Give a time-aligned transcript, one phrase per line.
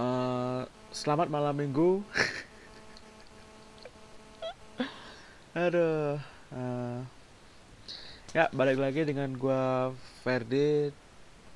[0.00, 0.62] Eh,
[0.96, 2.00] selamat malam minggu.
[5.52, 6.16] Aduh.
[6.56, 6.98] eh,
[8.32, 9.92] ya balik lagi dengan gua
[10.24, 10.88] Ferdi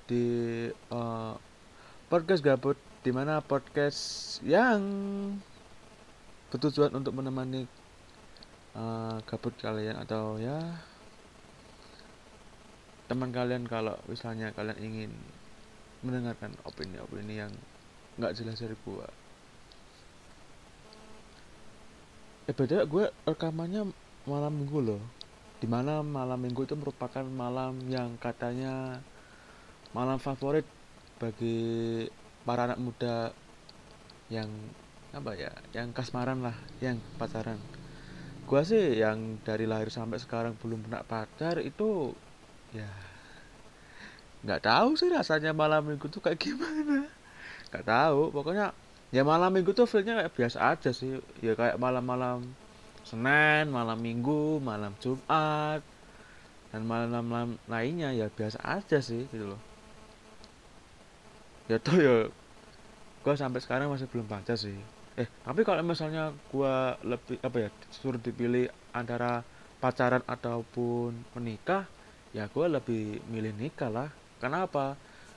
[0.04, 0.24] di
[0.68, 1.34] eh,
[2.12, 4.84] podcast gabut di mana podcast yang
[6.52, 7.64] bertujuan untuk menemani
[8.76, 10.60] eh, gabut kalian atau ya
[13.08, 15.12] teman kalian kalau misalnya kalian ingin
[16.04, 17.52] mendengarkan opini-opini yang
[18.18, 19.06] nggak jelas dari gua.
[22.44, 23.88] Eh beda gue rekamannya
[24.28, 25.02] malam minggu loh.
[25.58, 29.00] Di mana malam minggu itu merupakan malam yang katanya
[29.96, 30.68] malam favorit
[31.16, 32.04] bagi
[32.44, 33.32] para anak muda
[34.28, 34.50] yang
[35.14, 37.56] apa ya, yang kasmaran lah, yang pacaran.
[38.44, 42.12] Gua sih yang dari lahir sampai sekarang belum pernah pacar itu
[42.76, 42.90] ya
[44.44, 47.13] nggak tahu sih rasanya malam minggu tuh kayak gimana.
[47.74, 48.70] Nggak tahu, pokoknya
[49.10, 51.18] ya malam minggu tuh feelnya kayak biasa aja sih.
[51.42, 52.54] Ya kayak malam-malam
[53.02, 55.82] Senin, malam Minggu, malam Jumat,
[56.70, 59.60] dan malam-malam lainnya ya biasa aja sih gitu loh.
[61.66, 62.14] Ya tuh ya
[63.26, 64.78] gua sampai sekarang masih belum pacar sih.
[65.18, 69.42] Eh, tapi kalau misalnya gua lebih apa ya, suruh dipilih antara
[69.82, 71.90] pacaran ataupun menikah,
[72.30, 74.14] ya gua lebih milih nikah lah.
[74.38, 74.94] Kenapa?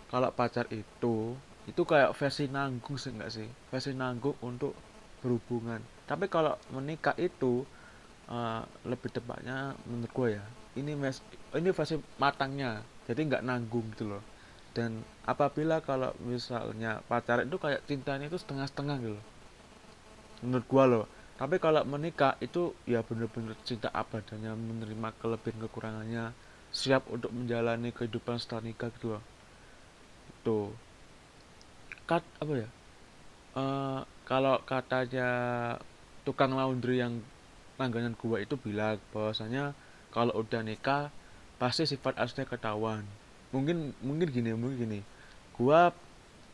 [0.08, 1.33] Kalau pacar itu
[1.67, 3.47] itu kayak versi nanggung sih enggak sih?
[3.69, 4.73] Versi nanggung untuk
[5.19, 5.83] berhubungan.
[6.07, 7.67] Tapi kalau menikah itu
[8.31, 10.45] eh, lebih tepatnya menurut gue ya,
[10.79, 11.19] ini mes
[11.51, 12.81] ini versi matangnya.
[13.07, 14.23] Jadi nggak nanggung gitu loh.
[14.77, 19.25] Dan apabila kalau misalnya pacaran itu kayak cintanya itu setengah-setengah gitu loh.
[20.45, 21.05] Menurut gua loh.
[21.37, 26.25] Tapi kalau menikah itu ya bener-bener cinta abadanya menerima kelebihan kekurangannya,
[26.69, 29.23] siap untuk menjalani kehidupan setelah nikah gitu loh.
[30.29, 30.57] Itu.
[32.08, 32.69] Kat apa ya?
[33.58, 35.30] eh kalau katanya
[36.23, 37.20] tukang laundry yang
[37.80, 39.76] langganan gua itu bilang bahwasanya
[40.15, 41.11] kalau udah nikah
[41.61, 43.04] pasti sifat aslinya ketahuan.
[43.52, 44.99] Mungkin mungkin gini, mungkin gini.
[45.58, 45.92] Gua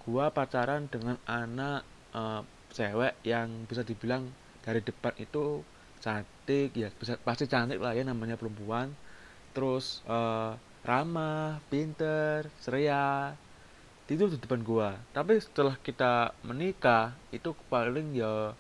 [0.04, 1.86] gua pacaran dengan anak
[2.18, 2.42] eh,
[2.74, 4.26] cewek yang bisa dibilang
[4.66, 5.62] dari depan itu
[6.04, 8.90] cantik ya bisa pasti cantik lah ya namanya perempuan.
[9.54, 10.52] Terus eh,
[10.82, 13.38] ramah, pinter, ceria,
[14.12, 14.90] itu di depan gua.
[15.16, 18.54] Tapi setelah kita menikah itu paling ya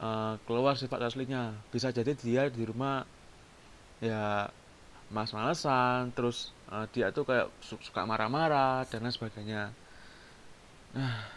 [0.00, 1.54] eh, keluar sifat aslinya.
[1.72, 3.04] Bisa jadi dia di rumah
[4.02, 4.48] ya
[5.14, 6.38] mas-malesan terus
[6.74, 9.62] eh, dia tuh kayak su- suka marah-marah dan lain sebagainya.
[10.94, 11.28] Nah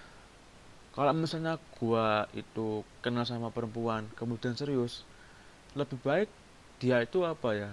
[0.95, 4.93] kalau misalnya gua itu kenal sama perempuan kemudian serius
[5.79, 6.29] lebih baik
[6.81, 7.71] dia itu apa ya?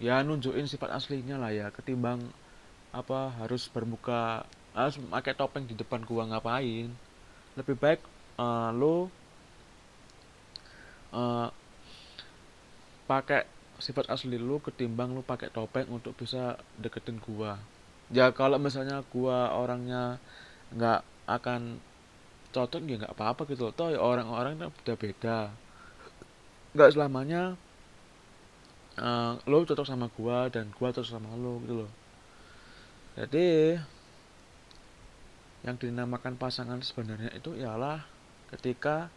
[0.00, 2.20] Ya nunjukin sifat aslinya lah ya ketimbang
[3.00, 4.46] apa harus bermuka
[4.76, 6.88] harus pakai topeng di depan gua ngapain?
[7.58, 8.00] Lebih baik
[8.38, 9.10] eh, lo
[11.14, 11.48] eh,
[13.10, 13.42] pakai
[13.80, 17.58] sifat asli lu ketimbang lu pakai topeng untuk bisa deketin gua.
[18.12, 20.18] Ya kalau misalnya gua orangnya
[20.76, 21.60] nggak akan
[22.54, 23.74] cocok ya nggak apa-apa gitu loh.
[23.74, 25.38] Toh ya orang-orang kan beda-beda
[26.70, 27.58] nggak selamanya
[28.98, 31.90] eh, lo cocok sama gua dan gua cocok sama lo gitu loh.
[33.18, 33.76] Jadi
[35.60, 38.00] yang dinamakan pasangan sebenarnya itu ialah
[38.48, 39.12] ketika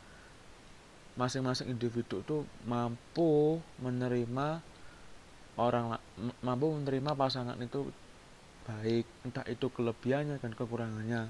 [1.15, 4.59] masing-masing individu itu mampu menerima
[5.55, 6.01] orang
[6.41, 7.93] mampu menerima pasangan itu
[8.65, 11.29] baik entah itu kelebihannya dan kekurangannya.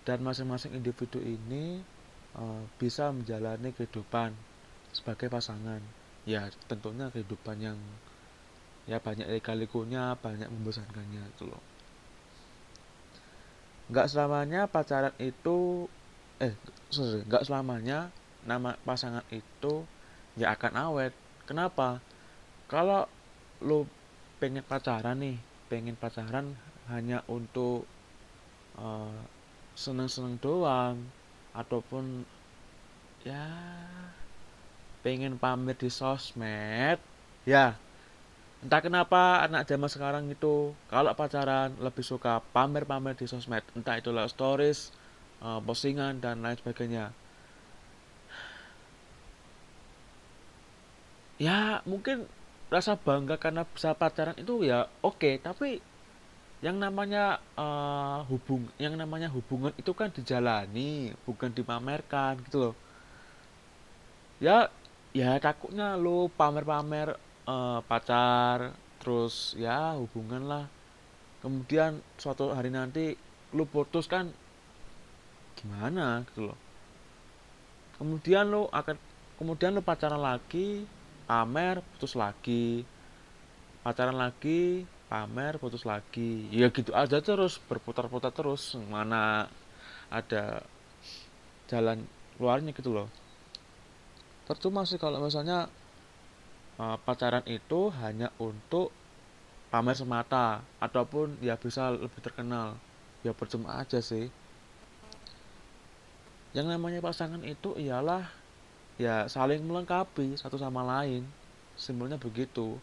[0.00, 1.78] Dan masing-masing individu ini
[2.34, 4.32] eh, bisa menjalani kehidupan
[4.90, 5.80] sebagai pasangan.
[6.24, 7.78] Ya tentunya kehidupan yang
[8.88, 11.69] ya banyak lika-likunya banyak membosankannya itu loh
[13.90, 15.86] nggak selamanya pacaran itu
[16.38, 16.54] eh
[17.26, 18.14] nggak selamanya
[18.46, 19.74] nama pasangan itu
[20.38, 21.12] ya akan awet.
[21.44, 21.98] Kenapa?
[22.70, 23.04] Kalau
[23.60, 23.84] lu
[24.40, 25.36] pengen pacaran nih
[25.68, 26.54] pengen pacaran
[26.88, 27.84] hanya untuk
[28.78, 29.20] eh,
[29.74, 30.96] seneng-seneng doang
[31.52, 32.24] ataupun
[33.26, 33.44] ya
[35.04, 36.98] pengen pamer di sosmed
[37.44, 37.76] ya
[38.64, 40.54] entah kenapa anak zaman sekarang itu
[40.92, 43.64] kalau pacaran lebih suka pamer-pamer di sosmed.
[43.78, 44.78] Entah itu lewat stories
[45.46, 47.04] eh, postingan dan lain sebagainya.
[51.40, 52.16] Ya mungkin
[52.74, 55.68] rasa bangga karena bisa pacaran itu ya oke tapi
[56.66, 57.24] yang namanya
[57.64, 60.90] eh, hubung yang namanya hubungan itu kan dijalani
[61.26, 62.74] bukan dipamerkan gitu loh.
[64.46, 64.56] Ya
[65.20, 67.08] ya takutnya lu pamer-pamer
[67.50, 70.64] eh, pacar terus ya hubungan lah.
[71.40, 73.16] Kemudian suatu hari nanti
[73.56, 74.30] lu putus kan
[75.58, 76.58] gimana gitu loh.
[77.96, 78.96] Kemudian lo akan
[79.40, 80.84] kemudian lo pacaran lagi
[81.26, 82.84] pamer putus lagi.
[83.80, 86.46] Pacaran lagi pamer putus lagi.
[86.52, 89.48] Ya gitu aja terus berputar-putar terus mana
[90.12, 90.62] ada
[91.72, 92.04] jalan
[92.36, 93.08] keluarnya gitu loh.
[94.44, 95.70] Percuma sih kalau misalnya
[96.80, 98.88] uh, pacaran itu hanya untuk
[99.68, 102.80] pamer semata ataupun ya bisa lebih terkenal.
[103.20, 104.32] Ya percuma aja sih.
[106.56, 108.26] Yang namanya pasangan itu ialah
[108.96, 111.28] ya saling melengkapi satu sama lain.
[111.76, 112.80] Simpelnya begitu.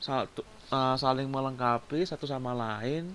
[0.00, 0.42] Satu
[0.72, 3.12] uh, saling melengkapi satu sama lain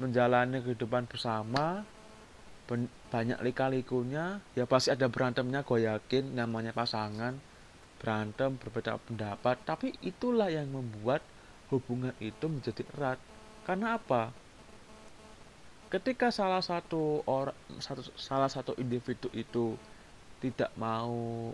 [0.00, 1.84] menjalani kehidupan bersama
[3.10, 7.34] banyak lika-likunya ya pasti ada berantemnya gue yakin namanya pasangan
[8.00, 11.20] berantem berbeda pendapat tapi itulah yang membuat
[11.70, 13.20] hubungan itu menjadi erat.
[13.62, 14.34] Karena apa?
[15.92, 19.74] Ketika salah satu orang satu salah satu individu itu
[20.40, 21.50] tidak mau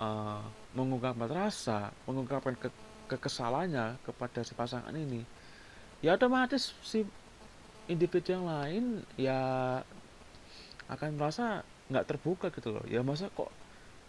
[0.00, 0.42] uh,
[0.72, 2.68] mengungkapkan rasa mengungkapkan ke,
[3.10, 5.26] kekesalannya kepada si pasangan ini
[6.00, 7.04] ya otomatis si
[7.90, 8.84] individu yang lain
[9.18, 9.40] ya
[10.86, 12.84] akan merasa nggak terbuka gitu loh.
[12.86, 13.50] Ya masa kok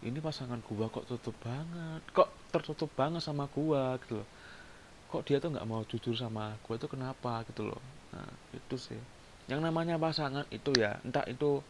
[0.02, 2.02] ini pasangan gua kok tutup banget.
[2.10, 4.28] Kok tertutup banget sama gua gitu loh.
[5.14, 7.82] Kok dia tuh nggak mau jujur sama gua itu kenapa gitu loh.
[8.14, 9.02] Nah itu sih.
[9.46, 11.62] Yang namanya pasangan itu ya entah itu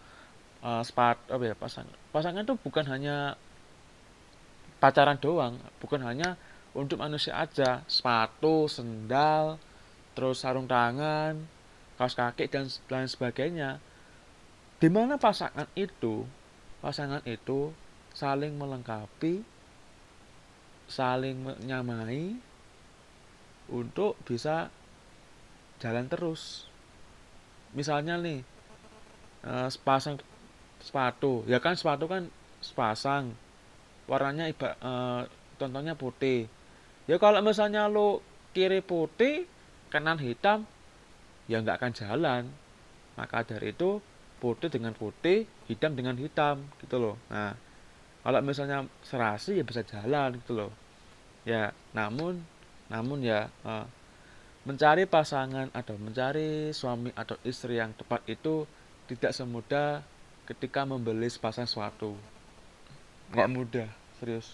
[0.63, 1.95] uh, eh, spat apa ya pasangan.
[2.15, 3.35] Pasangan itu bukan hanya
[4.81, 6.39] pacaran doang bukan hanya
[6.71, 7.83] untuk manusia aja.
[7.91, 9.59] Sepatu sendal
[10.15, 11.35] terus sarung tangan
[11.99, 13.77] kaos kaki dan lain sebagainya.
[14.81, 16.25] Di mana pasangan itu
[16.81, 17.69] pasangan itu
[18.21, 19.41] saling melengkapi
[20.85, 22.35] saling menyamai
[23.71, 24.67] untuk bisa
[25.79, 26.67] jalan terus.
[27.71, 28.43] Misalnya nih
[29.47, 30.19] eh, sepasang
[30.83, 31.47] sepatu.
[31.47, 32.27] Ya kan sepatu kan
[32.61, 33.33] sepasang.
[34.11, 35.23] Warnanya iba uh,
[35.55, 36.51] contohnya putih.
[37.07, 38.19] Ya kalau misalnya lo
[38.51, 39.47] kiri putih
[39.87, 40.67] kanan hitam
[41.47, 42.43] ya nggak akan jalan.
[43.15, 44.03] Maka dari itu
[44.43, 47.15] putih dengan putih hitam dengan hitam gitu loh.
[47.31, 47.55] Nah
[48.21, 50.71] kalau misalnya serasi ya bisa jalan gitu loh.
[51.41, 52.45] Ya namun
[52.91, 53.89] namun ya uh,
[54.61, 58.69] mencari pasangan atau mencari suami atau istri yang tepat itu
[59.09, 60.05] tidak semudah
[60.45, 62.13] ketika membeli sepasang suatu.
[63.33, 63.89] Nggak mudah
[64.21, 64.53] serius.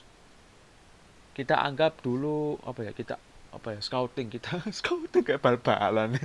[1.36, 3.20] Kita anggap dulu apa ya kita
[3.52, 6.16] apa ya scouting kita scouting kayak bal-balan.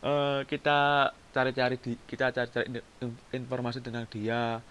[0.00, 2.80] Uh, kita cari-cari di kita cari-cari
[3.36, 4.64] informasi tentang dia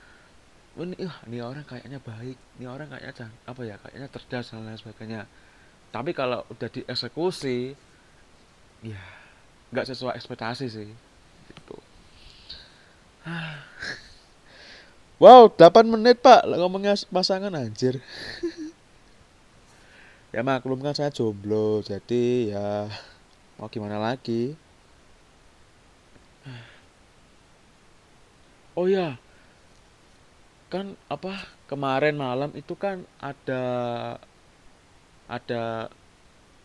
[0.85, 4.79] ini uh, ini orang kayaknya baik ini orang kayaknya apa ya kayaknya cerdas dan lain
[4.79, 5.21] sebagainya.
[5.89, 7.73] Tapi kalau udah dieksekusi
[8.85, 9.03] ya
[9.69, 10.89] nggak sesuai ekspektasi sih
[11.51, 11.77] gitu.
[15.19, 17.99] Wow 8 menit pak ngomongnya pasangan anjir.
[20.29, 22.85] Ya maklum kan saya jomblo jadi ya
[23.57, 24.53] mau gimana lagi?
[28.77, 29.17] Oh ya
[30.69, 33.63] kan apa kemarin malam itu kan ada
[35.25, 35.89] ada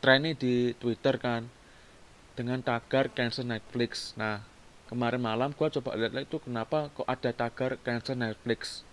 [0.05, 1.49] trennya di Twitter kan
[2.37, 4.13] dengan tagar cancel Netflix.
[4.21, 4.45] Nah,
[4.93, 8.85] kemarin malam gua coba lihat itu kenapa kok ada tagar cancel Netflix.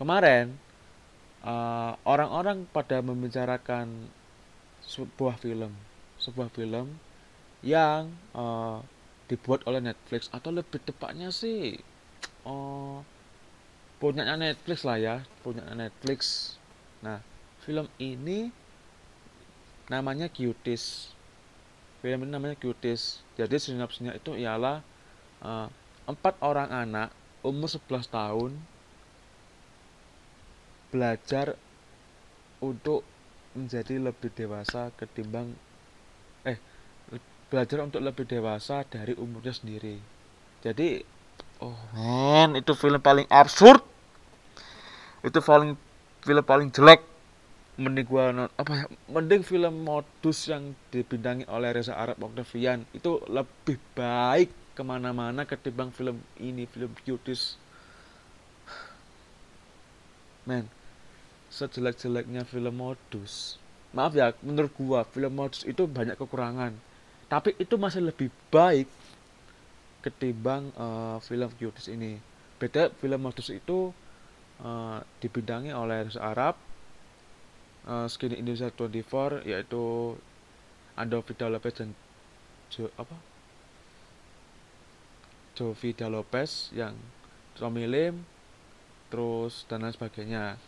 [0.00, 0.56] Kemarin
[1.44, 4.08] eh, orang-orang uh, pada membicarakan
[4.80, 5.76] sebuah film,
[6.16, 6.96] sebuah film
[7.60, 8.80] yang uh,
[9.28, 11.76] dibuat oleh Netflix atau lebih tepatnya sih
[12.48, 13.04] oh
[13.98, 16.54] punyanya Netflix lah ya punya Netflix.
[17.02, 17.22] Nah
[17.62, 18.50] film ini
[19.90, 21.10] namanya Cuties.
[22.00, 23.26] Film ini namanya Cuties.
[23.34, 24.80] Jadi sinopsisnya itu ialah
[25.42, 25.66] uh,
[26.06, 27.10] empat orang anak
[27.42, 28.52] umur 11 tahun
[30.88, 31.54] belajar
[32.58, 33.04] untuk
[33.52, 35.52] menjadi lebih dewasa ketimbang
[36.46, 36.58] eh
[37.48, 40.00] belajar untuk lebih dewasa dari umurnya sendiri.
[40.60, 41.00] Jadi
[41.62, 41.76] oh.
[41.94, 43.82] Men itu film paling absurd.
[45.22, 45.74] Itu paling
[46.22, 47.02] film paling jelek.
[47.78, 52.82] Mending gua apa ya mending film modus yang dibintangi oleh Reza Arab Octavian.
[52.90, 57.58] Itu lebih baik ke mana-mana ketimbang film ini film cuties
[60.46, 60.66] men
[61.54, 63.62] sejelek-jeleknya film modus.
[63.94, 66.74] Maaf ya menurut gua film modus itu banyak kekurangan.
[67.28, 68.88] Tapi itu masih lebih baik
[70.08, 72.16] ketimbang uh, film Cuties ini.
[72.56, 73.92] Beda film modus itu
[74.64, 76.56] uh, dibidangi oleh Arab
[77.84, 80.16] uh, Skinny Indonesia 24 yaitu
[80.98, 81.94] Ando Lopez dan
[82.74, 83.14] jo, apa?
[85.54, 86.94] Jovida Lopez yang
[87.58, 88.22] Tommy Lim
[89.10, 90.58] terus dan lain sebagainya.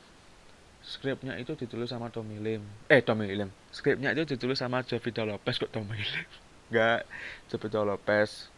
[0.81, 2.65] Skripnya itu ditulis sama Tommy Lim.
[2.89, 3.53] Eh Tommy Lim.
[3.71, 6.27] Skripnya itu ditulis sama Jovida Lopez kok Tommy Lim?
[6.71, 7.07] Enggak
[7.51, 8.51] Jovida Lopez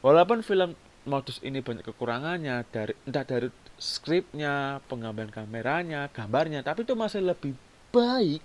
[0.00, 0.76] walaupun film
[1.06, 3.48] modus ini banyak kekurangannya dari entah dari
[3.78, 7.54] skripnya pengambilan kameranya gambarnya tapi itu masih lebih
[7.94, 8.42] baik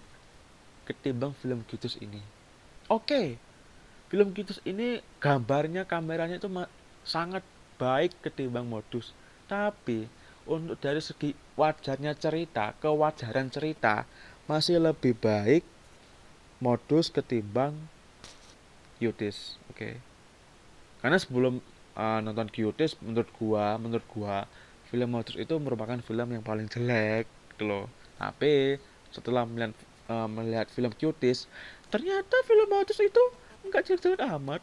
[0.85, 2.21] ketimbang film Gitus ini
[2.87, 3.27] oke okay,
[4.13, 6.47] film Gitus ini gambarnya kameranya itu
[7.01, 7.41] sangat
[7.81, 9.15] baik ketimbang modus
[9.49, 10.05] tapi
[10.45, 14.05] untuk dari segi wajarnya cerita kewajaran cerita
[14.45, 15.65] masih lebih baik
[16.61, 17.73] modus ketimbang
[19.01, 20.10] Cuties oke okay.
[21.01, 21.59] Karena sebelum
[21.97, 24.45] uh, nonton Cuties menurut gua menurut gua
[24.87, 27.85] film modus itu merupakan film yang paling jelek gitu loh
[28.21, 28.77] tapi
[29.11, 29.73] setelah melihat
[30.07, 31.49] uh, melihat film Cuties
[31.91, 33.23] ternyata film modus itu
[33.65, 34.61] enggak jelek-jelek amat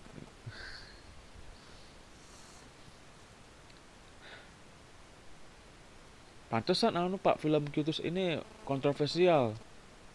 [6.49, 9.53] Pantesan anu Pak film Cuties ini kontroversial.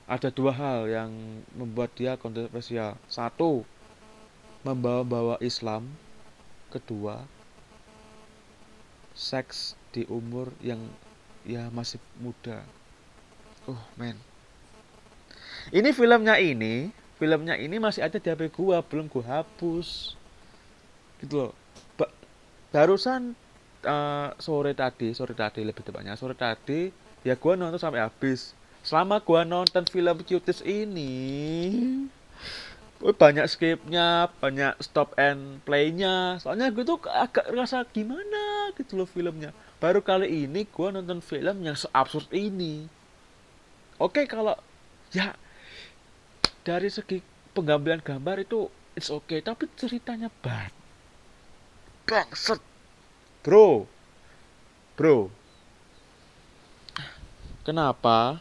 [0.09, 1.13] Ada dua hal yang
[1.53, 2.97] membuat dia kontroversial.
[3.05, 3.61] Satu,
[4.65, 5.93] membawa-bawa Islam.
[6.73, 7.21] Kedua,
[9.13, 10.81] seks di umur yang
[11.45, 12.65] ya masih muda.
[13.69, 14.17] Oh, men.
[15.69, 16.89] Ini filmnya ini,
[17.21, 20.17] filmnya ini masih ada di HP gua, belum gua hapus.
[21.21, 21.51] Gitu loh.
[21.93, 22.09] Ba
[22.73, 23.37] barusan
[23.85, 26.89] uh, sore tadi sore tadi lebih tepatnya sore tadi
[27.23, 31.11] ya gue nonton sampai habis selama gue nonton film cuties ini
[33.11, 39.51] banyak skipnya banyak stop and playnya soalnya gue tuh agak rasa gimana gitu loh filmnya
[39.83, 42.87] baru kali ini gue nonton film yang seabsurd ini
[43.99, 44.55] oke kalau
[45.11, 45.35] ya
[46.63, 47.19] dari segi
[47.51, 50.71] penggambaran gambar itu it's okay tapi ceritanya bad
[52.07, 52.63] bangset
[53.43, 53.91] Bro.
[54.95, 55.27] Bro.
[57.67, 58.39] Kenapa?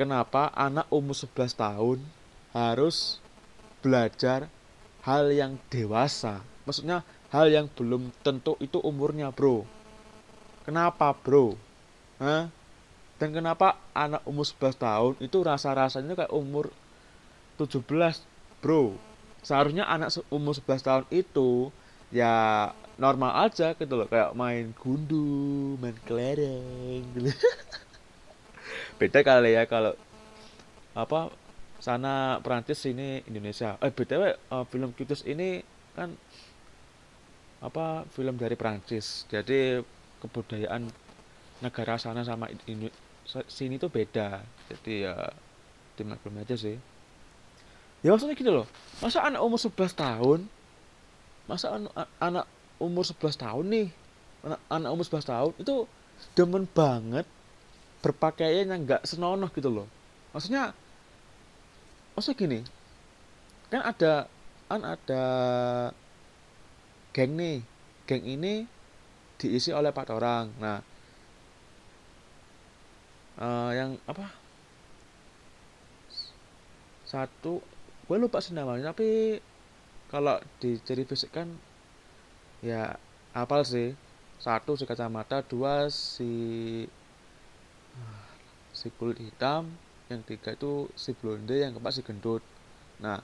[0.00, 2.00] Kenapa anak umur 11 tahun
[2.54, 3.18] harus
[3.82, 4.48] belajar
[5.04, 6.40] hal yang dewasa?
[6.64, 9.66] Maksudnya hal yang belum tentu itu umurnya, Bro.
[10.64, 11.58] Kenapa, Bro?
[12.22, 12.48] Hah?
[13.18, 16.72] Dan kenapa anak umur 11 tahun itu rasa-rasanya kayak umur
[17.60, 17.84] 17,
[18.64, 18.96] Bro?
[19.44, 21.68] Seharusnya anak umur 11 tahun itu
[22.14, 27.30] ya normal aja gitu loh kayak main gundu main kelereng gitu
[29.02, 29.98] beda kali ya kalau
[30.94, 31.34] apa
[31.84, 33.76] sana Perancis sini Indonesia.
[33.84, 35.60] Eh btw uh, film Kitus ini
[35.92, 36.16] kan
[37.60, 39.28] apa film dari Perancis.
[39.28, 39.84] Jadi
[40.24, 40.88] kebudayaan
[41.60, 42.88] negara sana sama ini
[43.28, 44.40] sini tuh beda.
[44.72, 45.28] Jadi ya
[46.00, 46.80] dimaklum aja sih.
[48.00, 48.66] Ya maksudnya gitu loh.
[49.04, 50.40] Masa anak umur 11 tahun?
[51.44, 52.46] Masa anak, anak
[52.80, 53.88] umur 11 tahun nih?
[54.40, 55.74] Anak, anak umur 11 tahun itu
[56.32, 57.28] demen banget
[58.00, 59.88] berpakaian yang nggak senonoh gitu loh.
[60.32, 60.72] Maksudnya
[62.14, 62.60] maksudnya gini
[63.70, 64.30] kan ada
[64.70, 65.24] kan ada
[67.14, 67.62] geng nih
[68.06, 68.66] geng ini
[69.38, 70.50] diisi oleh empat orang.
[70.58, 70.78] Nah
[73.38, 74.30] uh, yang apa?
[77.06, 77.62] Satu
[78.04, 79.38] gue lupa sih namanya tapi
[80.10, 81.50] kalau dicari fisik kan
[82.62, 82.94] ya
[83.34, 83.94] apal sih.
[84.42, 86.84] Satu si kacamata dua si
[88.74, 89.70] si kulit hitam
[90.12, 92.44] yang tiga itu si blonde yang keempat si gendut.
[93.00, 93.20] Nah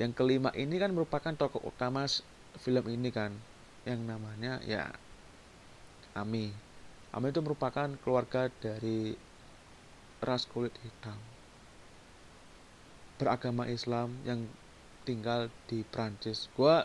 [0.00, 2.08] yang kelima ini kan merupakan tokoh utama
[2.60, 3.34] film ini kan.
[3.84, 4.92] Yang namanya ya
[6.16, 6.52] Ami.
[7.10, 9.14] Ami itu merupakan keluarga dari
[10.20, 11.16] ras kulit hitam.
[13.20, 14.48] Beragama Islam yang
[15.04, 16.84] tinggal di Prancis gua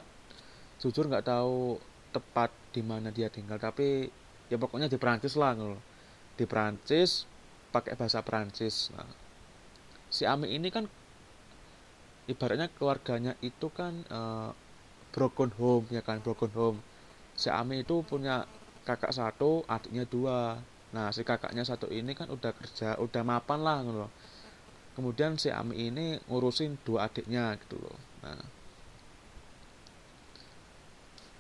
[0.80, 1.80] jujur nggak tahu
[2.12, 4.08] tepat di mana dia tinggal tapi
[4.48, 5.80] ya pokoknya di Prancis lah ngono
[6.36, 7.28] di Prancis
[7.76, 9.12] pakai bahasa Prancis nah,
[10.08, 10.88] si Ami ini kan
[12.32, 14.56] ibaratnya keluarganya itu kan uh,
[15.12, 16.80] broken home ya kan broken home.
[17.36, 18.48] Si Ami itu punya
[18.88, 20.58] kakak satu adiknya dua.
[20.96, 24.08] Nah si kakaknya satu ini kan udah kerja udah mapan lah ngono
[24.96, 28.40] kemudian si Ami ini ngurusin dua adiknya gitu loh nah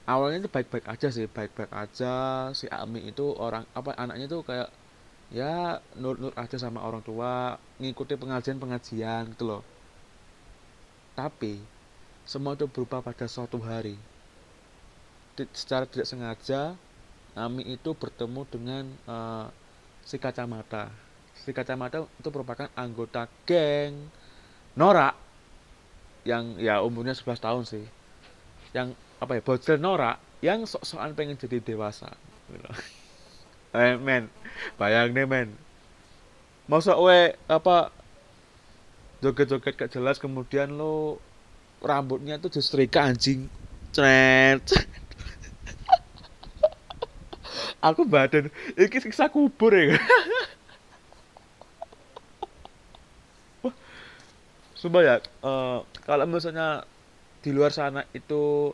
[0.06, 2.13] awalnya itu baik-baik aja sih baik-baik aja.
[2.54, 4.70] Si Ami itu orang apa anaknya tuh kayak
[5.34, 9.63] ya nurut-nurut aja sama orang tua ngikuti pengajian-pengajian gitu loh.
[11.15, 11.62] Tapi
[12.25, 13.96] semua itu berubah pada suatu hari.
[15.53, 16.75] Secara tidak sengaja
[17.36, 19.51] Ami itu bertemu dengan uh,
[20.08, 20.88] si kacamata.
[21.36, 24.08] Si kacamata itu merupakan anggota geng
[24.79, 25.12] Nora
[26.24, 27.84] yang ya umurnya 11 tahun sih.
[28.72, 32.12] Yang apa ya bocil norak yang sok-sokan pengen jadi dewasa
[32.51, 32.72] gitu.
[33.75, 34.32] Eh men
[34.79, 35.51] bayang deh men.
[36.65, 37.91] Masa we apa
[39.22, 41.22] joget-joget gak jelas kemudian lo
[41.84, 43.51] rambutnya tuh disetrika anjing.
[43.94, 44.65] Cret.
[47.88, 50.00] Aku badan iki siksa kubur ya.
[54.86, 56.86] Sumpah ya, eh, kalau misalnya
[57.41, 58.70] di luar sana itu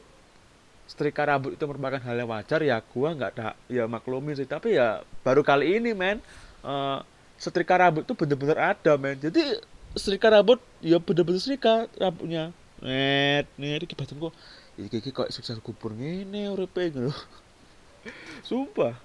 [0.92, 4.44] setrika rambut itu merupakan hal yang wajar ya gua nggak ada ya maklumin sih.
[4.44, 6.20] Tapi ya baru kali ini men
[6.68, 7.00] eh,
[7.40, 9.16] setrika rambut itu bener-bener ada men.
[9.16, 9.64] Jadi
[9.96, 12.52] setrika rambut ya bener-bener setrika rambutnya.
[12.84, 14.36] Net net iki badanku
[14.76, 17.16] iki iki kok sukses kubur ngene uripe gitu.
[18.48, 19.00] Sumpah.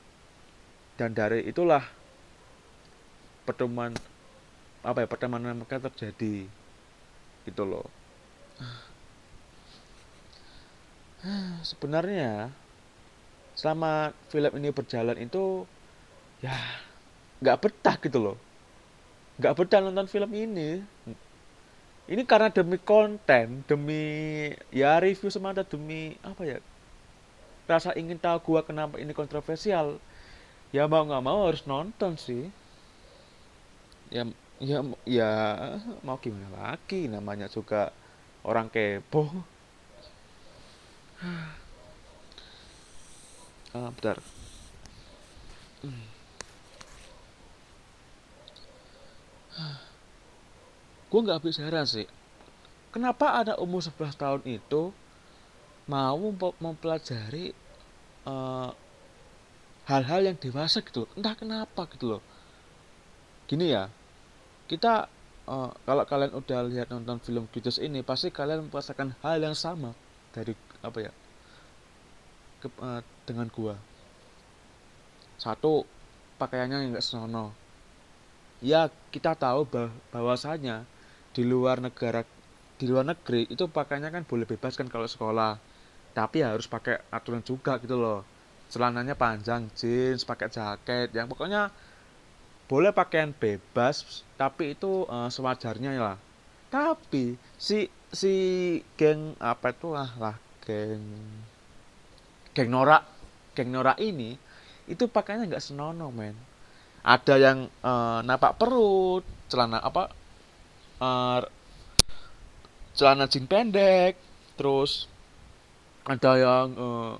[0.98, 1.86] Dan dari itulah
[3.46, 3.94] pertemuan
[4.82, 6.50] apa ya pertemanan mereka terjadi.
[7.46, 7.86] Gitu loh
[11.64, 12.52] sebenarnya
[13.56, 15.64] selama film ini berjalan itu
[16.44, 16.52] ya
[17.40, 18.36] nggak betah gitu loh.
[19.40, 20.84] Nggak betah nonton film ini.
[22.06, 24.02] Ini karena demi konten demi
[24.70, 26.58] ya review semata demi apa ya
[27.66, 29.98] rasa ingin tahu gua kenapa ini kontroversial.
[30.70, 32.46] Ya mau nggak mau harus nonton sih.
[34.12, 34.22] Ya
[34.62, 35.30] ya ya
[36.06, 37.10] mau gimana lagi?
[37.10, 37.90] Namanya juga
[38.46, 39.55] orang kepo
[43.76, 44.16] ah bentar.
[51.06, 52.04] Gue nggak habis heran sih.
[52.92, 54.92] Kenapa ada umur 11 tahun itu
[55.86, 57.54] mau mempe- mempelajari
[58.26, 58.70] eh,
[59.86, 62.22] hal-hal yang dewasa gitu entah kenapa gitu loh.
[63.46, 63.88] Gini ya
[64.66, 65.06] kita
[65.46, 69.94] eh, kalau kalian udah lihat nonton film Genius ini pasti kalian merasakan hal yang sama
[70.34, 70.52] dari
[70.88, 71.12] apa ya?
[72.60, 73.74] Ke- eh, dengan gua.
[75.44, 75.72] Satu
[76.40, 77.48] pakaiannya nggak senonoh.
[78.70, 80.76] Ya kita tahu bah bahwasanya
[81.36, 82.20] di luar negara
[82.80, 85.52] di luar negeri itu pakaiannya kan boleh bebas kan kalau sekolah.
[86.18, 88.20] Tapi harus pakai aturan juga gitu loh.
[88.72, 91.62] Celananya panjang jeans pakai jaket yang pokoknya
[92.70, 93.96] boleh pakaian bebas
[94.40, 96.18] tapi itu eh, sewajarnya lah.
[96.72, 97.78] Tapi si
[98.20, 98.34] si
[99.00, 101.04] geng apa itu lah lah geng
[102.52, 103.06] geng norak
[103.54, 104.34] geng norak ini
[104.90, 106.34] itu pakainya nggak senonoh men.
[107.06, 110.10] Ada yang eh, napak perut celana apa
[111.00, 111.40] eh,
[112.98, 114.18] celana jeans pendek
[114.58, 115.06] terus
[116.06, 117.14] ada yang eh,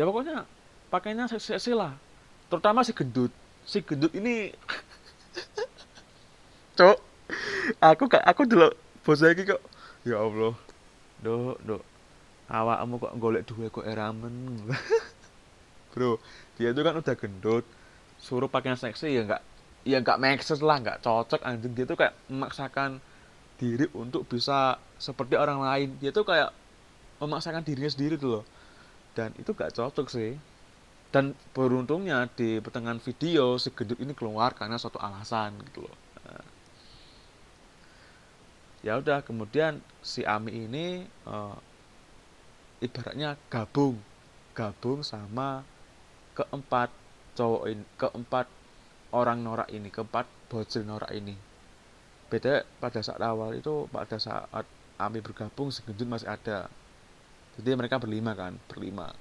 [0.00, 0.48] ya pokoknya
[0.88, 1.92] pakainya seksi lah.
[2.48, 3.32] Terutama si gendut.
[3.68, 4.52] Si gendut ini
[6.76, 6.96] cok
[7.80, 8.68] aku gak aku dulu
[9.04, 9.60] bos lagi kok
[10.08, 10.56] ya Allah
[11.20, 11.82] dok dok
[12.52, 14.60] awakmu kok golek duwe kok eramen
[15.96, 16.20] bro
[16.60, 17.64] dia itu kan udah gendut
[18.20, 19.42] suruh pakaian seksi ya nggak
[19.82, 21.42] ya nggak sense lah nggak cocok.
[21.42, 23.02] Anjing dia tuh kayak memaksakan
[23.58, 25.88] diri untuk bisa seperti orang lain.
[25.98, 26.54] Dia tuh kayak
[27.18, 28.44] memaksakan dirinya sendiri tuh loh.
[29.12, 30.38] Dan itu gak cocok sih.
[31.12, 35.96] Dan beruntungnya di pertengahan video si gendut ini keluar karena suatu alasan gitu loh.
[36.24, 36.44] Nah,
[38.80, 41.56] ya udah kemudian si Ami ini eh,
[42.82, 43.96] ibaratnya gabung.
[44.52, 45.62] Gabung sama
[46.36, 46.90] keempat
[47.32, 48.46] cowok ini keempat
[49.14, 51.38] orang norak ini keempat bocil norak ini.
[52.28, 54.66] Beda pada saat awal itu pada saat
[55.00, 56.68] Ami bergabung si gendut masih ada.
[57.56, 59.12] Jadi mereka berlima kan berlima.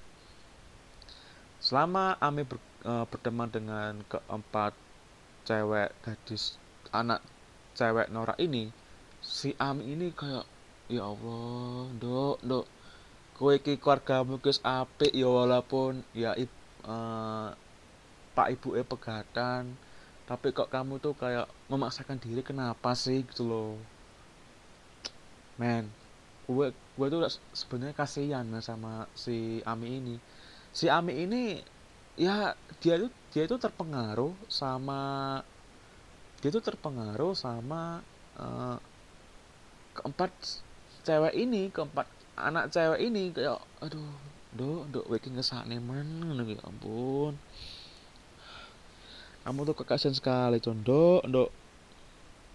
[1.61, 4.73] Selama Ami ber- eh, berteman dengan keempat
[5.47, 6.59] cewek gadis
[6.93, 7.23] anak
[7.73, 8.69] cewek norak ini
[9.23, 10.45] si Ami ini kayak
[10.91, 12.65] ya Allah dok dok
[13.41, 17.47] kowe iki keluargamu wis apik ya walaupun ya eh,
[18.37, 19.63] pak ibu e pegatan
[20.29, 23.71] tapi kok kamu tuh kayak memaksakan diri kenapa sih gitu loh.
[25.61, 25.83] Men
[26.47, 30.15] gue gue tuh se- sebenarnya kasihan sama si Ami ini.
[30.79, 31.37] Si Ami ini
[32.25, 34.93] ya dia itu dia itu terpengaruh sama
[36.41, 37.81] dia itu terpengaruh sama
[38.41, 38.77] eh,
[39.97, 40.31] keempat
[41.05, 44.11] cewek ini keempat anak cewek ini kayak aduh
[44.51, 47.35] dok dok waking ngesakne man ngono ya ampun.
[49.41, 51.49] Kamu tuh kekasihan sekali condok dok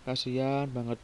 [0.07, 1.01] kasihan banget.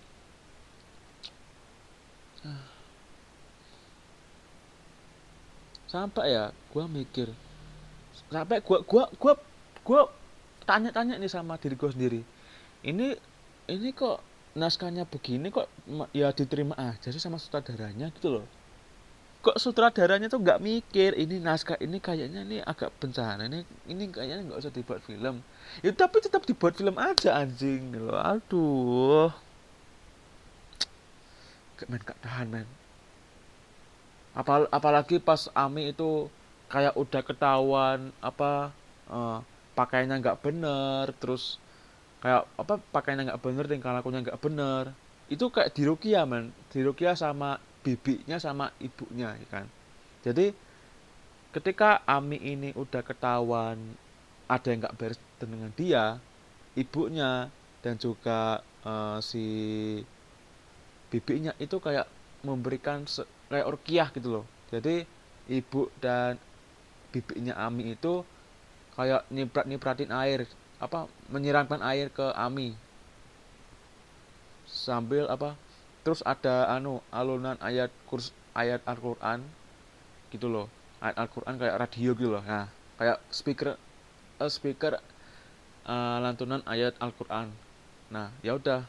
[5.86, 7.28] Sampai ya gua mikir
[8.32, 9.34] sampai gua gua gua
[9.84, 10.02] gua
[10.64, 12.24] tanya-tanya nih sama diri gua sendiri
[12.80, 13.12] ini
[13.68, 14.24] ini kok
[14.56, 15.68] naskahnya begini kok
[16.16, 18.08] ya diterima aja sih sama sutradaranya?
[18.16, 18.46] Gitu loh
[19.42, 24.46] kok sutradaranya tuh nggak mikir ini naskah ini kayaknya ini agak bencana ini ini kayaknya
[24.46, 25.42] nggak usah dibuat film.
[25.82, 27.90] Ya tapi tetap dibuat film aja anjing.
[27.98, 29.34] Loh aduh.
[31.74, 32.68] Gak main gak tahan men.
[34.38, 36.30] Apal apalagi pas Ami itu
[36.70, 38.70] kayak udah ketahuan apa
[39.10, 39.42] uh,
[39.74, 41.60] pakaiannya nggak bener terus
[42.22, 44.94] kayak apa pakaiannya nggak bener tingkah lakunya nggak bener.
[45.26, 46.54] Itu kayak dirukia men.
[46.70, 49.66] Dirukia sama bibinya sama ibunya ya kan?
[50.22, 50.54] Jadi
[51.52, 53.76] ketika Ami ini udah ketahuan
[54.48, 56.16] ada yang nggak beres dengan dia
[56.78, 57.50] ibunya
[57.84, 59.44] dan juga uh, si
[61.12, 62.08] bibinya itu kayak
[62.46, 63.04] memberikan
[63.50, 64.44] kayak orkiah gitu loh.
[64.72, 65.04] Jadi
[65.52, 66.40] ibu dan
[67.12, 68.24] bibiknya Ami itu
[68.96, 70.48] kayak nyiprat nyipratin air
[70.80, 72.72] apa menyiramkan air ke Ami.
[74.64, 75.58] Sambil apa
[76.02, 79.42] terus ada anu alunan ayat kurs ayat Al-Qur'an
[80.34, 80.66] gitu loh
[80.98, 82.66] ayat Al-Qur'an kayak radio gitu loh nah
[82.98, 83.78] kayak speaker
[84.42, 84.98] uh, speaker
[85.86, 87.50] uh, lantunan ayat Al-Qur'an
[88.12, 88.84] nah ya udah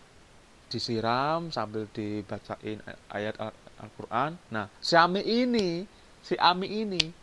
[0.74, 2.82] disiram sambil dibacain
[3.14, 3.38] ayat
[3.78, 4.42] Al-Quran.
[4.50, 5.86] Nah, si Ami ini,
[6.26, 7.14] si Ami ini,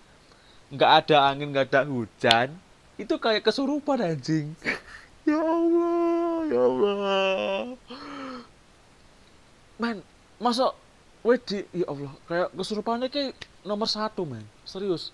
[0.70, 2.55] nggak ada angin, nggak ada hujan,
[2.94, 4.55] itu kayak kesurupan anjing.
[5.29, 7.64] ya Allah, ya Allah.
[9.81, 10.05] Men,
[10.37, 10.77] masa
[11.25, 13.33] wedi, ya Allah, kayak kesurupannya kayak
[13.64, 14.45] nomor satu, men.
[14.69, 15.11] Serius.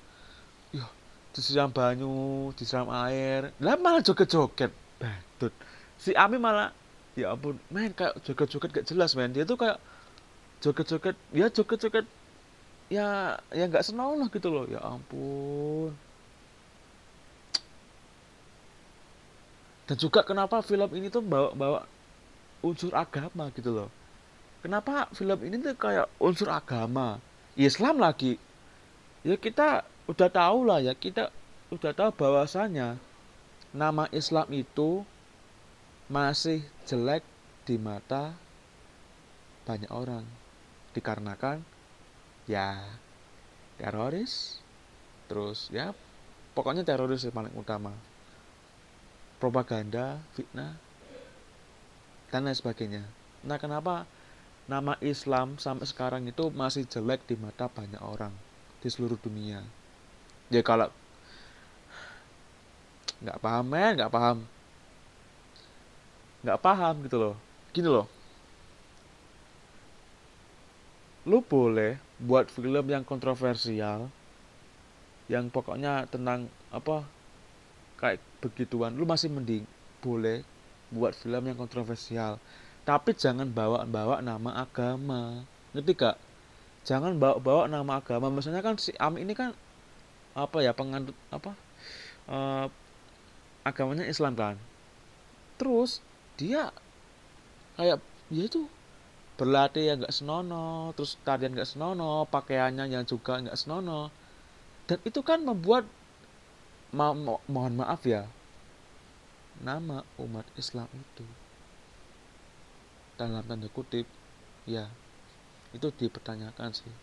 [0.74, 0.90] Ya,
[1.31, 3.55] disiram banyu, disiram air.
[3.62, 4.74] Lah malah joget-joget.
[4.98, 5.55] Badut.
[5.96, 6.74] Si Ami malah
[7.14, 9.31] ya ampun, men kayak joget-joget gak jelas, men.
[9.31, 9.79] Dia tuh kayak
[10.61, 12.07] joget-joget ya joget-joget
[12.88, 15.92] ya ya nggak senonoh gitu loh ya ampun
[19.87, 21.81] dan juga kenapa film ini tuh bawa bawa
[22.62, 23.88] unsur agama gitu loh
[24.66, 27.22] kenapa film ini tuh kayak unsur agama?
[27.55, 28.35] Islam lagi.
[29.22, 31.31] Ya kita udah tahu lah ya kita
[31.70, 32.98] udah tahu bahwasanya
[33.70, 35.07] nama Islam itu
[36.11, 37.22] masih jelek
[37.62, 38.35] di mata
[39.62, 40.26] banyak orang.
[40.98, 41.62] Dikarenakan
[42.50, 42.83] ya
[43.79, 44.59] teroris.
[45.31, 45.94] Terus ya
[46.59, 47.94] pokoknya teroris yang paling utama.
[49.38, 50.74] Propaganda fitnah
[52.35, 53.07] dan lain sebagainya.
[53.46, 54.11] Nah kenapa
[54.66, 58.35] nama Islam sampai sekarang itu masih jelek di mata banyak orang
[58.83, 59.62] di seluruh dunia.
[60.50, 60.90] Ya kalau
[63.22, 64.38] nggak paham men nggak paham.
[66.42, 67.35] Nggak paham gitu loh.
[67.70, 68.07] Gini loh.
[71.26, 74.11] Lu boleh buat film yang kontroversial
[75.26, 77.02] yang pokoknya tentang apa
[77.98, 78.94] kayak begituan.
[78.94, 79.66] Lu masih mending
[79.98, 80.46] boleh
[80.90, 82.38] buat film yang kontroversial
[82.87, 85.42] tapi jangan bawa-bawa nama agama.
[85.75, 86.16] Ngerti gak?
[86.87, 88.31] Jangan bawa-bawa nama agama.
[88.31, 89.51] Misalnya kan si Am ini kan
[90.38, 91.59] apa ya penganut apa
[92.31, 92.70] uh,
[93.66, 94.55] agamanya Islam kan?
[95.59, 95.99] Terus
[96.38, 96.70] dia
[97.75, 97.99] kayak
[98.31, 98.70] ya itu
[99.37, 104.14] berlatih yang nggak senono terus tarian nggak senono pakaiannya yang juga nggak senono.
[104.87, 105.90] Dan itu kan membuat
[106.94, 108.31] ma mo mohon maaf ya
[109.59, 111.27] nama umat Islam itu
[113.16, 114.05] dalam tanda kutip
[114.68, 114.88] ya
[115.72, 116.94] itu dipertanyakan sih.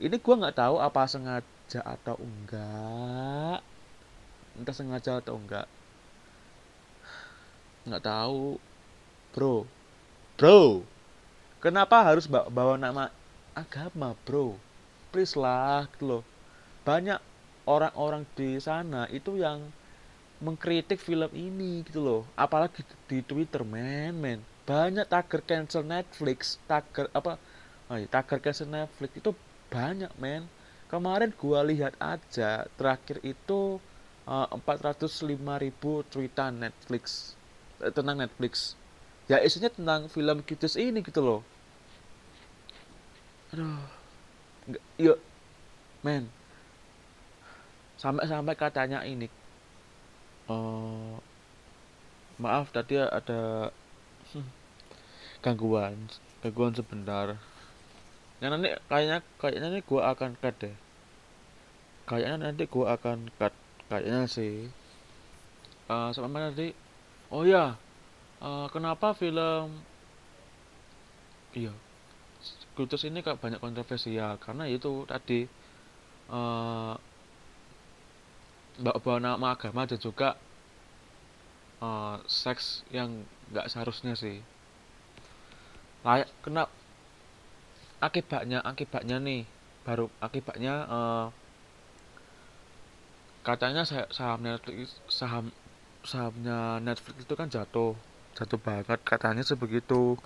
[0.00, 3.60] Ini gue nggak tahu apa sengaja atau enggak.
[4.56, 5.68] Entah sengaja atau enggak.
[7.84, 8.56] Nggak tahu.
[9.36, 9.68] Bro.
[10.40, 10.82] Bro.
[11.60, 13.12] Kenapa harus bawa nama
[13.52, 14.56] agama bro?
[15.12, 16.22] Please lah gitu loh.
[16.88, 17.20] Banyak
[17.68, 19.68] orang-orang di sana itu yang
[20.40, 22.22] mengkritik film ini gitu loh.
[22.34, 24.40] Apalagi di Twitter men men.
[24.64, 27.36] Banyak tagar cancel Netflix tagar apa
[27.92, 29.30] oh iya, tagar cancel Netflix itu
[29.68, 30.48] banyak men.
[30.88, 33.78] Kemarin gua lihat aja terakhir itu
[34.26, 34.48] uh,
[35.22, 37.36] lima ribu tweetan Netflix
[37.84, 38.74] eh, tentang Netflix.
[39.30, 41.40] Ya isinya tentang film Cuties ini gitu loh.
[43.54, 43.78] Aduh.
[44.98, 45.18] Yuk
[46.02, 46.26] men.
[48.00, 49.28] Sampai-sampai katanya ini
[50.50, 51.14] uh,
[52.42, 53.70] maaf tadi ada
[55.44, 56.10] gangguan
[56.42, 57.38] gangguan sebentar.
[58.42, 60.76] Ya nanti kayaknya kayaknya nih gua akan cut deh.
[62.10, 63.54] Kayaknya nanti gua akan cut
[63.86, 64.66] kayaknya sih.
[65.90, 66.66] Uh, sampai nanti
[67.34, 67.74] oh ya
[68.42, 69.82] uh, kenapa film
[71.54, 71.74] iya
[72.78, 75.44] Kultus ini kayak banyak kontroversial karena itu tadi
[76.30, 76.94] uh,
[78.80, 80.40] bawa nama agama dan juga
[81.84, 84.40] uh, seks yang nggak seharusnya sih.
[86.00, 86.72] Layak kenapa
[88.00, 89.44] akibatnya akibatnya nih
[89.84, 91.26] baru akibatnya uh,
[93.44, 95.52] katanya saham Netflix saham
[96.04, 97.92] sahamnya Netflix itu kan jatuh
[98.36, 100.16] jatuh banget katanya sebegitu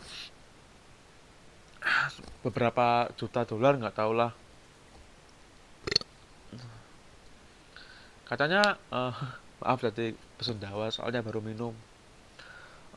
[2.47, 4.31] beberapa juta dolar nggak tahu lah
[8.35, 9.14] katanya uh,
[9.62, 11.70] maaf tadi pesen dawa soalnya baru minum.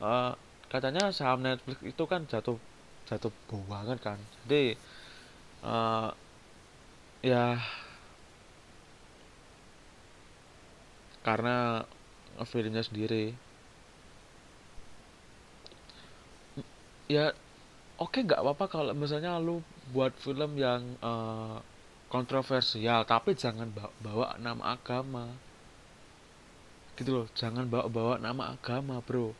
[0.02, 0.34] Uh,
[0.74, 2.58] katanya saham Netflix itu kan jatuh
[3.06, 3.30] jatuh
[3.70, 4.18] banget kan.
[4.46, 4.74] Jadi
[5.62, 6.10] uh,
[7.22, 7.62] ya
[11.22, 11.86] karena
[12.50, 13.38] filmnya sendiri.
[17.08, 17.32] Ya
[18.02, 19.62] oke okay, nggak apa-apa kalau misalnya lu
[19.94, 21.62] buat film yang uh,
[22.08, 25.26] kontroversial tapi jangan bawa, bawa nama agama.
[26.98, 29.36] Gitu loh jangan bawa bawa nama agama bro.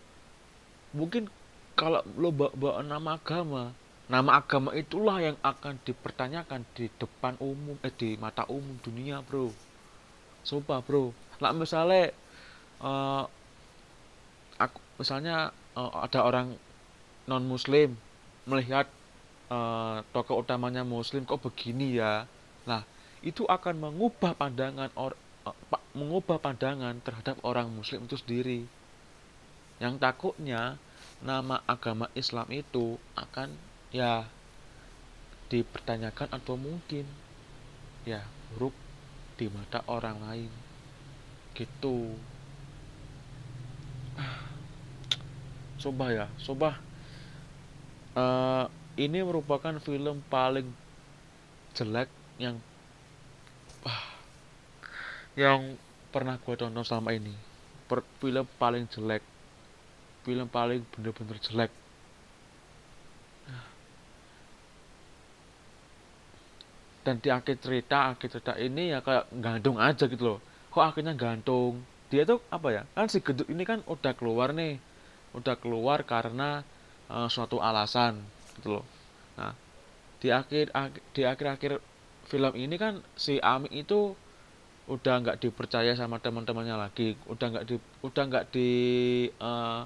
[0.96, 1.32] Mungkin
[1.78, 3.64] kalau lo bawa, bawa nama agama
[4.08, 9.52] nama agama itulah yang akan dipertanyakan di depan umum eh di mata umum dunia bro.
[10.48, 11.12] Sumpah bro.
[11.44, 12.16] Lah misalnya
[12.80, 13.28] uh,
[14.56, 16.56] aku misalnya uh, ada orang
[17.28, 18.00] non muslim
[18.48, 18.88] melihat
[19.52, 22.24] uh, tokoh utamanya muslim kok begini ya
[22.68, 22.84] nah
[23.26, 25.56] itu akan mengubah pandangan or, uh,
[25.98, 28.62] mengubah pandangan terhadap orang muslim itu sendiri.
[29.82, 30.78] Yang takutnya
[31.22, 33.58] nama agama Islam itu akan
[33.90, 34.30] ya
[35.50, 37.08] dipertanyakan atau mungkin
[38.06, 38.22] ya
[38.54, 38.76] buruk
[39.42, 40.52] di mata orang lain.
[41.58, 42.14] Gitu.
[45.82, 46.78] Sobah ya Sobah
[48.18, 48.66] uh,
[48.98, 50.70] ini merupakan film paling
[51.78, 52.56] jelek yang
[53.86, 54.06] uh,
[55.38, 55.78] yang
[56.14, 57.34] pernah gue tonton selama ini.
[57.88, 59.24] Per, film paling jelek
[60.28, 61.72] film paling bener-bener jelek.
[67.08, 70.40] Dan di akhir cerita akhir cerita ini ya kayak gantung aja gitu loh.
[70.76, 71.80] Kok akhirnya gantung?
[72.12, 72.84] Dia tuh apa ya?
[72.92, 74.76] Kan si gedut ini kan udah keluar nih.
[75.32, 76.68] Udah keluar karena
[77.08, 78.20] uh, suatu alasan
[78.60, 78.86] gitu loh.
[79.40, 79.56] Nah
[80.20, 80.76] di akhir
[81.16, 81.80] di akhir-akhir
[82.28, 84.14] film ini kan si Ami itu
[84.88, 87.76] udah nggak dipercaya sama teman-temannya lagi udah nggak di
[88.08, 88.70] udah nggak di
[89.44, 89.84] uh,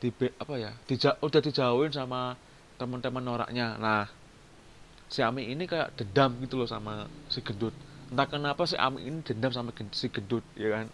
[0.00, 0.08] di
[0.40, 2.38] apa ya dija, udah dijauhin sama
[2.78, 3.76] teman-teman noraknya.
[3.76, 4.06] Nah
[5.10, 7.74] si Ami ini kayak dendam gitu loh sama si gendut.
[8.08, 10.86] Entah kenapa si Ami ini dendam sama si gendut ya kan?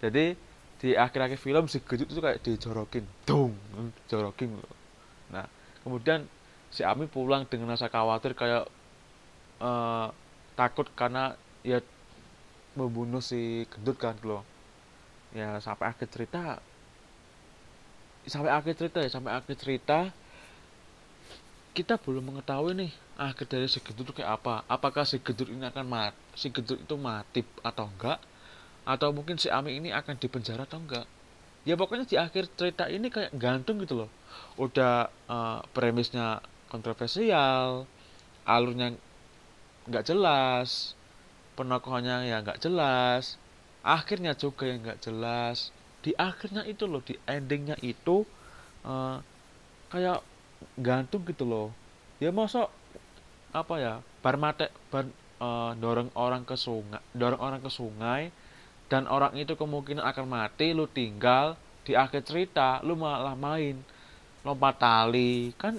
[0.00, 0.38] Jadi
[0.80, 3.52] di akhir-akhir film si gendut itu kayak dijorokin dong
[4.08, 4.74] jorokin loh.
[5.34, 5.44] Nah
[5.84, 6.24] kemudian
[6.72, 8.64] si Ami pulang dengan rasa khawatir kayak
[9.62, 10.10] uh,
[10.58, 11.78] takut karena ya
[12.74, 14.42] membunuh si gendut kan loh
[15.32, 16.60] ya sampai akhir cerita
[18.26, 20.12] sampai akhir cerita ya sampai akhir cerita
[21.72, 24.64] kita belum mengetahui nih akhir dari si gendut itu kayak apa.
[24.68, 28.20] Apakah si gendut ini akan mati si gendut itu mati atau enggak?
[28.84, 31.08] Atau mungkin si Ami ini akan dipenjara atau enggak?
[31.62, 34.10] Ya pokoknya di akhir cerita ini kayak gantung gitu loh.
[34.60, 37.88] Udah uh, premisnya kontroversial
[38.42, 38.96] alurnya
[39.88, 40.94] nggak jelas.
[41.58, 43.36] Penokohannya ya nggak jelas.
[43.82, 45.74] Akhirnya juga yang nggak jelas.
[46.02, 48.26] Di akhirnya itu loh di endingnya itu
[48.86, 49.18] uh,
[49.90, 50.22] kayak
[50.78, 51.68] gantung gitu loh.
[52.22, 52.70] Ya masuk
[53.52, 55.04] apa ya bar mate bar
[55.42, 58.32] uh, dorong orang ke sungai dorong orang ke sungai
[58.88, 63.82] dan orang itu kemungkinan akan mati lu tinggal di akhir cerita lu malah main
[64.46, 65.52] lompat tali.
[65.58, 65.78] Kan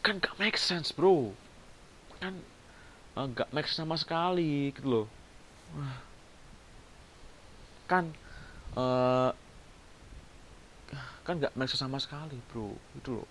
[0.00, 1.36] kan gak make sense bro
[2.20, 2.34] kan
[3.16, 5.06] uh, gak make sense sama sekali gitu loh.
[7.88, 8.12] Kan
[8.76, 9.32] uh,
[11.24, 12.76] kan gak make sense sama sekali bro.
[13.00, 13.28] Itu loh.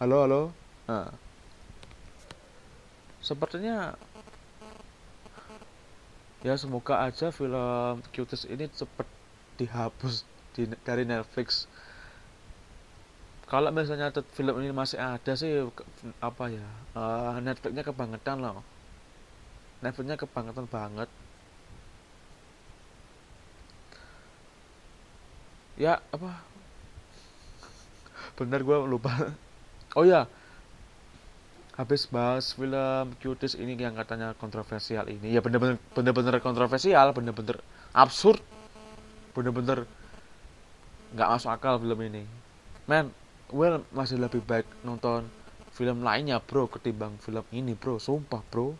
[0.00, 0.42] Halo halo.
[0.88, 1.12] Nah.
[3.22, 3.94] sepertinya
[6.42, 9.06] ya semoga aja film Cuties ini cepet
[9.62, 10.26] dihapus
[10.58, 11.70] di, dari Netflix
[13.52, 15.60] kalau misalnya film ini masih ada sih
[16.24, 16.64] apa ya
[16.96, 18.64] uh, Netflixnya kebangetan loh.
[19.84, 21.08] Netflixnya kebangetan banget.
[25.76, 26.40] Ya apa?
[28.40, 29.12] Bener gue lupa.
[29.92, 30.24] Oh ya
[31.76, 35.36] habis bahas film cuties ini yang katanya kontroversial ini.
[35.36, 37.60] Ya bener-bener bener-bener kontroversial bener-bener
[37.92, 38.40] absurd.
[39.36, 39.84] Bener-bener
[41.12, 42.24] nggak masuk akal film ini.
[42.88, 43.12] Man
[43.52, 45.28] well masih lebih baik nonton
[45.72, 48.00] film lainnya bro ketimbang film ini bro.
[48.00, 48.76] Sumpah bro.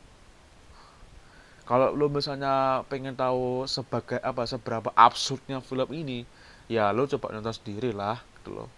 [1.62, 6.26] Kalau lo misalnya pengen tahu sebagai apa seberapa absurdnya film ini
[6.66, 8.68] ya lo coba nonton sendiri lah gitu loh.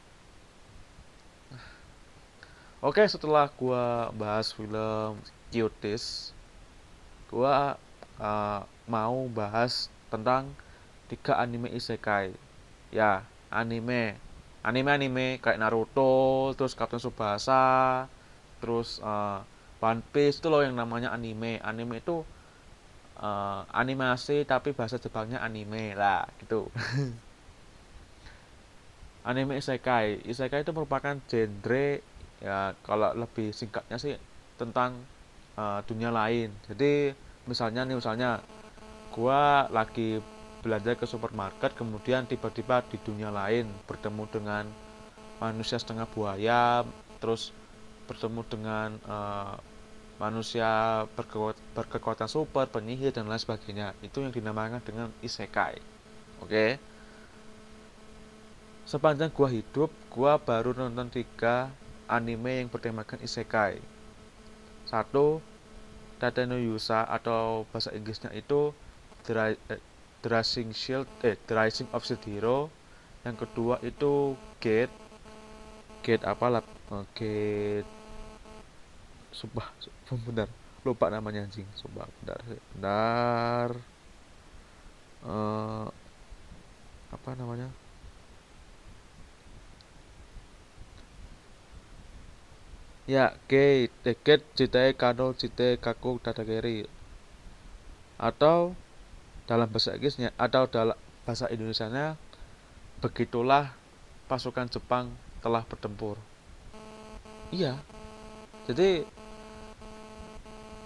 [2.84, 5.16] Oke setelah gua bahas film
[5.48, 6.36] Cuties
[7.32, 7.80] gua
[8.20, 10.52] uh, mau bahas tentang
[11.08, 12.36] tiga anime isekai.
[12.92, 14.20] Ya anime
[14.64, 18.08] anime anime kayak Naruto terus Captain Subasa
[18.64, 19.44] terus uh,
[19.84, 21.60] One Piece itu loh yang namanya anime.
[21.60, 22.24] Anime itu
[23.20, 26.72] uh, animasi tapi bahasa Jepangnya anime lah gitu.
[29.28, 30.24] Anime isekai.
[30.24, 31.88] Isekai itu merupakan genre
[32.40, 34.16] ya kalau lebih singkatnya sih
[34.56, 34.96] tentang
[35.60, 36.48] uh, dunia lain.
[36.64, 37.12] Jadi
[37.44, 38.40] misalnya nih misalnya
[39.12, 40.24] gua lagi
[40.64, 44.64] belanja ke supermarket kemudian tiba-tiba di dunia lain bertemu dengan
[45.36, 46.88] manusia setengah buaya
[47.20, 47.52] terus
[48.08, 49.56] bertemu dengan uh,
[50.18, 51.02] manusia
[51.74, 53.96] berkekuatan super, penyihir dan lain sebagainya.
[53.98, 55.80] Itu yang dinamakan dengan isekai.
[56.42, 56.48] Oke.
[56.48, 56.70] Okay?
[58.84, 61.72] Sepanjang gua hidup, gua baru nonton tiga
[62.04, 63.80] anime yang bertemakan isekai.
[64.84, 65.40] Satu,
[66.20, 68.76] Tateno Yusa atau bahasa Inggrisnya itu
[69.24, 69.80] eh,
[70.24, 70.40] The
[70.72, 72.72] Shield, eh The Rising of Shield Hero.
[73.28, 74.92] Yang kedua itu Gate.
[76.00, 76.64] Gate apa lah?
[76.64, 77.90] Eh, Gate
[79.34, 80.48] Sumpah, sumpah benar
[80.84, 82.38] lupa namanya anjing sumpah bentar
[82.76, 83.68] bentar
[85.24, 85.88] uh,
[87.08, 87.72] apa namanya
[93.04, 96.88] Ya, Kei, Deket, Cite, Kano, Cite, Kaku, Tadageri.
[98.16, 98.72] Atau
[99.44, 102.16] dalam bahasa Inggrisnya atau dalam bahasa Indonesia-nya
[103.00, 103.72] begitulah
[104.28, 105.12] pasukan Jepang
[105.44, 106.16] telah bertempur.
[107.52, 107.76] Iya.
[108.64, 109.04] Jadi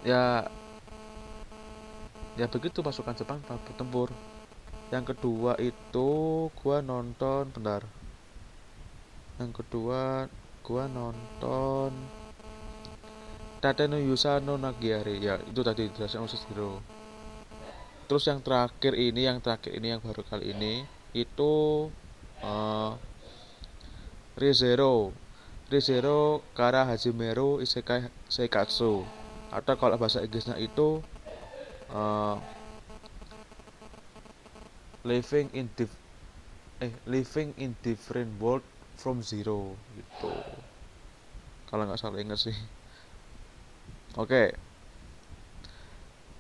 [0.03, 0.47] ya
[2.35, 4.11] ya begitu pasukan Jepang telah bertempur.
[4.91, 6.09] Yang kedua itu
[6.59, 7.87] gua nonton bentar.
[9.39, 10.27] Yang kedua
[10.67, 11.95] gua nonton
[13.59, 16.98] Tateno Yusa no Nagiare ya itu tadi Osis Hero
[18.09, 21.87] terus yang terakhir ini yang terakhir ini yang baru kali ini itu
[22.41, 22.97] uh,
[24.39, 25.13] Rizero.
[25.69, 29.05] Rizero Kara Hajimeru Isekai Seikatsu.
[29.53, 31.05] Atau kalau bahasa Inggrisnya itu
[31.93, 32.41] uh,
[35.05, 35.93] living in diff
[36.79, 38.63] eh living in different world
[38.95, 40.33] from zero gitu.
[41.69, 42.57] Kalau nggak salah inget sih.
[44.17, 44.29] Oke.
[44.33, 44.49] Okay.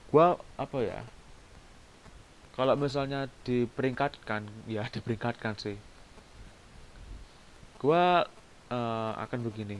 [0.08, 1.00] gua apa ya
[2.58, 5.78] kalau misalnya diperingkatkan ya diperingkatkan sih.
[7.78, 8.26] Gua
[8.74, 9.78] uh, akan begini.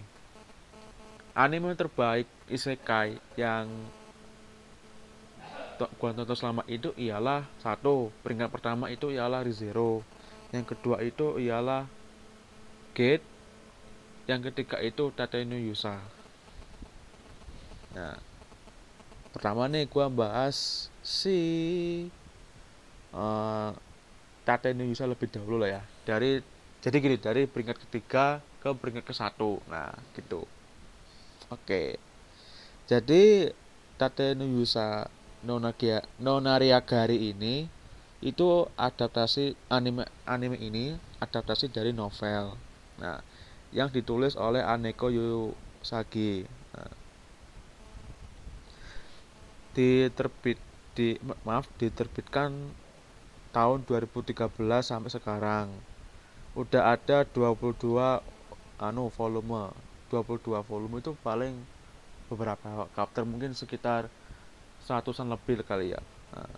[1.35, 3.67] Anime terbaik isekai yang
[5.99, 10.07] gua tonton selama itu ialah satu peringkat pertama itu ialah Rizero
[10.55, 11.85] yang kedua itu ialah
[12.95, 13.27] Gate.
[14.29, 15.99] Yang ketiga itu Tateno Yusa.
[17.99, 18.15] Nah
[19.35, 21.39] pertama nih gua bahas si
[23.15, 23.71] uh,
[24.45, 25.83] Tateno Yusa lebih dahulu lah ya.
[26.05, 26.41] Dari
[26.79, 29.61] jadi gini dari peringkat ketiga ke peringkat ke satu.
[29.69, 30.45] Nah gitu.
[31.53, 32.01] Oke.
[32.89, 33.53] Jadi
[34.01, 35.09] Tateno Yusa
[35.45, 37.69] Nonagia Nonariagari ini
[38.19, 42.59] itu adaptasi anime anime ini adaptasi dari novel.
[42.99, 43.23] Nah,
[43.71, 46.43] yang ditulis oleh Aneko Yusagi.
[46.75, 46.93] Nah,
[49.79, 50.59] diterbit
[50.99, 51.15] di
[51.47, 52.75] maaf diterbitkan
[53.59, 54.55] tahun 2013
[54.87, 55.67] sampai sekarang.
[56.55, 58.23] Udah ada 22
[58.79, 59.75] anu volume.
[60.15, 61.59] 22 volume itu paling
[62.31, 64.07] beberapa chapter mungkin sekitar
[64.87, 66.01] seratusan lebih kali ya.
[66.31, 66.55] Nah,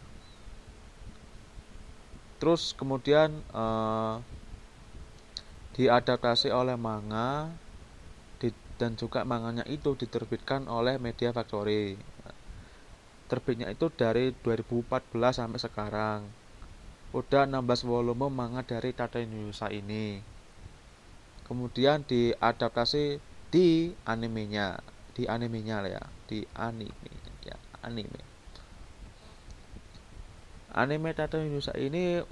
[2.36, 4.20] terus kemudian uh,
[5.72, 7.48] diadaptasi oleh manga
[8.36, 11.96] di, dan juga manganya itu diterbitkan oleh Media Factory
[13.30, 16.20] terbitnya itu dari 2014 sampai sekarang
[17.10, 20.22] udah 16 volume manga dari Tata Inuyasha ini.
[21.42, 23.18] Kemudian diadaptasi
[23.50, 24.78] di animenya
[25.10, 27.10] di animenya ya di anime
[27.42, 28.22] ya anime.
[30.70, 32.22] Anime Tata Inuyasha ini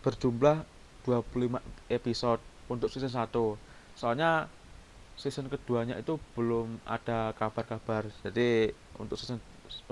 [0.00, 0.64] berjumlah
[1.04, 1.60] 25
[1.92, 2.40] episode
[2.72, 3.28] untuk season 1
[3.92, 4.48] soalnya
[5.20, 8.08] season keduanya itu belum ada kabar-kabar.
[8.24, 9.36] Jadi untuk season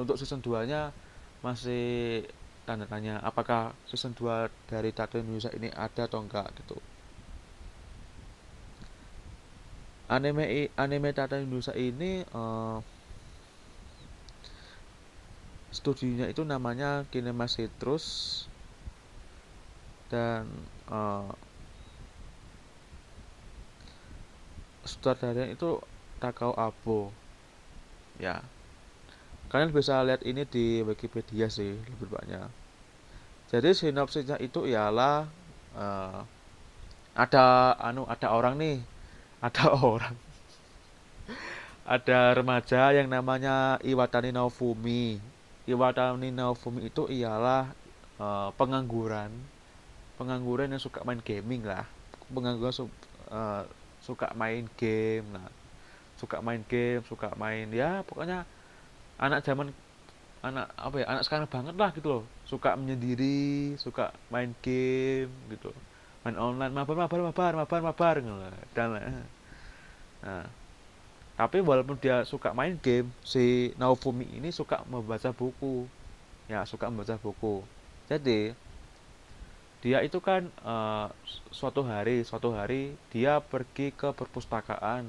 [0.00, 0.96] untuk season 2 nya
[1.44, 2.24] masih
[2.70, 6.46] tanda tanya apakah season 2 dari Tato Indonesia ini ada atau enggak?
[6.54, 6.78] Gitu.
[10.06, 12.78] Anime anime Tato Indonesia ini uh,
[15.74, 18.46] studionya itu namanya Kinema Citrus
[20.14, 20.46] dan
[20.86, 21.26] uh,
[24.86, 25.82] sutradaranya itu
[26.22, 27.10] Takao Abo.
[28.22, 28.46] Ya.
[29.50, 32.59] Kalian bisa lihat ini di Wikipedia sih lebih banyak
[33.50, 35.26] jadi sinopsisnya itu ialah
[35.74, 36.22] uh,
[37.18, 38.78] ada anu ada orang nih
[39.46, 40.14] ada orang
[41.90, 45.18] ada remaja yang namanya Iwatani Naofumi.
[45.66, 47.74] Iwatani Naofumi itu ialah
[48.22, 49.34] uh, pengangguran
[50.14, 51.82] pengangguran yang suka main gaming lah.
[52.30, 53.66] Pengangguran su uh,
[54.00, 55.48] suka main game nah
[56.16, 58.44] suka main game suka main ya pokoknya
[59.20, 59.72] anak zaman
[60.40, 65.70] anak apa ya anak sekarang banget lah gitu loh suka menyendiri suka main game gitu.
[66.26, 68.14] Main online mabar mabar mabar mabar mabar
[68.74, 68.98] dan
[70.20, 70.44] nah
[71.40, 75.88] tapi walaupun dia suka main game si Naofumi ini suka membaca buku.
[76.50, 77.64] Ya suka membaca buku.
[78.10, 78.52] Jadi
[79.80, 81.08] dia itu kan uh,
[81.48, 85.08] suatu hari suatu hari dia pergi ke perpustakaan.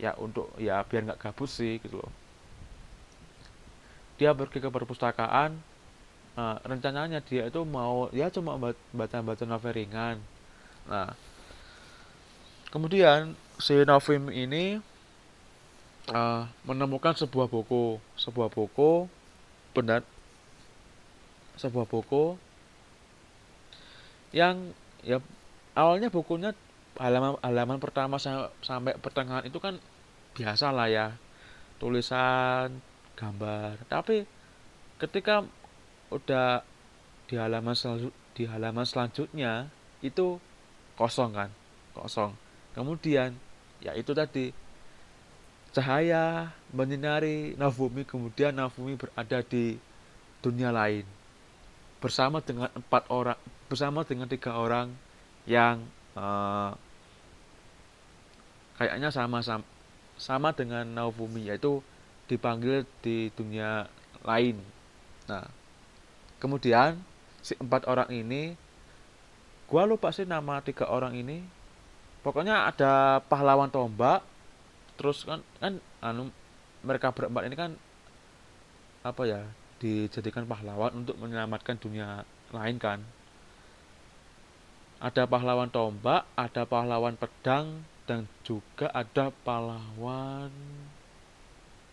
[0.00, 2.10] Ya untuk ya biar nggak gabut sih gitu loh.
[4.18, 5.69] Dia pergi ke perpustakaan
[6.38, 8.56] nah, rencananya dia itu mau ya cuma
[8.94, 10.16] baca-baca novel ringan.
[10.86, 11.14] Nah
[12.70, 14.78] kemudian si Novim ini
[16.14, 19.10] uh, menemukan sebuah buku sebuah buku
[19.74, 20.06] benar
[21.58, 22.38] sebuah buku
[24.30, 24.70] yang
[25.02, 25.18] ya
[25.74, 26.54] awalnya bukunya
[26.98, 28.16] halaman halaman pertama
[28.62, 29.78] sampai pertengahan itu kan
[30.34, 31.06] biasa lah ya.
[31.80, 32.78] Tulisan
[33.16, 33.80] gambar.
[33.88, 34.28] Tapi
[35.00, 35.44] ketika
[36.10, 36.62] udah
[37.30, 39.70] di halaman selanjut di halaman selanjutnya
[40.02, 40.38] itu
[40.98, 41.50] kosong kan?
[41.94, 42.34] Kosong.
[42.74, 43.34] Kemudian
[43.82, 44.52] ya itu tadi
[45.70, 49.78] cahaya menyinari Nafumi kemudian Nafumi berada di
[50.42, 51.06] dunia lain.
[52.02, 53.38] Bersama dengan empat orang
[53.70, 54.90] bersama dengan tiga orang
[55.46, 55.84] yang
[56.18, 56.74] uh,
[58.80, 59.64] kayaknya sama sama
[60.20, 61.80] sama dengan Naofumi yaitu
[62.28, 63.88] dipanggil di dunia
[64.24, 64.60] lain.
[65.28, 65.48] Nah,
[66.40, 66.98] kemudian
[67.44, 68.56] si empat orang ini,
[69.68, 71.44] gua lupa sih nama tiga orang ini.
[72.20, 74.24] Pokoknya ada pahlawan tombak,
[74.96, 76.28] terus kan kan anu
[76.84, 77.72] mereka berempat ini kan
[79.00, 79.40] apa ya
[79.80, 83.00] dijadikan pahlawan untuk menyelamatkan dunia lain kan.
[85.00, 87.80] Ada pahlawan tombak, ada pahlawan pedang,
[88.10, 90.50] dan juga ada pahlawan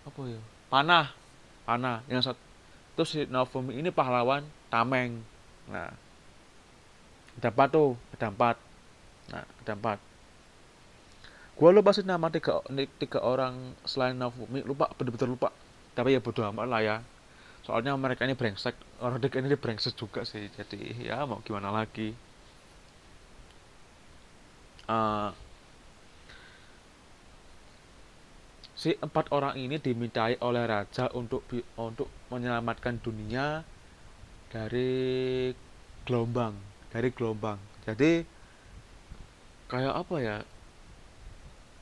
[0.02, 1.14] apa ya panah
[1.62, 2.42] panah yang satu
[2.98, 4.42] terus si Novum ini pahlawan
[4.74, 5.22] tameng.
[5.70, 5.94] Nah
[7.38, 8.58] ada empat tuh ada empat.
[9.30, 10.02] Nah ada empat.
[11.58, 12.62] Gua lupa sih nama tiga,
[12.98, 15.54] tiga orang selain Novumi lupa betul-betul lupa.
[15.94, 16.98] Tapi ya bodo amat lah ya.
[17.62, 18.74] Soalnya mereka ini brengsek.
[18.98, 20.50] Orang tiga ini brengsek juga sih.
[20.54, 22.18] Jadi ya mau gimana lagi.
[24.90, 25.30] Uh,
[28.78, 31.42] si empat orang ini dimintai oleh raja untuk
[31.82, 33.66] untuk menyelamatkan dunia
[34.54, 35.50] dari
[36.06, 36.54] gelombang
[36.94, 37.58] dari gelombang.
[37.84, 38.22] Jadi
[39.68, 40.38] kayak apa ya?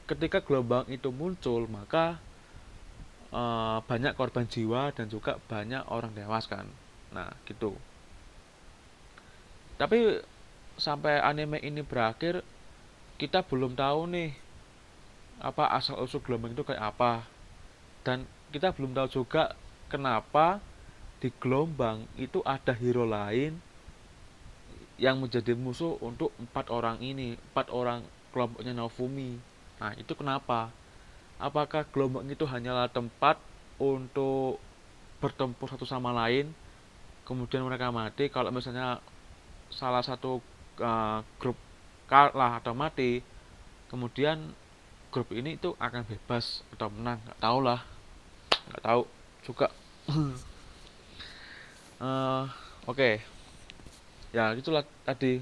[0.08, 2.16] Ketika gelombang itu muncul maka
[3.34, 3.44] e,
[3.84, 6.66] banyak korban jiwa dan juga banyak orang dewas kan?
[7.12, 7.76] Nah gitu.
[9.76, 10.24] Tapi
[10.80, 12.40] sampai anime ini berakhir
[13.20, 14.45] kita belum tahu nih
[15.40, 17.28] apa asal usul gelombang itu kayak apa.
[18.06, 19.58] Dan kita belum tahu juga
[19.92, 20.62] kenapa
[21.20, 23.58] di gelombang itu ada hero lain
[24.96, 29.40] yang menjadi musuh untuk empat orang ini empat orang kelompoknya Naofumi
[29.76, 30.72] nah itu kenapa?
[31.36, 33.36] Apakah gelombang itu hanyalah tempat
[33.76, 34.56] untuk
[35.20, 36.56] bertempur satu sama lain
[37.28, 38.32] kemudian mereka mati?
[38.32, 39.04] Kalau misalnya
[39.68, 40.40] salah satu
[40.80, 41.60] uh, grup
[42.08, 43.20] kalah atau mati
[43.92, 44.56] kemudian
[45.16, 47.80] grup ini itu akan bebas atau menang nggak tahu lah.
[48.68, 49.02] Nggak tahu
[49.48, 49.72] juga.
[50.12, 50.36] Uh,
[52.92, 52.92] oke.
[52.92, 53.24] Okay.
[54.36, 55.40] ya itulah tadi.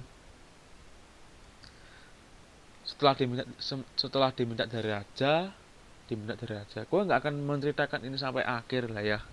[2.85, 3.49] Setelah diminta
[3.97, 5.49] setelah diminta dari raja
[6.05, 6.85] diminta dari raja.
[6.85, 9.25] Gue nggak akan menceritakan ini sampai akhir lah ya.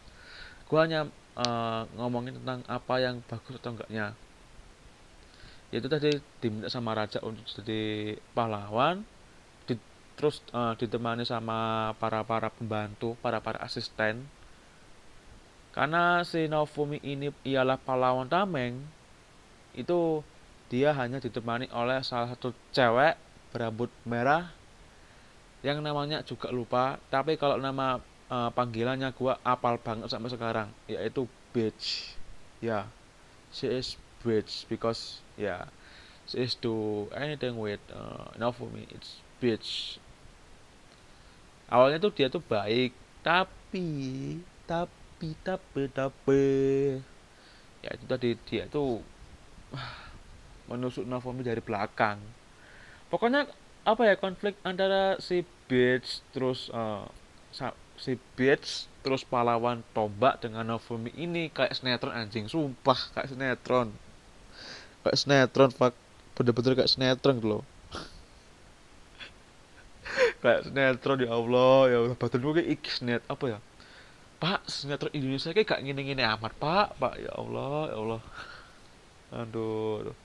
[0.64, 1.05] Gue hanya
[1.36, 4.16] uh, ngomongin tentang apa yang bagus atau enggaknya.
[5.68, 9.05] Yaitu tadi diminta sama raja untuk jadi pahlawan
[10.21, 14.29] terus uh, ditemani sama para para pembantu para para asisten.
[15.73, 18.85] Karena si Naofumi ini ialah pahlawan tameng
[19.73, 20.21] itu
[20.68, 23.16] dia hanya ditemani oleh salah satu cewek
[23.49, 24.53] berambut merah
[25.64, 27.01] yang namanya juga lupa.
[27.09, 27.97] Tapi kalau nama
[28.29, 31.25] uh, panggilannya gua apal banget sampai sekarang yaitu
[31.57, 32.12] bitch.
[32.61, 32.85] Ya yeah.
[33.57, 35.62] she is bitch because ya yeah,
[36.29, 38.85] she is do anything with uh, Naofumi.
[38.93, 39.97] It's bitch
[41.71, 42.93] awalnya tuh dia tuh baik.
[43.23, 43.89] Tapi
[44.66, 46.45] tapi tapi tapi.
[47.81, 49.01] Ya itu tadi dia tuh
[50.68, 52.21] menusuk Naomi dari belakang.
[53.09, 53.49] Pokoknya
[53.87, 57.09] apa ya konflik antara si Beach terus uh,
[57.97, 62.51] si Beach terus pahlawan tombak dengan Naomi ini kayak sinetron anjing.
[62.51, 63.89] Sumpah kayak sinetron.
[65.01, 65.97] Kayak sinetron pak
[66.37, 67.61] bener-bener kayak sinetron gitu
[70.41, 72.16] kayak sinetron ya Allah ya Allah.
[72.16, 73.59] Batin gue kayak net apa ya?
[74.41, 76.97] Pak sinetron Indonesia kayak gak gini-gini amat Pak.
[76.97, 78.20] Pak ya Allah ya Allah.
[79.30, 80.16] Aduh, aduh.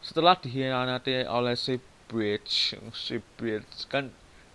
[0.00, 1.76] setelah dihianati oleh si
[2.10, 4.08] Bridge si Bridge kan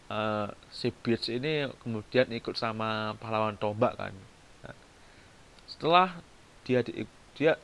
[0.09, 4.13] uh, si Bridge ini kemudian ikut sama pahlawan tombak kan.
[4.65, 4.75] Nah,
[5.69, 6.09] setelah
[6.65, 7.05] dia di,
[7.37, 7.55] dia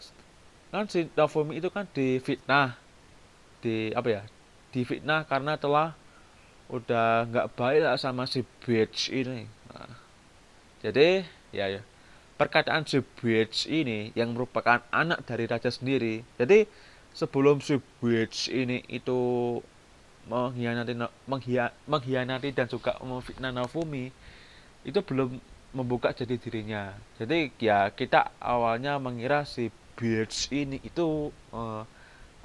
[0.72, 2.78] kan si itu kan difitnah
[3.60, 4.22] di apa ya
[4.72, 5.94] difitnah karena telah
[6.72, 9.48] udah nggak baik lah sama si Bridge ini.
[9.72, 9.92] Nah,
[10.84, 11.82] jadi ya ya.
[12.40, 16.66] Perkataan si Bridge ini yang merupakan anak dari raja sendiri jadi
[17.14, 19.60] sebelum si Bridge ini itu
[20.26, 20.94] mengkhianati
[21.86, 24.10] mengkhianati dan juga memfitnah Naofumi
[24.82, 25.38] itu belum
[25.72, 26.96] membuka jadi dirinya.
[27.16, 31.84] Jadi ya kita awalnya mengira si Bridge ini itu uh,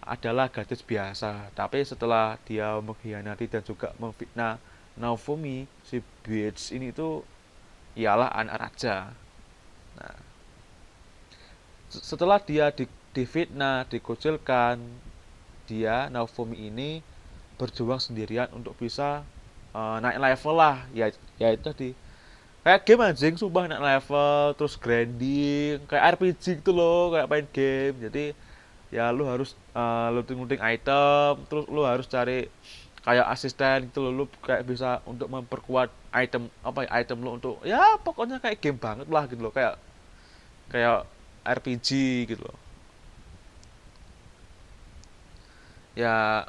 [0.06, 1.50] adalah gadis biasa.
[1.52, 4.62] Tapi setelah dia mengkhianati dan juga memfitnah
[4.96, 7.20] Naofumi si Bridge ini itu
[7.98, 9.12] ialah anak raja.
[9.98, 10.16] Nah
[11.90, 12.86] setelah dia di
[13.16, 14.76] difitnah, dikucilkan,
[15.64, 17.00] dia Naofumi ini
[17.56, 19.24] berjuang sendirian untuk bisa
[19.72, 20.84] uh, naik level lah.
[20.92, 21.08] Ya
[21.40, 21.90] ya itu tadi.
[22.66, 27.96] Kayak game anjing sumpah naik level terus grinding kayak RPG gitu loh kayak main game.
[28.04, 28.24] Jadi
[28.96, 32.48] ya lu harus uh, looting-looting item terus lu harus cari
[33.04, 34.12] kayak asisten gitu loh.
[34.12, 38.80] Lu kayak bisa untuk memperkuat item apa ya item lu untuk ya pokoknya kayak game
[38.80, 39.52] banget lah gitu loh.
[39.52, 39.76] Kayak
[40.72, 41.04] kayak
[41.44, 41.88] RPG
[42.32, 42.58] gitu loh.
[45.92, 46.48] Ya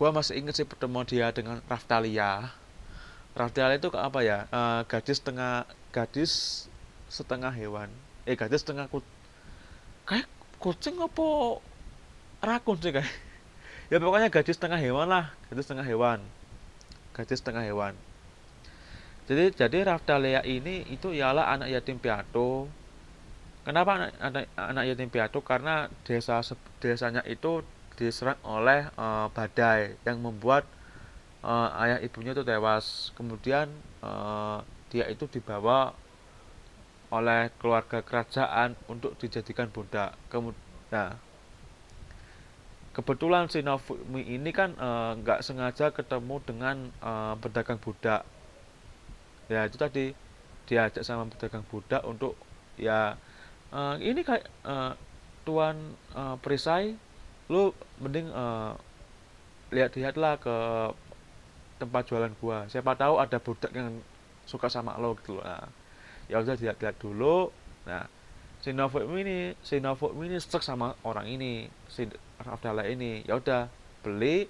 [0.00, 2.56] gue masih inget sih pertemuan dia dengan Raftalia.
[3.36, 4.48] Raftalia itu apa ya?
[4.48, 6.32] Uh, gadis setengah gadis
[7.12, 7.92] setengah hewan.
[8.24, 9.04] Eh gadis setengah kut
[10.08, 11.56] kayak kucing apa
[12.44, 13.08] rakun sih kayak
[13.88, 16.20] ya pokoknya gadis setengah hewan lah gadis setengah hewan.
[17.16, 17.98] Gadis setengah hewan.
[19.30, 22.66] Jadi jadi Raftalia ini itu ialah anak yatim piatu.
[23.62, 25.38] Kenapa anak, anak, anak yatim piatu?
[25.42, 26.42] Karena desa
[26.82, 27.62] desanya itu
[27.94, 30.64] diserang oleh uh, badai yang membuat
[31.46, 33.14] uh, ayah ibunya itu tewas.
[33.14, 33.70] Kemudian
[34.02, 35.94] uh, dia itu dibawa
[37.10, 40.14] oleh keluarga kerajaan untuk dijadikan budak.
[40.30, 40.58] Kemudian
[40.94, 41.18] nah,
[42.94, 44.74] kebetulan si Novumi ini kan
[45.20, 48.22] nggak uh, sengaja ketemu dengan uh, pedagang budak.
[49.50, 50.14] Ya itu tadi
[50.70, 52.38] diajak sama pedagang budak untuk
[52.78, 53.18] ya
[53.74, 54.94] uh, ini kayak uh,
[55.42, 56.94] tuan uh, perisai
[57.50, 58.78] lu mending uh,
[59.74, 60.56] lihat-lihatlah ke
[61.82, 63.98] tempat jualan gua siapa tahu ada budak yang
[64.46, 65.66] suka sama lo gitu loh nah,
[66.30, 67.50] ya udah lihat-lihat dulu.
[67.90, 68.06] Nah
[68.62, 72.06] si Novo ini si Novo ini stuck sama orang ini si
[72.38, 73.26] Abdallah ini.
[73.26, 73.66] Ya udah
[74.06, 74.46] beli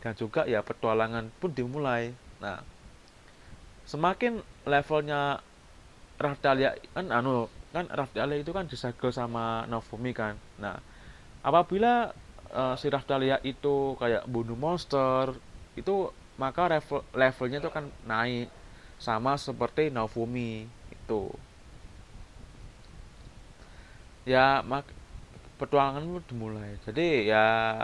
[0.00, 2.16] dan juga ya petualangan pun dimulai.
[2.40, 2.64] Nah
[3.84, 5.44] semakin levelnya
[6.16, 10.40] Rafdalia kan anu kan Rafdalia itu kan disegel sama Novumi kan.
[10.56, 10.80] Nah
[11.44, 12.16] apabila
[12.52, 15.36] uh, si Raftalia itu kayak bunuh monster
[15.76, 16.10] itu
[16.40, 18.48] maka level levelnya itu kan naik
[19.00, 20.68] sama seperti Naofumi
[21.10, 21.26] itu
[24.30, 24.86] ya mak
[25.58, 26.78] petualangan dimulai.
[26.86, 27.82] Jadi ya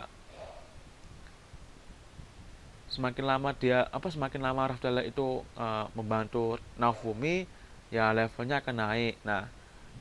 [2.86, 7.50] semakin lama dia apa semakin lama Raftalia itu uh, membantu Naofumi
[7.90, 9.18] ya levelnya akan naik.
[9.26, 9.50] Nah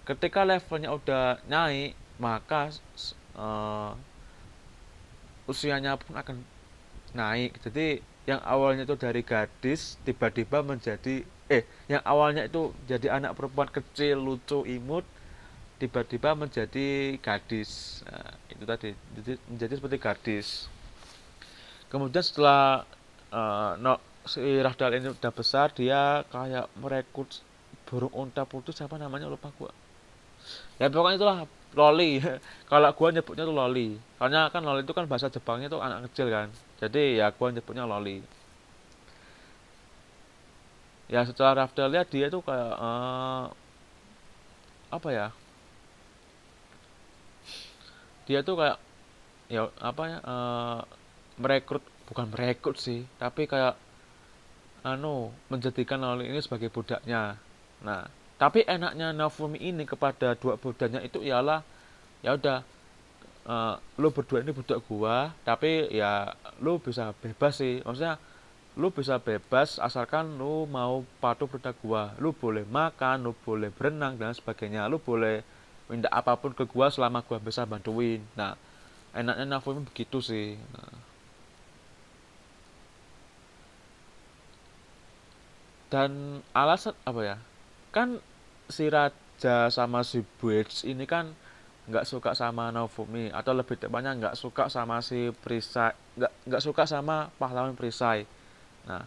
[0.05, 2.69] ketika levelnya udah naik maka
[3.33, 3.97] uh,
[5.49, 6.45] usianya pun akan
[7.17, 7.57] naik.
[7.65, 13.69] Jadi yang awalnya itu dari gadis tiba-tiba menjadi eh yang awalnya itu jadi anak perempuan
[13.69, 15.05] kecil lucu imut
[15.77, 18.01] tiba-tiba menjadi gadis.
[18.09, 18.89] Nah, itu tadi
[19.21, 20.47] jadi menjadi seperti gadis.
[21.91, 22.81] Kemudian setelah
[23.29, 27.29] uh, no, si Rahdal ini udah besar dia kayak merekrut
[27.85, 29.69] burung unta putih siapa namanya lupa gua.
[30.81, 31.37] Ya pokoknya itulah
[31.77, 32.25] loli.
[32.71, 34.01] Kalau gua nyebutnya tuh loli.
[34.17, 36.49] Karena kan loli itu kan bahasa Jepangnya tuh anak kecil kan
[36.81, 38.19] jadi ya gua nyebutnya loli.
[41.05, 43.45] Ya secara lihat dia tuh kayak uh,
[44.89, 45.27] apa ya?
[48.25, 48.77] Dia tuh kayak
[49.45, 50.81] ya apa ya uh,
[51.37, 53.77] merekrut bukan merekrut sih tapi kayak
[54.85, 57.37] anu menjadikan Loli ini sebagai budaknya.
[57.81, 61.63] Nah tapi enaknya Naofumi ini kepada dua budaknya itu ialah
[62.21, 62.61] ya udah
[63.45, 67.81] uh, lu berdua ini budak gua tapi ya lu bisa bebas sih.
[67.85, 68.19] Maksudnya
[68.75, 72.13] lu bisa bebas asalkan lu mau patuh pada gua.
[72.21, 74.89] Lu boleh makan lu boleh berenang dan sebagainya.
[74.91, 75.41] Lu boleh
[75.87, 78.21] minta apa pun ke gua selama gua bisa bantuin.
[78.35, 78.57] Nah
[79.15, 80.59] enaknya Nafumi begitu sih.
[80.75, 81.05] Nah.
[85.95, 87.37] dan alasan apa ya?
[87.95, 88.19] Kan
[88.67, 91.31] si Raja sama si Buets ini kan
[91.85, 96.83] nggak suka sama Nofumi atau lebih tepatnya nggak suka sama si Perisai nggak nggak suka
[96.89, 98.25] sama pahlawan Perisai
[98.85, 99.03] Nah,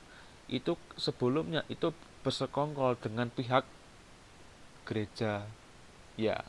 [0.50, 1.94] itu sebelumnya itu
[2.26, 3.62] bersekongkol dengan pihak
[4.82, 5.46] gereja.
[6.18, 6.42] Ya,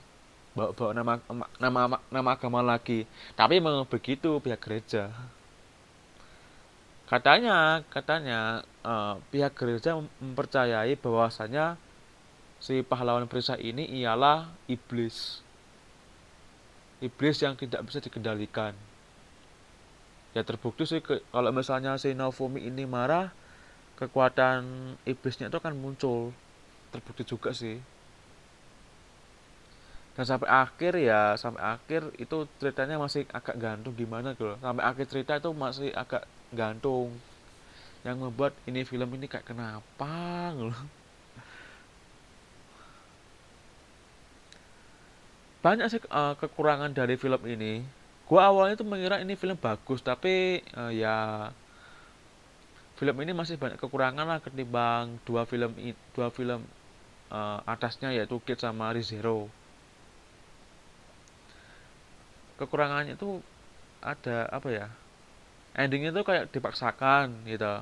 [0.58, 1.14] bawa-bawa nama
[1.62, 3.06] nama nama agama lagi.
[3.38, 5.14] Tapi memang begitu pihak gereja.
[7.10, 11.74] Katanya, katanya uh, pihak gereja mempercayai bahwasanya
[12.62, 15.42] si pahlawan perisai ini ialah iblis.
[17.00, 18.76] Iblis yang tidak bisa dikendalikan.
[20.36, 23.32] Ya terbukti sih ke, kalau misalnya si Naofumi ini marah
[23.96, 26.36] kekuatan iblisnya itu akan muncul.
[26.92, 27.80] Terbukti juga sih.
[30.20, 35.06] Dan sampai akhir ya sampai akhir itu ceritanya masih agak gantung gimana gitu sampai akhir
[35.08, 37.16] cerita itu masih agak gantung.
[38.04, 40.99] Yang membuat ini film ini kayak kenapa gitu
[45.60, 47.84] banyak sih uh, kekurangan dari film ini.
[48.30, 51.50] Gua awalnya tuh mengira ini film bagus tapi uh, ya
[53.00, 55.72] film ini masih banyak kekurangan lah ketimbang dua film
[56.12, 56.68] dua film
[57.32, 59.48] uh, atasnya yaitu Kid sama Rizero
[62.60, 63.40] kekurangannya itu
[64.04, 64.88] ada apa ya
[65.80, 67.80] endingnya tuh kayak dipaksakan gitu.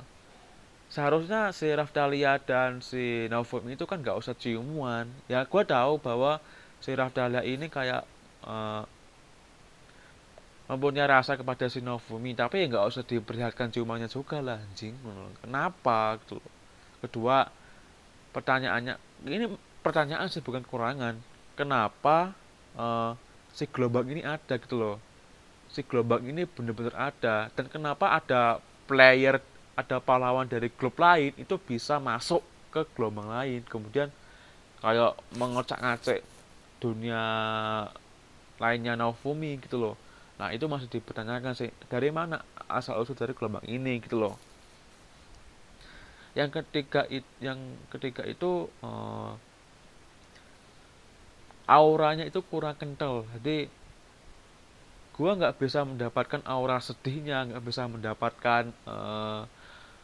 [0.87, 5.09] Seharusnya si Rafdalia dan si Naufum itu kan gak usah ciuman.
[5.27, 6.39] Ya gue tahu bahwa
[6.81, 8.03] si Rafdalia ini kayak
[8.45, 8.83] uh,
[10.67, 12.35] mempunyai rasa kepada si Novumi.
[12.35, 14.93] Tapi ya nggak usah diperlihatkan ciumannya juga lah anjing.
[15.41, 16.43] Kenapa gitu
[16.97, 17.47] kedua
[18.33, 18.97] pertanyaannya
[19.29, 19.45] ini
[19.85, 21.13] pertanyaan sih bukan kurangan
[21.53, 22.33] kenapa
[22.73, 23.13] uh,
[23.55, 24.97] si gelombang ini ada gitu loh.
[25.71, 27.49] Si gelombang ini benar-benar ada.
[27.55, 29.39] Dan kenapa ada player
[29.77, 33.63] ada pahlawan dari klub lain itu bisa masuk ke gelombang lain?
[33.65, 34.11] Kemudian
[34.83, 36.36] kayak mengocak-ngacek
[36.77, 37.23] dunia
[38.57, 39.95] lainnya Novumi gitu loh
[40.37, 44.37] Nah itu masih dipertanyakan sih dari mana asal usul dari gelombang ini gitu loh.
[46.37, 47.57] Yang ketiga it, yang
[47.89, 49.33] ketiga itu uh,
[51.65, 53.25] auranya itu kurang kental.
[53.33, 53.65] Jadi
[55.17, 59.49] gua nggak bisa mendapatkan aura sedihnya, nggak bisa mendapatkan uh,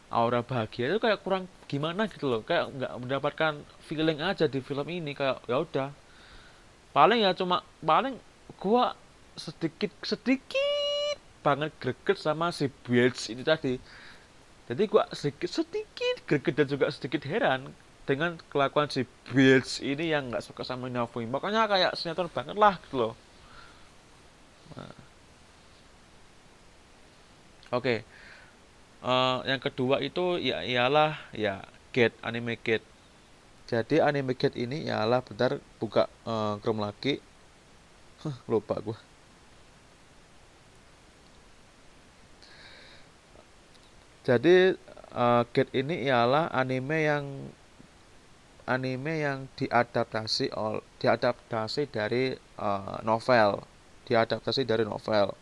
[0.09, 2.41] aura bahagia itu kayak kurang gimana gitu loh.
[2.41, 3.53] Kayak nggak mendapatkan
[3.85, 5.89] feeling aja di film ini kayak ya udah.
[6.93, 8.15] Paling ya cuma paling
[8.61, 8.93] gua
[9.33, 13.75] sedikit sedikit banget greget sama si Bills ini tadi
[14.69, 17.73] jadi gua sedikit sedikit greget dan juga sedikit heran
[18.07, 22.79] dengan kelakuan si Bills ini yang nggak suka sama Navui makanya kayak sinetron banget lah
[22.87, 23.13] gitu loh
[24.75, 24.95] nah.
[27.75, 27.97] oke okay.
[29.03, 32.87] uh, eh, yang kedua itu ya ialah ya Gate anime Gate
[33.73, 37.17] jadi anime Gate ini ialah bentar buka uh, Chrome lagi.
[38.21, 38.93] Huh, lupa gua.
[44.21, 44.77] Jadi
[45.17, 47.25] uh, Gate ini ialah anime yang
[48.69, 53.65] anime yang diadaptasi ol, diadaptasi dari uh, novel,
[54.05, 55.33] diadaptasi dari novel.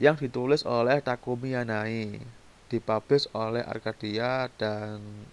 [0.00, 2.24] Yang ditulis oleh Takumi Yanai,
[2.72, 5.28] dipublish oleh Arcadia dan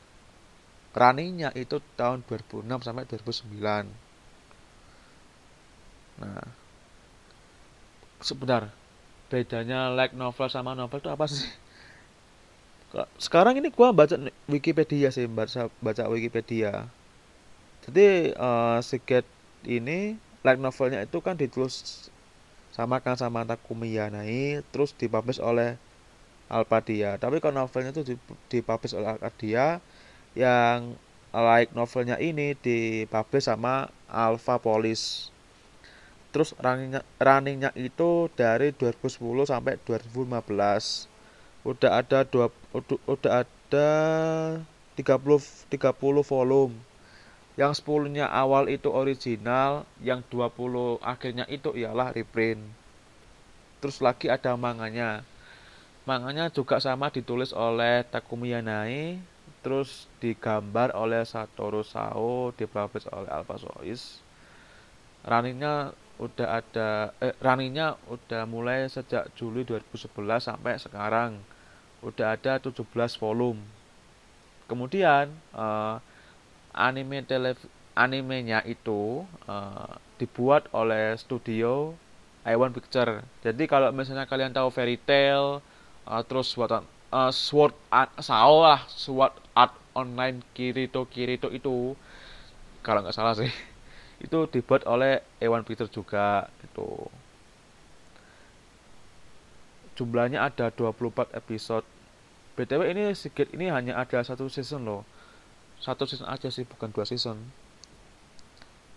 [0.91, 3.87] raninya itu tahun 2006 sampai 2009.
[6.21, 6.45] Nah,
[8.21, 8.69] sebentar
[9.31, 11.47] bedanya like novel sama novel itu apa sih?
[13.15, 14.19] sekarang ini gua baca
[14.51, 16.91] Wikipedia sih baca baca Wikipedia
[17.87, 19.23] jadi uh, si Get
[19.63, 22.07] ini light novelnya itu kan ditulis
[22.75, 25.79] sama kan sama Takumi Yanai terus dipublish oleh
[26.51, 28.19] Alpadia tapi kalau novelnya itu
[28.51, 29.79] dipublish oleh Alpadia
[30.37, 30.95] yang
[31.31, 35.31] like novelnya ini dipublish sama Alpha Police
[36.31, 39.19] terus runningnya, runningnya itu dari 2010
[39.51, 41.11] sampai 2015
[41.67, 43.89] udah ada dua udah, udah ada
[44.97, 46.75] 30 30 volume.
[47.59, 52.63] Yang 10 nya awal itu original yang 20 akhirnya itu ialah reprint.
[53.83, 55.21] Terus lagi ada manganya.
[56.07, 59.21] Manganya juga sama ditulis oleh Takumi Yanai
[59.61, 64.21] terus digambar oleh Satoru Sao dipublish oleh Alpha Sois.
[65.21, 70.09] Runningnya udah ada eh, runningnya udah mulai sejak Juli 2011
[70.41, 71.37] sampai sekarang.
[72.01, 72.81] Udah ada 17
[73.21, 73.61] volume.
[74.65, 76.01] Kemudian uh,
[76.73, 77.61] anime telev
[77.93, 81.93] animenya itu uh, dibuat oleh studio
[82.41, 83.21] Iwan Picture.
[83.45, 85.61] Jadi kalau misalnya kalian tahu Fairy Tail
[86.09, 86.81] uh, terus buatan
[87.11, 91.93] uh, Sword Art Sao lah Sword Art Online Kirito Kirito itu.
[92.81, 93.51] Kalau nggak salah sih.
[94.25, 97.09] Itu dibuat oleh Ewan Peter juga itu
[100.01, 101.85] jumlahnya ada 24 episode.
[102.57, 105.05] Btw ini sedikit ini hanya ada satu season loh.
[105.77, 107.37] Satu season aja sih bukan dua season.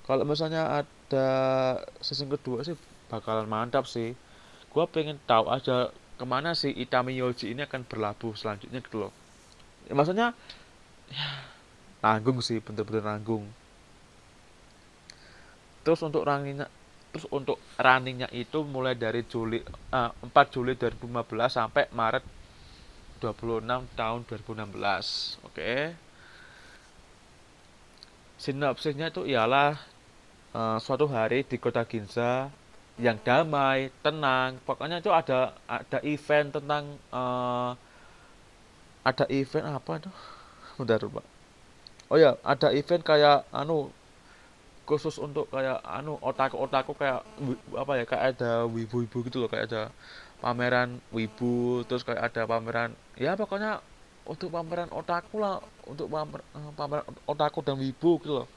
[0.04, 1.28] Kalau misalnya ada
[2.00, 2.76] season kedua sih
[3.08, 4.12] bakalan mantap sih.
[4.72, 9.12] Gua pengen tahu aja ke mana si Itami Yoji ini akan berlabuh selanjutnya gitu loh
[9.90, 10.32] ya, maksudnya
[11.10, 11.26] ya,
[12.04, 13.48] nanggung sih bener-bener nanggung
[15.84, 16.70] terus untuk runningnya
[17.10, 19.60] terus untuk runningnya itu mulai dari Juli
[19.94, 21.04] uh, eh, 4 Juli 2015
[21.50, 22.24] sampai Maret
[23.22, 24.74] 26 tahun 2016
[25.44, 25.94] oke okay.
[28.38, 29.78] sinopsisnya itu ialah
[30.54, 32.48] uh, suatu hari di kota Ginza
[32.98, 34.62] yang damai, tenang.
[34.62, 37.74] Pokoknya itu ada ada event tentang uh,
[39.02, 40.14] ada event apa tuh?
[40.78, 41.26] Bentar, Pak.
[42.12, 43.90] Oh ya, ada event kayak anu
[44.84, 47.24] khusus untuk kayak anu otaku-otaku kayak
[47.72, 49.82] apa ya kayak ada wibu-wibu gitu loh kayak ada
[50.44, 53.80] pameran wibu terus kayak ada pameran ya pokoknya
[54.28, 55.56] untuk pameran otaku lah
[55.88, 58.48] untuk pamer, eh, pameran otaku dan wibu gitu loh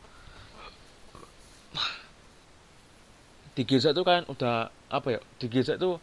[3.57, 5.97] di Giza itu kan udah apa ya di Giza itu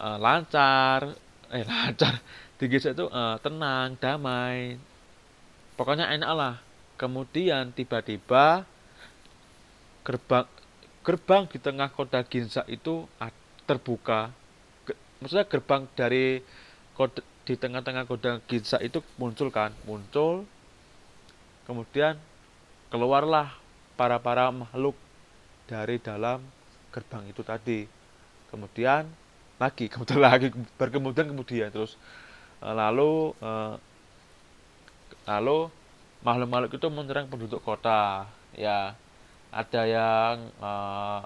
[0.00, 1.12] uh, lancar
[1.52, 2.24] eh lancar.
[2.56, 4.80] Di Giza itu uh, tenang damai.
[5.76, 6.54] Pokoknya enak lah.
[6.96, 8.64] Kemudian tiba-tiba
[10.00, 10.48] gerbang
[11.04, 13.04] gerbang di tengah kota Ginza itu
[13.68, 14.32] terbuka.
[15.20, 16.40] Maksudnya gerbang dari
[16.96, 19.76] kota, di tengah-tengah kota Ginza itu muncul kan?
[19.84, 20.48] Muncul.
[21.68, 22.16] Kemudian
[22.88, 23.52] keluarlah
[24.00, 24.96] para para makhluk
[25.68, 26.40] dari dalam
[26.96, 27.84] gerbang itu tadi.
[28.48, 29.04] Kemudian
[29.60, 30.48] lagi kemudian lagi
[30.80, 32.00] berkemudian kemudian terus.
[32.64, 33.74] Eh, lalu eh,
[35.28, 35.68] lalu
[36.24, 38.24] makhluk-makhluk itu menyerang penduduk kota.
[38.56, 38.96] Ya
[39.52, 41.20] ada yang uh,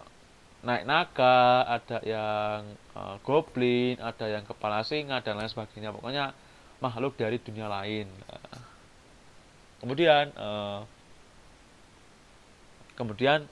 [0.61, 5.95] naik naga ada yang uh, goblin ada yang kepala singa dan lain sebagainya.
[5.95, 6.35] Pokoknya
[6.83, 8.11] makhluk dari dunia lain.
[9.81, 10.85] Kemudian uh,
[12.99, 13.49] kemudian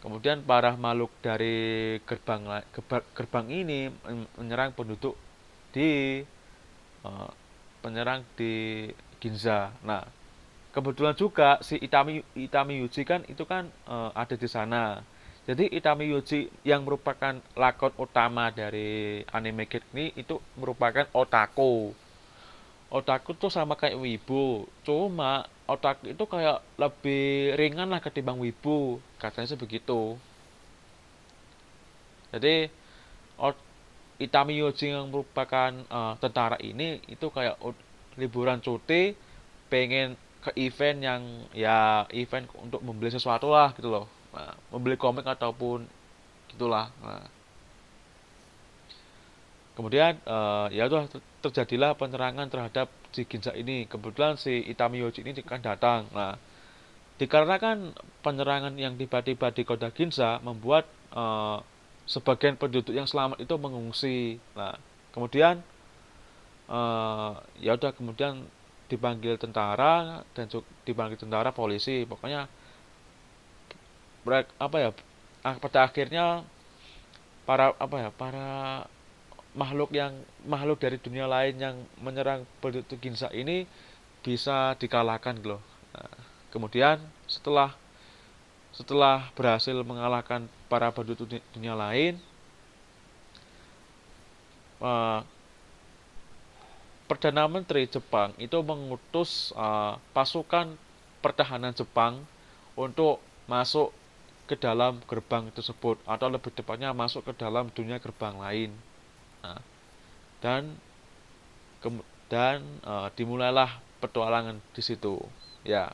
[0.00, 2.64] Kemudian para makhluk dari gerbang
[3.12, 3.92] gerbang ini
[4.40, 5.12] menyerang penduduk
[5.76, 6.24] di
[7.04, 7.28] uh,
[7.84, 8.88] penyerang di
[9.20, 9.68] Ginza.
[9.84, 10.00] Nah,
[10.72, 15.04] kebetulan juga si Itami Itami Yuji kan itu kan uh, ada di sana.
[15.44, 21.92] Jadi Itami Yuji yang merupakan lakon utama dari anime Kid ini itu merupakan otaku.
[22.88, 29.52] Otaku tuh sama kayak wibu, cuma otak itu kayak lebih ringan lah ketimbang wibu katanya
[29.52, 30.16] sih begitu.
[32.30, 32.70] Jadi
[34.20, 37.56] Itami Yoji yang merupakan uh, tentara ini itu kayak
[38.20, 39.16] liburan cuti
[39.72, 40.12] pengen
[40.44, 41.22] ke event yang
[41.56, 44.04] ya event untuk membeli sesuatu lah gitu loh.
[44.36, 45.88] Nah, membeli komik ataupun
[46.52, 47.26] gitulah nah.
[49.74, 51.08] kemudian uh, ya udah
[51.40, 53.88] terjadilah penyerangan terhadap si Ginza ini.
[53.88, 56.36] Kebetulan si Itami Yoji ini kan datang nah.
[57.16, 61.60] Dikarenakan penyerangan yang tiba-tiba di kota Ginza membuat uh,
[62.04, 64.18] sebagian penduduk yang selamat itu mengungsi
[64.54, 64.76] nah
[65.10, 65.64] kemudian
[66.70, 68.44] uh, ya udah kemudian
[68.90, 70.50] dipanggil tentara dan
[70.82, 72.50] dipanggil tentara polisi pokoknya
[74.58, 74.90] apa ya
[75.46, 76.44] ah, pada akhirnya
[77.48, 78.50] para apa ya para
[79.56, 80.14] makhluk yang
[80.46, 83.66] makhluk dari dunia lain yang menyerang penduduk Ginza ini
[84.22, 85.58] bisa dikalahkan loh.
[85.90, 86.14] Nah,
[86.54, 87.74] kemudian setelah
[88.80, 92.16] setelah berhasil mengalahkan para penduduk dunia lain,
[94.80, 95.20] uh,
[97.04, 100.80] perdana menteri Jepang itu mengutus uh, pasukan
[101.20, 102.24] pertahanan Jepang
[102.72, 103.92] untuk masuk
[104.48, 108.70] ke dalam gerbang tersebut atau lebih tepatnya masuk ke dalam dunia gerbang lain.
[109.44, 109.60] Nah,
[110.40, 110.72] dan
[112.32, 115.20] dan uh, dimulailah petualangan di situ.
[115.68, 115.92] Ya,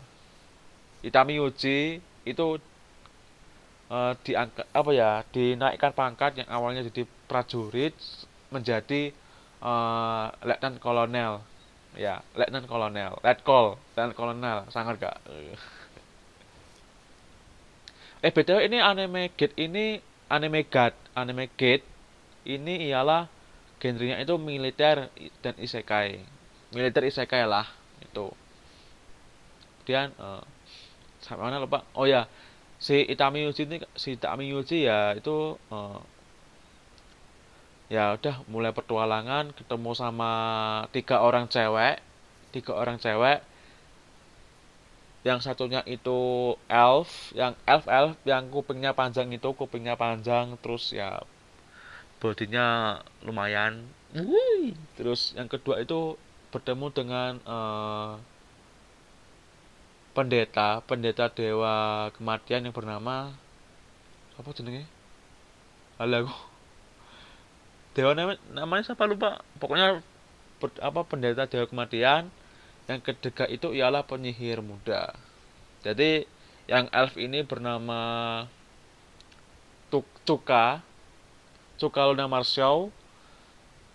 [1.03, 2.47] Itami Uji itu
[3.91, 7.95] uh, diangkat apa ya dinaikkan pangkat yang awalnya jadi prajurit
[8.51, 9.13] menjadi
[9.61, 11.41] uh, letnan kolonel
[11.97, 15.17] ya letnan kolonel let call letnan kolonel sangat gak
[18.27, 21.85] eh btw ini anime gate ini anime god anime gate
[22.47, 23.29] ini ialah
[23.83, 25.11] genrenya itu militer
[25.43, 26.23] dan isekai.
[26.73, 27.67] Militer isekai lah
[28.01, 28.33] itu.
[29.85, 30.43] Kemudian uh,
[31.23, 31.87] sampai mana lupa?
[31.95, 32.27] Oh ya
[32.87, 35.99] si Itami Yuji ini si Itami Yuji ya itu uh,
[37.91, 40.31] ya udah mulai petualangan ketemu sama
[40.95, 41.99] tiga orang cewek
[42.57, 43.45] tiga orang cewek.
[45.27, 51.21] Yang satunya itu elf yang elf elf yang kupingnya panjang itu kupingnya panjang terus ya
[52.23, 53.85] bodinya lumayan.
[54.97, 56.17] Terus yang kedua itu
[56.55, 58.17] bertemu dengan uh,
[60.17, 63.37] pendeta pendeta dewa kematian yang bernama
[64.41, 64.89] apa jenenge
[66.01, 66.33] halo
[67.97, 69.41] dewa namanya, namanya siapa lupa.
[69.57, 70.05] Pokoknya
[70.61, 72.29] ber, apa pendeta dewa kematian
[72.87, 75.17] yang ketiga itu ialah penyihir muda.
[75.81, 76.29] Jadi
[76.69, 78.45] yang elf ini bernama
[79.89, 80.85] Tuk Tuka
[81.81, 82.93] Cuka Luna Marshall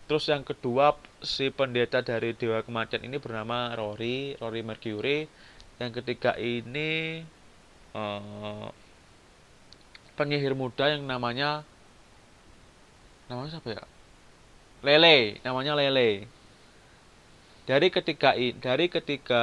[0.10, 5.28] terus yang kedua si pendeta dari Dewa Kematian ini bernama Rory Rory Mercury
[5.82, 7.26] yang ketiga ini
[7.98, 8.70] uh,
[10.14, 11.66] penyihir muda yang namanya
[13.26, 13.84] namanya siapa ya?
[14.86, 16.30] Lele namanya Lele.
[17.66, 19.42] Dari ketiga dari ketiga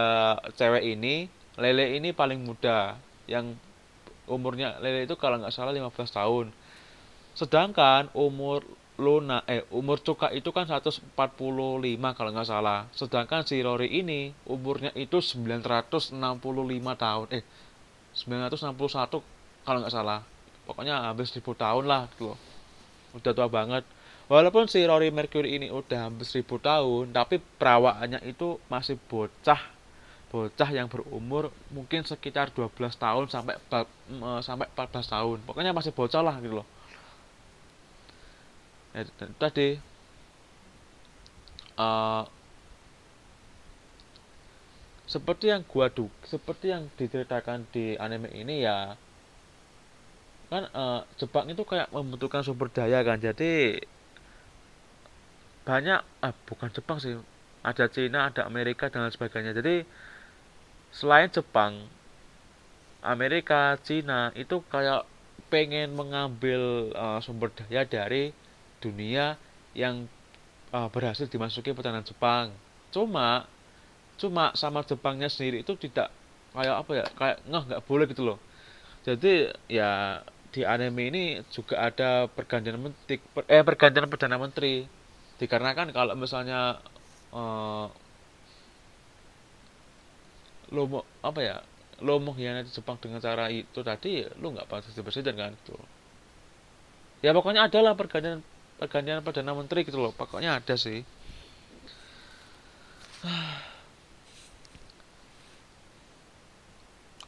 [0.55, 1.27] cewek ini
[1.59, 2.95] Lele ini paling muda.
[3.27, 3.59] Yang
[4.31, 6.47] umurnya Lele itu kalau nggak salah 15 tahun.
[7.35, 8.63] Sedangkan umur
[8.99, 11.15] Luna eh umur Cuka itu kan 145
[12.19, 12.91] kalau nggak salah.
[12.91, 16.19] Sedangkan si Rory ini umurnya itu 965
[16.99, 17.27] tahun.
[17.31, 17.47] Eh
[18.19, 19.23] 961
[19.63, 20.27] kalau nggak salah.
[20.67, 22.39] Pokoknya hampir 1000 tahun lah gitu loh.
[23.15, 23.87] Udah tua banget.
[24.27, 29.63] Walaupun si Rory Mercury ini udah hampir 1000 tahun, tapi perawaannya itu masih bocah.
[30.29, 35.39] Bocah yang berumur mungkin sekitar 12 tahun sampai eh, sampai 14 tahun.
[35.47, 36.69] Pokoknya masih bocah lah gitu loh
[38.99, 39.79] ya, tadi
[41.79, 42.27] uh,
[45.07, 48.99] seperti yang gua du seperti yang diceritakan di anime ini ya
[50.51, 53.81] kan uh, Jepang itu kayak membutuhkan sumber daya kan jadi
[55.69, 57.17] banyak ah bukan Jepang sih
[57.61, 59.53] ada Cina ada Amerika dan lain sebagainya.
[59.53, 59.85] Jadi
[60.95, 61.85] selain Jepang
[63.05, 65.05] Amerika Cina itu kayak
[65.53, 68.33] pengen mengambil uh, sumber daya dari
[68.79, 69.39] dunia
[69.77, 70.07] yang
[70.75, 72.53] uh, berhasil dimasuki pertahanan Jepang.
[72.95, 73.47] Cuma
[74.19, 76.11] cuma sama Jepangnya sendiri itu tidak
[76.51, 78.39] kayak apa ya kayak nggak nggak boleh gitu loh.
[79.07, 84.89] Jadi ya di anime ini juga ada pergantian menteri per, eh pergantian perdana menteri
[85.39, 86.81] dikarenakan kalau misalnya
[87.31, 87.87] uh,
[90.73, 91.57] lo mau apa ya
[92.03, 95.77] lo mau hianati Jepang dengan cara itu tadi lo nggak pasti presiden kan gitu
[97.21, 98.41] ya pokoknya adalah pergantian
[98.79, 100.15] pergantian perdana menteri gitu loh.
[100.15, 101.03] Pokoknya ada sih.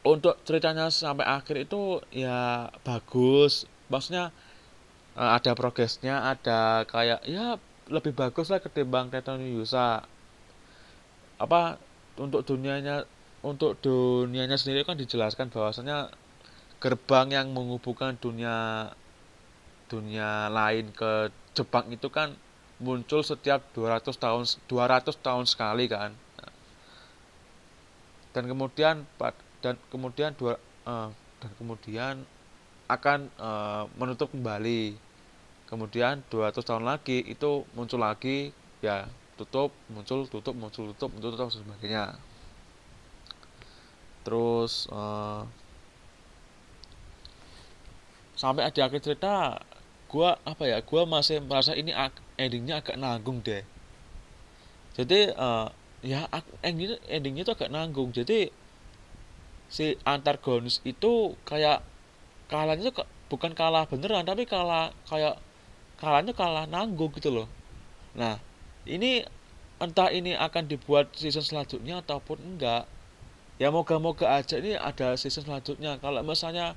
[0.01, 3.69] Untuk ceritanya sampai akhir itu ya bagus.
[3.91, 4.31] Maksudnya
[5.19, 7.59] eh, ada progresnya ada kayak ya
[7.91, 10.07] lebih bagus lah ketimbang Titan Yusa
[11.41, 11.81] apa
[12.15, 13.03] untuk dunianya
[13.41, 16.13] untuk dunianya sendiri kan dijelaskan bahwasanya
[16.77, 18.89] gerbang yang menghubungkan dunia
[19.89, 22.33] dunia lain ke Jepang itu kan
[22.81, 26.11] muncul setiap 200 tahun 200 tahun sekali kan.
[28.31, 29.03] Dan kemudian
[29.61, 30.55] dan kemudian dua
[30.87, 31.11] uh,
[31.43, 32.13] dan kemudian
[32.89, 34.95] akan uh, menutup kembali.
[35.67, 38.51] Kemudian 200 tahun lagi itu muncul lagi
[38.83, 39.07] ya
[39.39, 42.19] tutup muncul tutup muncul tutup muncul tutup sebagainya.
[44.27, 45.47] Terus uh,
[48.35, 49.61] sampai di akhir cerita
[50.11, 51.95] gua apa ya gua masih merasa ini
[52.35, 53.63] endingnya agak nanggung deh.
[54.99, 55.71] Jadi uh,
[56.03, 56.27] ya
[56.59, 58.11] endingnya endingnya itu agak nanggung.
[58.11, 58.51] Jadi
[59.71, 61.79] si antagonis itu kayak
[62.51, 65.39] kalahnya tuh bukan kalah beneran tapi kalah kayak
[65.95, 67.47] kalahnya kalah nanggung gitu loh.
[68.11, 68.35] Nah
[68.83, 69.23] ini
[69.79, 72.83] entah ini akan dibuat season selanjutnya ataupun enggak
[73.61, 75.95] ya moga-moga aja ini ada season selanjutnya.
[76.03, 76.75] Kalau misalnya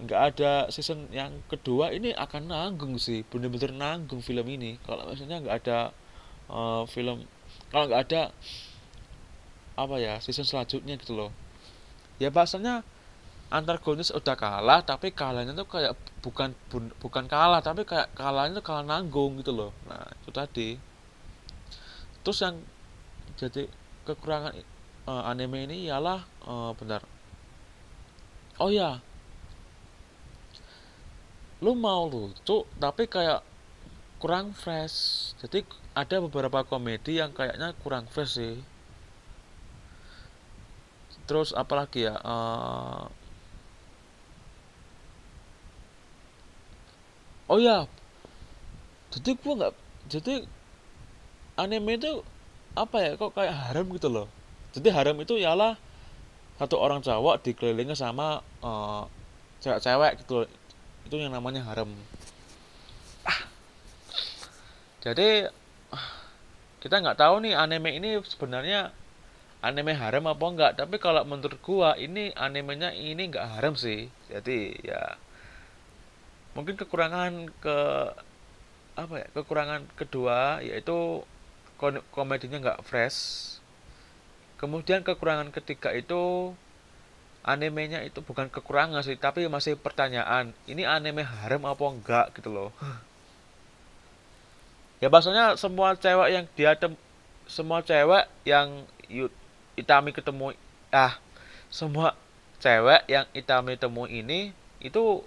[0.00, 4.80] nggak ada season yang kedua ini akan nanggung sih bener-bener nanggung film ini.
[4.88, 5.78] Kalau misalnya nggak ada
[6.48, 7.28] uh, film
[7.68, 8.22] kalau nggak ada
[9.76, 11.30] apa ya season selanjutnya gitu loh.
[12.16, 12.80] Ya bahasanya
[13.52, 16.54] antagonis udah kalah tapi kalahnya tuh kayak bukan
[17.02, 19.70] bukan kalah tapi kayak kalahnya tuh kalah nanggung gitu loh.
[19.84, 20.68] Nah itu tadi.
[22.24, 22.56] Terus yang
[23.36, 23.68] jadi
[24.08, 24.52] kekurangan
[25.08, 27.04] uh, anime ini ialah uh, bentar.
[28.60, 29.00] Oh ya
[31.60, 33.44] lu mau lucu tapi kayak
[34.20, 35.32] kurang fresh.
[35.40, 35.64] Jadi
[35.96, 38.56] ada beberapa komedi yang kayaknya kurang fresh sih.
[41.28, 43.06] Terus apalagi ya uh,
[47.46, 47.86] oh ya
[49.10, 49.74] jadi gua nggak
[50.10, 50.34] jadi
[51.58, 52.22] anime itu
[52.74, 54.26] apa ya kok kayak haram gitu loh.
[54.70, 55.74] Jadi haram itu ialah
[56.60, 59.08] satu orang cowok dikelilingi sama uh,
[59.64, 60.48] cewek-cewek gitu loh.
[61.10, 61.90] Itu yang namanya haram
[63.26, 63.40] ah.
[65.02, 65.50] jadi
[66.80, 68.94] kita nggak tahu nih anime ini sebenarnya
[69.60, 74.08] anime haram apa enggak tapi kalau menurut gua ini animenya ini nggak haram sih.
[74.32, 75.20] Jadi ya
[76.56, 77.78] mungkin kekurangan ke
[78.98, 81.20] apa ya kekurangan kedua yaitu
[82.12, 83.20] komedinya nggak fresh.
[84.56, 86.52] Kemudian kekurangan ketiga itu
[87.50, 92.70] animenya itu bukan kekurangan sih tapi masih pertanyaan ini anime harem apa enggak gitu loh.
[95.00, 96.92] Ya maksudnya semua cewek yang dia tem
[97.48, 98.84] semua cewek yang
[99.74, 100.54] Itami ketemu
[100.94, 101.18] ah
[101.72, 102.14] semua
[102.60, 105.24] cewek yang Itami temu ini itu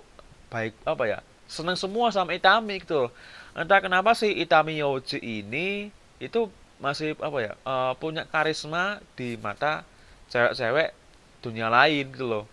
[0.54, 1.20] baik apa ya
[1.50, 3.10] seneng semua sama Itami gitu
[3.58, 5.90] entah kenapa sih Itami Yoji ini
[6.22, 6.48] itu
[6.78, 9.82] masih apa ya uh, punya karisma di mata
[10.30, 11.03] cewek-cewek
[11.44, 12.46] dunia lain gitu loh.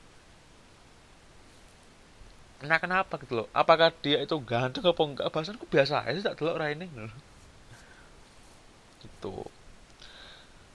[2.60, 3.46] Nah kenapa gitu loh?
[3.56, 5.26] Apakah dia itu ganteng apa enggak?
[5.32, 6.90] Bahasanku biasa aja tak dulu ini
[9.00, 9.48] gitu.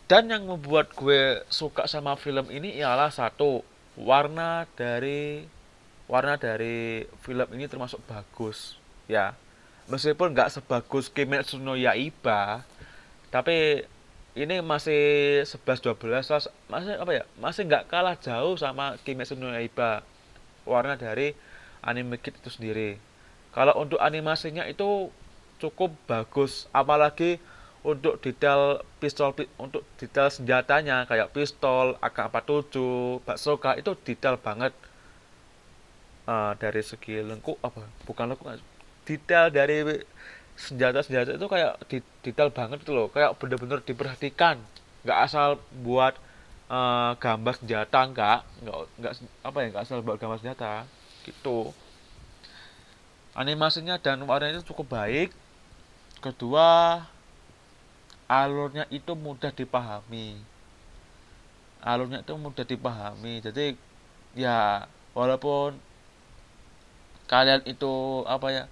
[0.05, 3.65] Dan yang membuat gue suka sama film ini ialah satu
[3.97, 5.45] warna dari
[6.05, 8.77] warna dari film ini termasuk bagus
[9.09, 9.33] ya.
[9.85, 12.65] Meskipun nggak sebagus Kimetsu no Yaiba
[13.29, 13.85] tapi
[14.35, 20.03] ini masih 11 12 masih apa ya masih nggak kalah jauh sama Kimetsu no Yaiba
[20.67, 21.31] warna dari
[21.79, 22.99] anime kit itu sendiri.
[23.55, 25.07] Kalau untuk animasinya itu
[25.63, 27.39] cukup bagus apalagi
[27.85, 32.75] untuk detail pistol untuk detail senjatanya kayak pistol AK-47
[33.23, 34.75] baksoka itu detail banget.
[36.25, 37.85] Uh, dari segi lengkuk apa?
[38.03, 38.57] Bukan lengkuk
[39.05, 40.03] detail dari
[40.55, 41.73] senjata-senjata itu kayak
[42.23, 43.07] detail banget itu loh.
[43.11, 44.59] Kayak bener-bener diperhatikan.
[45.03, 46.15] Nggak asal buat
[46.69, 49.13] uh, gambar senjata nggak nggak nggak
[49.45, 50.87] apa ya nggak asal buat gambar senjata
[51.25, 51.73] gitu.
[53.35, 55.29] Animasinya dan warnanya itu cukup baik.
[56.23, 57.03] Kedua
[58.25, 60.39] alurnya itu mudah dipahami.
[61.83, 63.43] Alurnya itu mudah dipahami.
[63.43, 63.75] Jadi
[64.33, 65.77] ya walaupun
[67.25, 68.63] kalian itu apa ya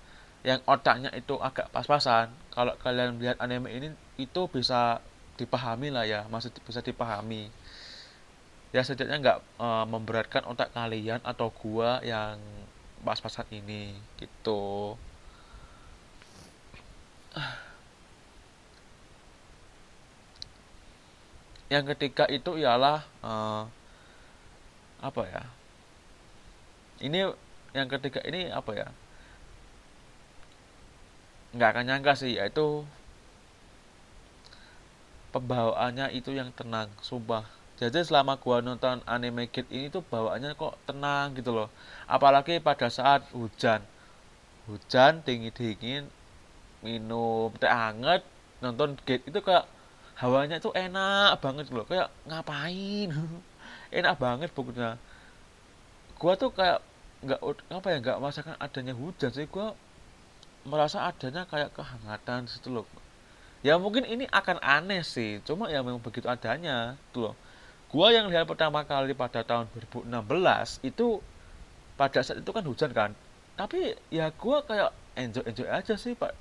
[0.43, 2.27] yang otaknya itu agak pas-pasan.
[2.51, 3.87] Kalau kalian lihat anime ini
[4.19, 4.99] itu bisa
[5.39, 7.47] dipahami lah ya masih bisa dipahami.
[8.75, 12.37] Ya setidaknya nggak e, memberatkan otak kalian atau gua yang
[13.07, 14.99] pas-pasan ini gitu.
[21.71, 23.33] Yang ketiga itu ialah e,
[25.07, 25.43] apa ya?
[26.99, 27.31] Ini
[27.73, 28.87] yang ketiga ini apa ya
[31.53, 32.81] nggak akan nyangka sih yaitu
[35.33, 37.45] pembawaannya itu yang tenang sumpah.
[37.81, 41.69] Jadi selama gua nonton anime kid ini tuh bawaannya kok tenang gitu loh.
[42.05, 43.81] Apalagi pada saat hujan.
[44.69, 46.03] Hujan dingin dingin
[46.85, 48.23] minum teh hangat
[48.63, 49.65] nonton kid itu kayak
[50.21, 51.85] hawanya itu enak banget loh.
[51.89, 53.09] Kayak ngapain?
[53.97, 54.97] Enak banget pokoknya.
[56.17, 56.81] Gua tuh kayak
[57.25, 57.39] nggak
[57.69, 59.45] apa ya nggak merasakan adanya hujan sih.
[59.49, 59.77] Gua
[60.63, 62.87] merasa adanya kayak kehangatan situ loh.
[63.63, 67.35] Ya mungkin ini akan aneh sih cuma ya memang begitu adanya tuh loh.
[67.91, 70.09] Gua yang lihat pertama kali pada tahun 2016
[70.83, 71.21] itu
[71.95, 73.11] pada saat itu kan hujan kan.
[73.55, 76.33] Tapi ya gua kayak enjoy enjoy aja sih pak.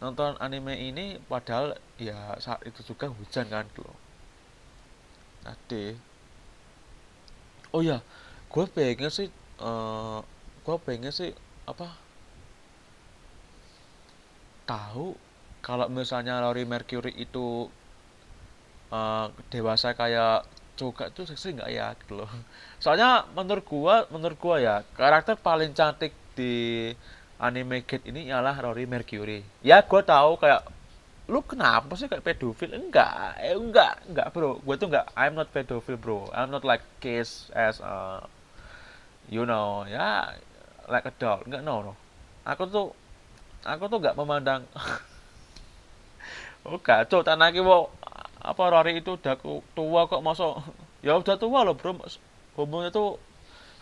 [0.00, 3.98] Nonton anime ini padahal ya saat itu juga hujan kan tuh loh.
[5.44, 5.96] Nanti
[7.74, 7.98] oh ya
[8.54, 9.26] gue pengen sih
[9.58, 10.22] uh,
[10.62, 11.34] gue pengen sih
[11.66, 12.03] apa
[14.64, 15.16] tahu
[15.64, 17.72] kalau misalnya Rory Mercury itu
[18.92, 20.44] uh, dewasa kayak
[20.74, 22.30] juga itu seksi nggak ya gitu loh.
[22.82, 26.90] Soalnya menurut gua menurut gua ya karakter paling cantik di
[27.38, 29.40] anime Kid ini ialah Rory Mercury.
[29.64, 30.66] Ya gua tahu kayak
[31.24, 32.76] lu kenapa sih kayak pedofil?
[32.76, 34.60] Enggak eh, enggak enggak bro.
[34.60, 36.28] Gue tuh enggak I'm not pedofil bro.
[36.36, 38.20] I'm not like kiss as uh,
[39.32, 40.36] you know ya
[40.84, 41.94] like a doll enggak no no.
[42.44, 42.92] Aku tuh
[43.64, 44.62] aku tuh nggak memandang.
[46.64, 47.92] Oh kacau tanah wo
[48.40, 49.36] apa Rory itu udah
[49.76, 50.64] tua kok masuk
[51.04, 51.92] ya udah tua loh bro
[52.56, 53.20] umurnya tuh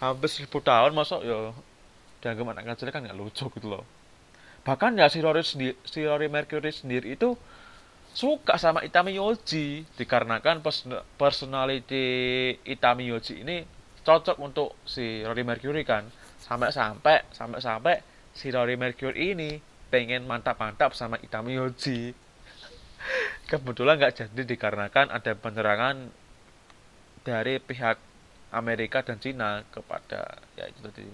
[0.02, 1.54] hampir seribu tahun masuk ya
[2.18, 3.86] dianggap anak kecil kan nggak lucu gitu loh.
[4.66, 7.38] Bahkan ya si Rory sendiri si Rory Mercury sendiri itu
[8.14, 9.86] suka sama Itami Yoji.
[9.98, 10.62] Dikarenakan
[11.18, 12.06] personality
[12.66, 13.66] Itami Yoji ini
[14.02, 16.06] cocok untuk si Rory Mercury kan.
[16.42, 18.02] Sampai-sampai sampai-sampai
[18.34, 19.50] si Rory Mercury ini
[19.92, 22.16] pengen mantap-mantap sama Itami Yoji
[23.52, 26.08] kebetulan nggak jadi dikarenakan ada penyerangan
[27.22, 28.00] dari pihak
[28.52, 31.06] Amerika dan Cina kepada ya itu tadi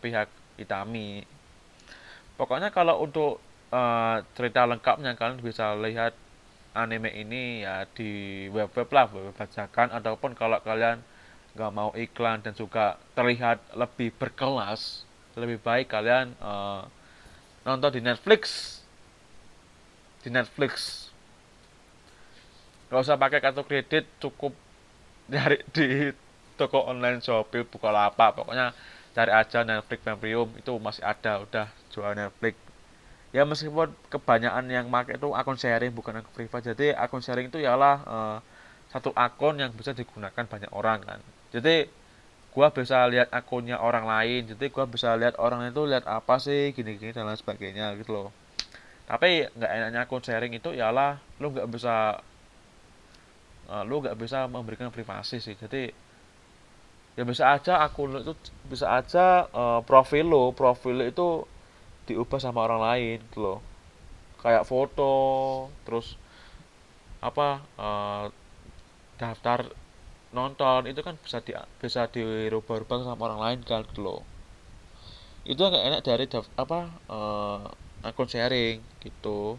[0.00, 1.24] pihak Itami.
[2.36, 6.16] Pokoknya kalau untuk uh, cerita lengkapnya kalian bisa lihat
[6.72, 11.02] anime ini ya di web-web lah web bacakan ataupun kalau kalian
[11.52, 15.02] nggak mau iklan dan juga terlihat lebih berkelas
[15.34, 16.86] lebih baik kalian uh,
[17.76, 18.42] nonton di Netflix.
[20.20, 21.06] Di Netflix.
[22.90, 24.50] Nggak usah pakai kartu kredit cukup
[25.30, 26.10] nyari di
[26.58, 28.34] toko online Shopee Bukalapak.
[28.34, 28.74] Pokoknya
[29.14, 32.58] cari aja Netflix Premium itu masih ada udah jual Netflix.
[33.30, 36.66] Ya meskipun kebanyakan yang pakai itu akun sharing bukan akun privat.
[36.66, 38.38] Jadi akun sharing itu ialah uh,
[38.90, 41.22] satu akun yang bisa digunakan banyak orang kan.
[41.54, 41.86] Jadi
[42.50, 46.74] gua bisa lihat akunnya orang lain jadi gua bisa lihat orang itu lihat apa sih
[46.74, 48.28] gini-gini dan lain sebagainya gitu loh.
[49.10, 52.22] Tapi nggak enaknya akun sharing itu ialah lu nggak bisa
[53.66, 55.58] uh, lu nggak bisa memberikan privasi sih.
[55.58, 55.90] Jadi
[57.18, 58.34] ya bisa aja akun itu
[58.70, 61.28] bisa aja uh, profil lo profil lo itu
[62.06, 63.58] diubah sama orang lain gitu loh.
[64.42, 65.14] Kayak foto
[65.82, 66.14] terus
[67.18, 68.24] apa uh,
[69.18, 69.68] daftar
[70.30, 71.52] nonton itu kan bisa di
[71.82, 74.22] bisa dirubah-rubah sama orang lain kan gitu
[75.42, 76.24] itu nggak enak dari
[76.54, 76.78] apa
[77.10, 77.66] uh,
[78.06, 79.58] akun sharing gitu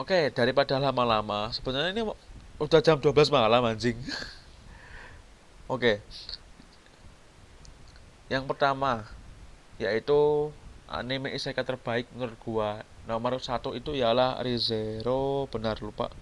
[0.00, 2.02] Oke, daripada lama-lama, sebenarnya ini
[2.56, 4.00] udah jam 12 malam anjing.
[5.68, 6.00] Oke.
[8.32, 9.04] Yang pertama
[9.76, 10.48] yaitu
[10.88, 12.70] anime isekai terbaik menurut gua.
[13.10, 16.14] Nomor satu itu ialah Rizero, benar lupa.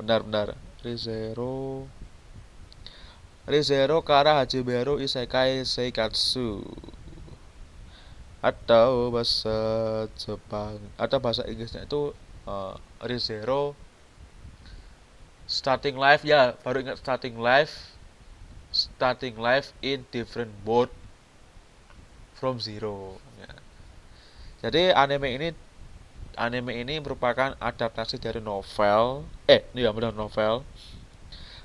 [0.00, 0.56] Benar-benar.
[0.80, 1.84] Rizero.
[3.44, 6.64] Rizero Kara Hajiberu Isekai Seikatsu.
[8.40, 9.58] Atau bahasa
[10.16, 12.16] Jepang atau bahasa Inggrisnya itu
[12.48, 13.76] uh, Rizero.
[15.44, 17.92] Starting life ya baru ingat starting life.
[18.72, 20.88] Starting life in different mode.
[22.36, 23.48] From zero ya.
[24.60, 25.48] jadi anime ini
[26.36, 30.62] anime ini merupakan adaptasi dari novel eh ini ya benar novel.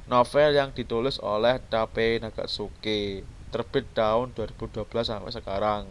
[0.10, 5.84] Novel yang ditulis oleh Tape Nagatsuke terbit tahun 2012 sampai sekarang.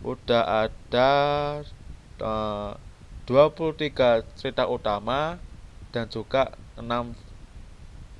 [0.00, 1.10] Udah ada
[2.22, 2.72] uh,
[3.26, 5.36] 23 cerita utama
[5.90, 6.86] dan juga 6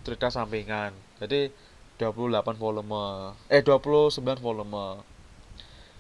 [0.03, 0.95] cerita sampingan.
[1.22, 1.51] Jadi
[1.99, 5.01] 28 volume eh 29 volume.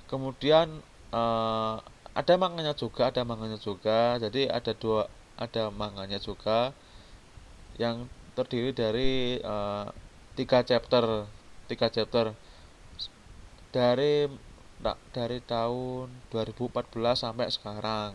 [0.06, 1.80] Kemudian uh,
[2.16, 4.16] ada manganya juga ada manganya juga.
[4.16, 5.04] Jadi ada dua
[5.36, 6.72] ada manganya juga
[7.76, 9.92] yang terdiri dari uh,
[10.32, 11.28] tiga chapter
[11.68, 12.32] tiga chapter.
[13.68, 14.32] Dari
[15.12, 16.72] dari tahun 2014
[17.12, 18.12] sampai sekarang.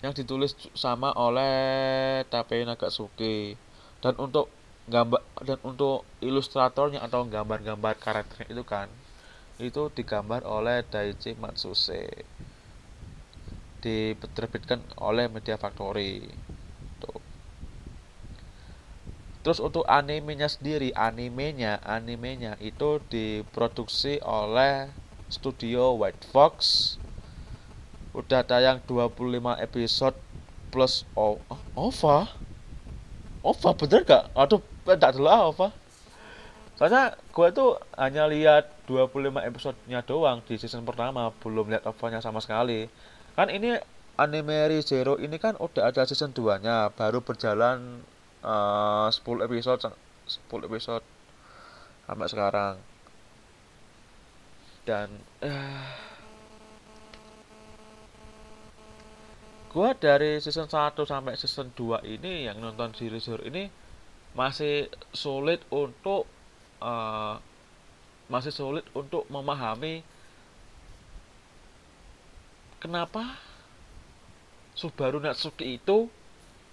[0.00, 3.58] Yang ditulis sama oleh Tape Nagatsuki
[4.00, 4.46] dan untuk
[4.88, 8.88] gambar dan untuk ilustratornya atau gambar-gambar karakter itu kan
[9.60, 12.08] itu digambar oleh Daichi Matsuse
[13.80, 16.28] diterbitkan oleh Media Factory
[19.40, 24.92] Terus untuk animenya sendiri, animenya, animenya itu diproduksi oleh
[25.32, 26.54] studio White Fox.
[28.12, 30.16] Udah tayang 25 episode
[30.68, 31.56] plus OVA.
[33.40, 34.24] OVA bener gak?
[34.36, 35.72] Aduh, enggak dulu OVA.
[36.80, 42.40] Soalnya gue tuh hanya lihat 25 episodenya doang di season pertama, belum lihat OVA-nya sama
[42.40, 42.88] sekali.
[43.36, 43.76] Kan ini
[44.16, 48.00] anime Zero ini kan udah ada season 2-nya, baru berjalan
[48.40, 49.92] uh, 10 episode
[50.48, 51.04] 10 episode
[52.08, 52.74] sampai sekarang
[54.88, 55.08] dan
[55.44, 55.92] uh,
[59.70, 63.70] gua dari season 1 sampai season 2 ini yang nonton series ini
[64.34, 66.26] masih sulit untuk
[66.80, 67.36] uh,
[68.30, 70.02] masih sulit untuk memahami
[72.80, 73.36] kenapa
[74.74, 76.08] Subaru Natsuki itu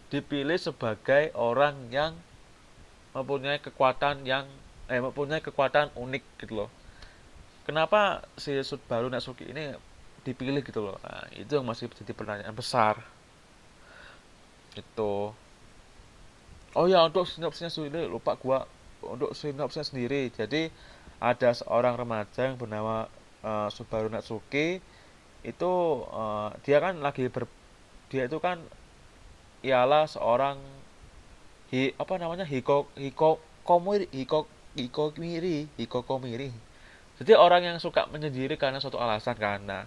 [0.07, 2.15] dipilih sebagai orang yang
[3.11, 4.47] mempunyai kekuatan yang
[4.87, 6.69] eh mempunyai kekuatan unik gitu loh.
[7.67, 9.75] Kenapa si Subaru Natsuki ini
[10.23, 10.95] dipilih gitu loh?
[11.03, 13.03] Nah, itu yang masih jadi pertanyaan besar.
[14.71, 15.35] Itu
[16.77, 18.69] oh ya untuk sinopsisnya sendiri lupa gua
[19.07, 20.29] untuk sinopsisnya sendiri.
[20.29, 20.69] Jadi
[21.17, 23.07] ada seorang remaja yang bernama
[23.41, 24.83] uh, Subaru Natsuki.
[25.41, 27.47] Itu uh, dia kan lagi ber
[28.07, 28.59] dia itu kan
[29.63, 30.59] ialah seorang
[31.67, 34.47] hi apa namanya hiko hiko komiri hiko
[34.79, 36.55] hiko miri hiko komiri
[37.19, 39.83] jadi orang yang suka menyendiri karena suatu alasan karena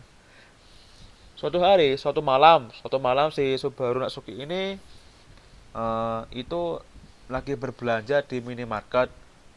[1.41, 4.77] suatu hari suatu malam suatu malam si Subaru Natsuki ini
[5.73, 6.77] uh, itu
[7.31, 9.09] lagi berbelanja di minimarket.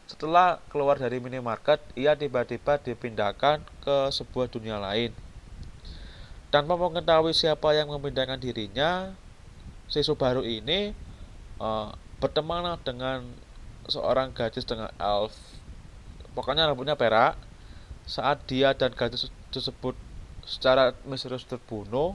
[0.06, 5.10] Setelah keluar dari minimarket ia tiba-tiba dipindahkan ke sebuah dunia lain.
[6.54, 9.10] Tanpa mengetahui siapa yang memindahkan dirinya
[9.90, 10.94] si Subaru ini
[11.58, 11.90] uh,
[12.22, 13.26] berteman dengan
[13.90, 15.34] seorang gadis dengan elf.
[16.38, 17.34] Pokoknya rambutnya perak.
[18.06, 19.96] Saat dia dan gadis tersebut
[20.44, 22.12] secara misterius terbunuh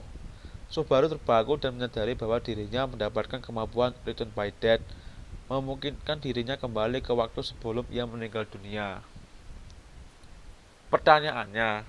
[0.70, 4.86] Subaru terbangun dan menyadari bahwa dirinya mendapatkan kemampuan Return by Death
[5.50, 9.02] memungkinkan dirinya kembali ke waktu sebelum ia meninggal dunia.
[10.94, 11.82] Pertanyaannya,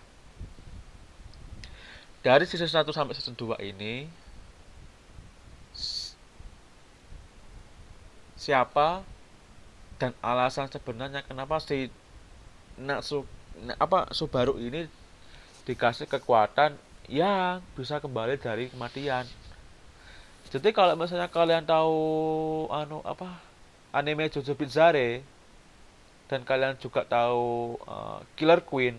[2.25, 4.09] dari season 1 sampai season 2 ini
[8.41, 9.05] siapa
[10.01, 11.93] dan alasan sebenarnya kenapa si
[12.81, 13.21] Natsu
[13.77, 14.89] apa Subaru ini
[15.69, 16.73] dikasih kekuatan
[17.05, 19.29] yang bisa kembali dari kematian.
[20.49, 23.50] Jadi kalau misalnya kalian tahu anu apa
[23.91, 25.23] anime Jojo Bizarre
[26.31, 28.95] dan kalian juga tahu uh, Killer Queen,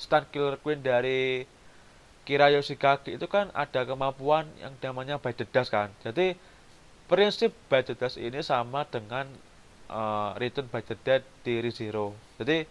[0.00, 1.44] stand Killer Queen dari
[2.22, 5.92] Kira Yoshikage itu kan ada kemampuan yang namanya by the dust kan.
[6.00, 6.38] Jadi
[7.10, 9.28] prinsip by the dust ini sama dengan
[9.92, 12.16] uh, Return by the Dead di ReZero.
[12.40, 12.64] Jadi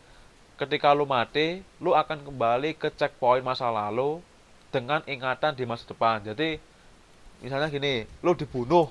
[0.58, 4.24] ketika lu mati, lu akan kembali ke checkpoint masa lalu
[4.72, 6.24] dengan ingatan di masa depan.
[6.24, 6.58] Jadi
[7.44, 8.88] misalnya gini, lu dibunuh,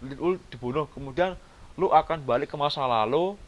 [0.00, 1.36] lu dibunuh, kemudian
[1.78, 3.38] lu akan balik ke masa lalu,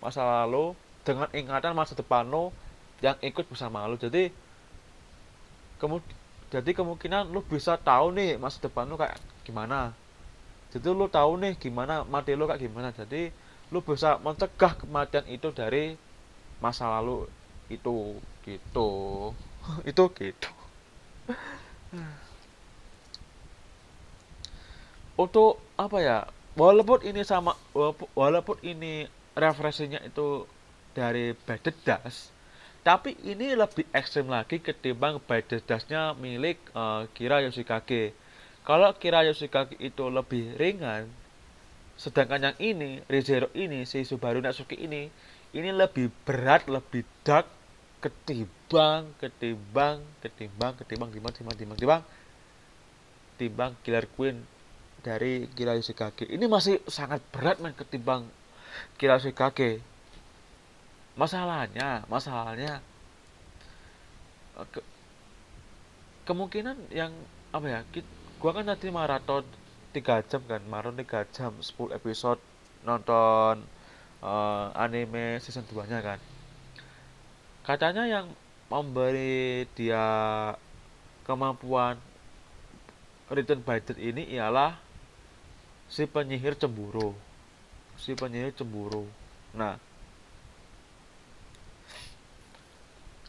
[0.00, 0.72] masa lalu
[1.04, 2.48] dengan ingatan masa depan lu
[3.04, 4.00] yang ikut bersama lu.
[4.00, 4.32] Jadi
[5.76, 6.16] kemudian
[6.50, 9.94] jadi kemungkinan lu bisa tahu nih masa depan lu kayak gimana.
[10.74, 12.90] Jadi lu tahu nih gimana mati lu kayak gimana.
[12.90, 13.30] Jadi
[13.70, 15.94] lu bisa mencegah kematian itu dari
[16.58, 17.28] masa lalu
[17.70, 18.18] itu.
[18.42, 18.90] Gitu.
[19.90, 20.50] Itu gitu.
[25.20, 26.18] Untuk apa ya
[26.58, 27.54] walaupun ini sama
[28.14, 29.06] walaupun ini
[29.38, 30.46] referensinya itu
[30.94, 32.34] dari Baded Das
[32.80, 38.16] tapi ini lebih ekstrim lagi ketimbang Baded Dasnya milik uh, Kira Yoshikage.
[38.64, 41.04] Kalau kira Yoshikage itu lebih ringan,
[42.00, 45.12] sedangkan yang ini, Rezero ini, si Subaru Natsuki ini,
[45.52, 47.44] ini lebih berat, lebih dark
[48.00, 52.02] ketimbang, ketimbang, ketimbang, ketimbang, ketimbang, ketimbang, ketimbang,
[53.36, 54.40] ketimbang Killer Queen
[55.00, 56.28] dari Kira Yoshikage.
[56.28, 58.28] Ini masih sangat berat men ketimbang
[59.00, 59.80] Kira Yoshikage.
[61.18, 62.80] Masalahnya, masalahnya
[64.72, 64.80] ke,
[66.24, 67.12] kemungkinan yang
[67.50, 67.80] apa ya?
[68.40, 69.44] Gua kan tadi maraton
[69.90, 72.38] 3 jam kan maraton 3 jam 10 episode
[72.86, 73.58] nonton
[74.22, 76.18] uh, anime season 2 nya kan
[77.66, 78.26] katanya yang
[78.70, 80.06] memberi dia
[81.26, 81.98] kemampuan
[83.30, 84.78] return death ini ialah
[85.90, 87.12] si penyihir cemburu.
[87.98, 89.04] Si penyihir cemburu.
[89.52, 89.76] Nah.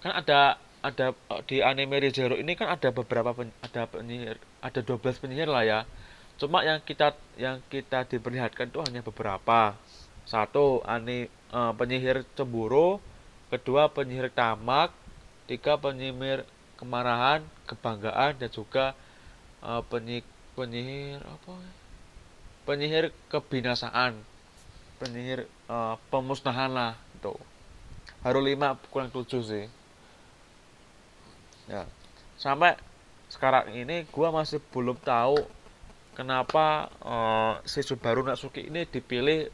[0.02, 1.14] Kan ada ada
[1.46, 5.80] di anime Rezero ini kan ada beberapa pen, ada penyihir ada 12 penyihir lah ya.
[6.38, 9.78] Cuma yang kita yang kita diperlihatkan itu hanya beberapa.
[10.26, 13.02] Satu ani uh, penyihir cemburu.
[13.50, 14.94] Kedua penyihir tamak.
[15.46, 16.46] Tiga penyihir
[16.82, 18.98] kemarahan kebanggaan dan juga
[19.62, 20.26] uh, penyih,
[20.58, 21.81] penyihir apa
[22.72, 24.16] penyihir kebinasaan
[24.96, 27.36] penyihir uh, pemusnahan lah itu
[28.24, 29.66] baru lima kurang tujuh sih.
[31.68, 31.84] Ya.
[32.40, 32.80] Sampai
[33.28, 35.36] sekarang ini gue masih belum tahu
[36.16, 39.52] kenapa uh, si Subaru Natsuki ini dipilih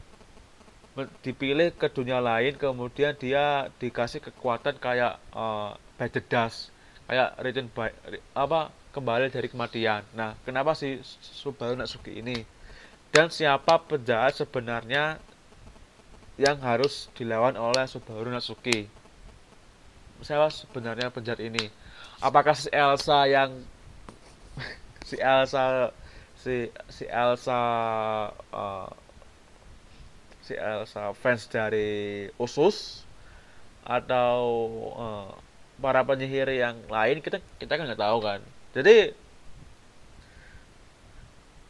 [1.26, 6.74] dipilih ke dunia lain kemudian dia dikasih kekuatan kayak uh, by the dust
[7.06, 7.90] kayak return by
[8.34, 10.06] apa kembali dari kematian.
[10.14, 12.57] Nah kenapa si Subaru Natsuki ini
[13.08, 15.16] dan siapa penjahat sebenarnya
[16.38, 18.86] yang harus dilawan oleh Subaru Natsuki?
[20.22, 21.66] Siapa sebenarnya penjahat ini?
[22.22, 23.50] Apakah si Elsa yang
[25.08, 25.94] si Elsa
[26.38, 27.60] si si Elsa
[28.54, 28.90] uh,
[30.42, 33.02] si Elsa fans dari Usus?
[33.88, 34.38] Atau
[34.94, 35.32] uh,
[35.80, 37.24] para penyihir yang lain?
[37.24, 38.40] Kita kita kan nggak tahu kan.
[38.76, 39.16] Jadi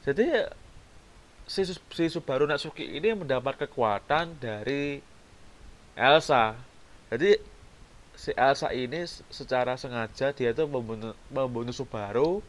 [0.08, 0.48] jadi
[1.48, 5.00] si, si Subaru Natsuki ini mendapat kekuatan dari
[5.96, 6.54] Elsa.
[7.08, 7.40] Jadi
[8.12, 12.44] si Elsa ini secara sengaja dia tuh membunuh, membunuh Subaru.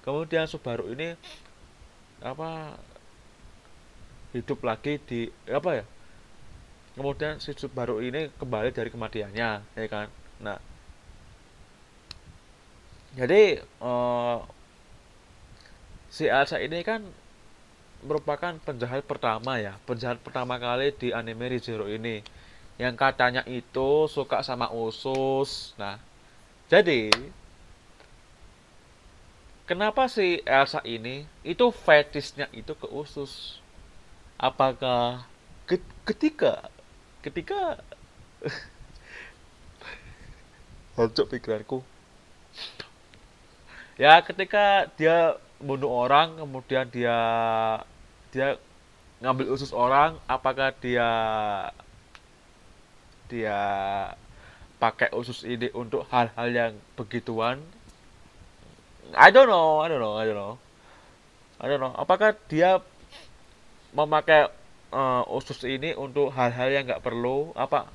[0.00, 1.12] Kemudian Subaru ini
[2.24, 2.74] apa
[4.34, 5.84] hidup lagi di apa ya
[6.98, 10.10] kemudian si Subaru ini kembali dari kematiannya ya kan?
[10.42, 10.58] Nah
[13.14, 14.42] jadi uh,
[16.10, 17.06] si Elsa ini kan
[18.04, 19.74] merupakan penjahat pertama ya.
[19.88, 22.22] Penjahat pertama kali di anime ReZero ini.
[22.78, 25.74] Yang katanya itu suka sama usus.
[25.80, 25.98] Nah
[26.68, 27.08] jadi
[29.64, 33.58] kenapa si Elsa ini itu fetisnya itu ke usus?
[34.38, 35.26] Apakah
[36.06, 36.68] ketika
[37.24, 37.82] ketika
[40.98, 41.78] hancur pikiranku.
[43.98, 47.18] Ya ketika dia bunuh orang kemudian dia
[48.30, 48.54] dia
[49.18, 51.08] ngambil usus orang apakah dia
[53.26, 53.58] dia
[54.78, 57.58] pakai usus ini untuk hal-hal yang begituan?
[59.18, 60.54] I don't know I don't know I don't know.
[61.58, 61.90] I don't know.
[61.98, 62.78] Apakah dia
[63.90, 64.46] memakai
[64.94, 67.50] uh, usus ini untuk hal-hal yang nggak perlu?
[67.58, 67.90] Apa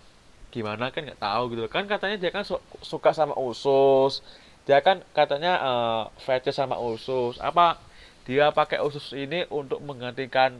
[0.51, 1.63] gimana kan nggak tahu gitu.
[1.71, 4.19] Kan katanya dia kan su suka sama usus
[4.63, 7.35] dia kan katanya uh, fetish sama usus.
[7.43, 7.79] Apa
[8.23, 10.55] dia pakai usus ini untuk menggantikan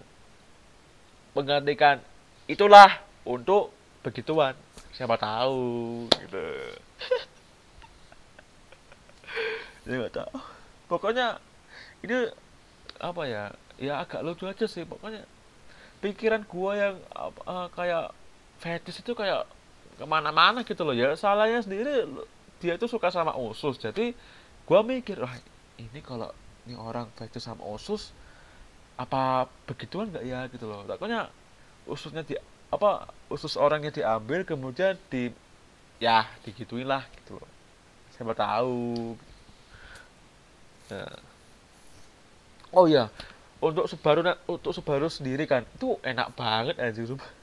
[1.32, 2.04] menggantikan
[2.52, 3.72] itulah untuk
[4.04, 4.56] begituan.
[4.94, 6.44] Siapa tahu gitu.
[9.84, 10.40] Ya nggak tahu.
[10.88, 11.44] Pokoknya
[12.08, 12.32] ini
[13.04, 13.52] apa ya?
[13.76, 14.88] Ya agak lucu aja sih.
[14.88, 15.28] Pokoknya
[16.00, 18.16] pikiran gua yang uh, kayak
[18.64, 19.44] fetish itu kayak
[20.00, 20.96] ke mana-mana gitu loh.
[20.96, 22.08] Ya salahnya sendiri
[22.64, 23.76] dia itu suka sama usus.
[23.76, 24.16] Jadi
[24.64, 25.36] gue mikir wah
[25.76, 26.32] ini kalau
[26.64, 28.16] ini orang fetish sama usus
[28.96, 30.48] apa begituan nggak ya?
[30.48, 30.88] Gitu loh.
[30.88, 31.28] Takutnya
[31.84, 32.40] ususnya di
[32.72, 35.28] apa usus orangnya diambil kemudian di
[36.00, 37.50] ya digituin lah gitu loh.
[38.16, 39.20] Siapa tahu.
[40.88, 41.20] Nah.
[42.76, 43.08] oh ya
[43.64, 47.43] untuk Subaru untuk Subaru sendiri kan itu enak banget aja Subaru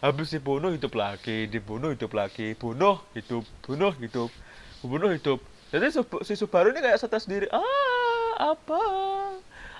[0.00, 2.56] habis dibunuh hidup lagi dibunuh hidup lagi.
[2.56, 4.32] Bunuh hidup bunuh hidup
[4.80, 5.38] bunuh hidup.
[5.70, 5.86] Jadi
[6.26, 8.82] si Subaru ini kayak setes sendiri ah apa?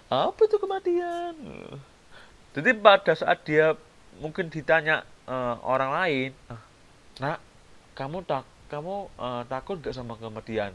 [0.07, 1.35] Apa itu kematian?
[2.55, 3.75] Jadi pada saat dia
[4.21, 6.61] mungkin ditanya uh, orang lain ah,
[7.19, 7.39] nak
[7.97, 10.71] kamu tak kamu uh, takut gak sama kematian?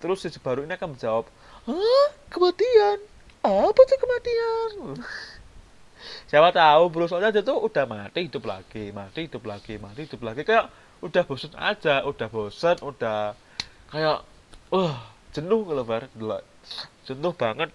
[0.00, 1.28] Terus si Subaru ini akan menjawab
[1.68, 2.98] ah kematian?
[3.38, 4.70] Apa itu kematian
[6.30, 10.20] siapa tahu bro soalnya dia tuh udah mati hidup lagi mati hidup lagi mati hidup
[10.24, 10.42] lagi.
[10.46, 10.72] Kayak
[11.04, 13.34] udah bosan aja udah bosan udah
[13.92, 14.26] kayak
[14.74, 14.94] uh
[15.34, 16.08] jenuh kalau bar.
[17.06, 17.70] Jenuh banget.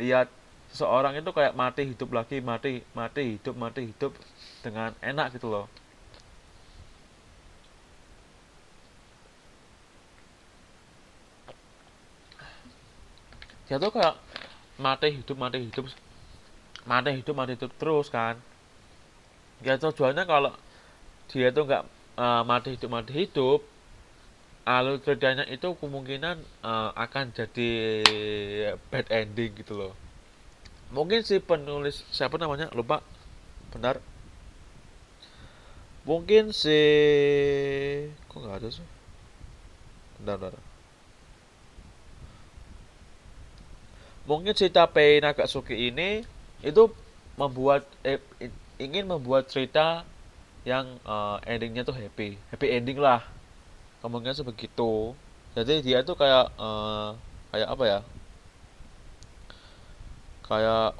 [0.00, 0.28] Lihat
[0.70, 4.12] seseorang itu kayak mati hidup lagi mati mati hidup mati hidup
[4.62, 5.66] dengan enak gitu loh.
[13.66, 14.14] Dia tuh kayak
[14.82, 15.86] mati hidup mati hidup
[16.88, 18.36] mati hidup mati hidup terus kan.
[19.60, 20.52] Ya tujuannya kalau
[21.28, 21.84] dia itu nggak
[22.16, 23.60] uh, mati hidup mati hidup
[24.68, 27.70] alur ceritanya itu kemungkinan uh, akan jadi
[28.92, 29.92] bad ending gitu loh.
[30.92, 32.68] Mungkin si penulis siapa namanya?
[32.76, 33.02] Lupa.
[33.72, 34.02] Benar.
[36.04, 36.80] Mungkin si
[38.26, 38.86] kok nggak ada sih?
[40.20, 40.70] Benar benar
[44.30, 46.22] mungkin si Tape Nagatsuki ini
[46.60, 46.92] itu
[47.40, 48.20] membuat eh,
[48.76, 50.04] ingin membuat cerita
[50.64, 52.36] yang uh, endingnya tuh happy.
[52.52, 53.24] Happy ending lah.
[54.04, 55.16] Kemungkinan sebegitu.
[55.56, 57.16] Jadi dia tuh kayak uh,
[57.52, 58.00] kayak apa ya?
[60.44, 60.90] Kayak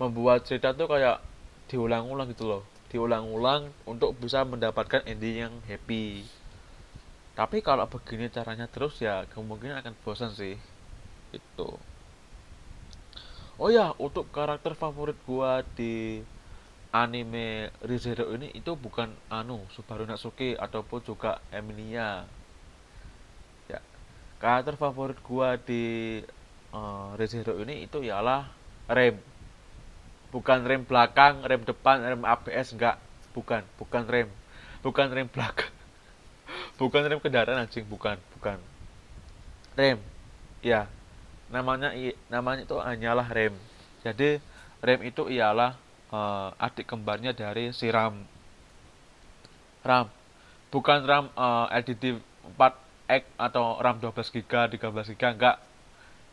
[0.00, 1.20] membuat cerita tuh kayak
[1.68, 2.62] diulang-ulang gitu loh.
[2.92, 6.28] Diulang-ulang untuk bisa mendapatkan ending yang happy.
[7.36, 10.60] Tapi kalau begini caranya terus ya kemungkinan akan bosan sih.
[11.32, 11.80] Itu
[13.60, 16.24] oh ya untuk karakter favorit gua di
[16.90, 22.24] anime ReZero ini itu bukan anu Subaru Natsuki ataupun juga Emilia.
[23.70, 23.78] Ya
[24.40, 26.18] karakter favorit gua di
[26.72, 28.48] uh, ReZero ini itu ialah
[28.88, 29.20] rem.
[30.32, 32.96] Bukan rem belakang rem depan rem ABS enggak.
[33.36, 34.28] Bukan bukan rem.
[34.80, 35.70] Bukan rem belakang.
[36.80, 37.84] Bukan rem kendaraan anjing.
[37.84, 38.56] Bukan bukan.
[39.76, 40.00] Rem
[40.64, 40.90] ya
[41.50, 41.90] namanya
[42.30, 43.54] namanya itu hanyalah rem.
[44.06, 44.38] Jadi
[44.80, 45.76] rem itu ialah
[46.14, 48.22] uh, adik kembarnya dari si RAM.
[49.82, 50.06] RAM.
[50.70, 52.22] Bukan RAM uh, LDD
[52.54, 55.56] 4X atau RAM 12 GB 13 GB enggak.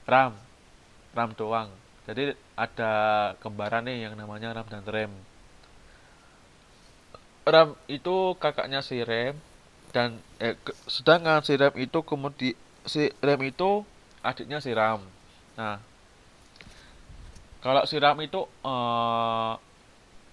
[0.06, 0.38] RAM.
[1.18, 1.70] RAM doang.
[2.08, 2.94] Jadi ada
[3.44, 5.12] kembaran nih yang namanya RAM dan RAM
[7.48, 9.40] RAM itu kakaknya si RAM
[9.96, 13.88] dan eh, sedangkan si RAM itu kemudian si RAM itu
[14.28, 15.02] adiknya si RAM
[15.56, 15.80] nah
[17.64, 19.58] kalau si RAM itu uh,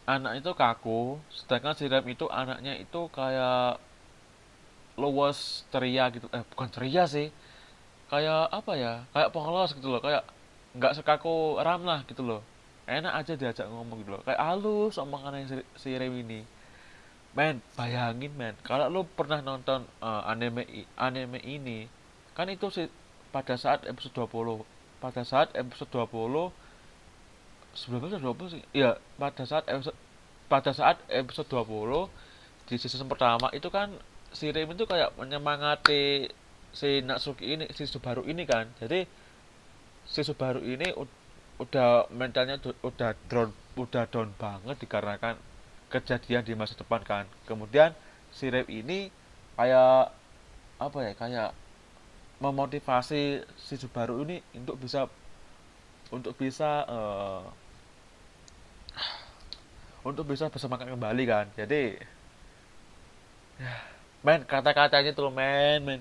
[0.05, 3.81] anak itu kaku sedangkan si RAM itu anaknya itu kayak
[4.95, 6.31] luas ceria gitu.
[6.31, 7.33] Eh bukan ceria sih
[8.13, 10.23] kayak apa ya kayak polos gitu loh kayak
[10.77, 12.41] nggak sekaku RAM lah gitu loh.
[12.85, 16.45] Enak aja diajak ngomong gitu loh kayak halus omongan yang si, si RAM ini.
[17.35, 21.89] Men bayangin men kalau lo pernah nonton uh, anime anime ini
[22.37, 22.87] kan itu sih
[23.35, 24.63] pada saat episode 20
[25.03, 26.55] pada saat episode 20
[27.75, 28.63] sebelumnya 20 sih?
[28.71, 29.99] Iya pada saat episode
[30.47, 33.91] pada saat episode 20 di season pertama itu kan
[34.31, 36.31] si Rim itu kayak menyemangati
[36.71, 38.71] si Natsuki ini si Subaru ini kan.
[38.79, 39.03] Jadi
[40.07, 40.95] si Subaru ini
[41.59, 45.35] udah mentalnya udah down udah down banget dikarenakan
[45.91, 47.27] kejadian di masa depan kan.
[47.51, 47.99] Kemudian
[48.31, 49.11] si Rim ini
[49.59, 50.15] kayak
[50.79, 51.51] apa ya kayak
[52.45, 55.09] memotivasi si Subaru ini untuk bisa
[56.13, 57.45] untuk bisa uh,
[60.05, 61.47] untuk bisa bersemangat kembali kan.
[61.57, 61.97] Jadi
[63.57, 63.75] ya,
[64.21, 66.01] men kata-katanya tuh men men.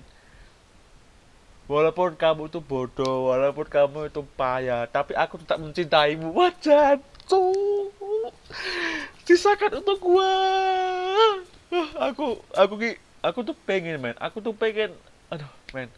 [1.64, 6.28] Walaupun kamu itu bodoh walaupun kamu itu payah tapi aku tetap mencintaimu.
[6.36, 7.88] Wajah tuh
[9.24, 10.28] sisakan untuk gua.
[12.12, 12.74] Aku aku
[13.24, 14.16] aku tuh pengen men.
[14.20, 14.92] Aku tuh pengen
[15.32, 15.88] aduh men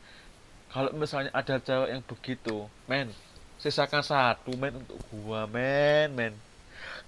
[0.77, 3.09] kalau misalnya ada cewek yang begitu men
[3.57, 6.37] sisakan satu men untuk gua men men.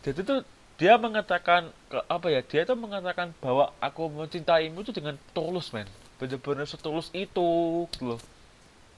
[0.00, 0.40] Jadi tuh
[0.80, 5.84] dia mengatakan ke, apa ya dia itu mengatakan bahwa aku mencintaimu itu dengan tulus men.
[6.16, 8.20] Benar-benar setulus itu gitu loh.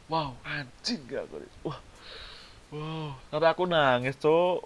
[0.06, 1.78] Wow anjing gak aku wah
[2.70, 3.10] wow.
[3.34, 4.62] Sampai aku nangis tuh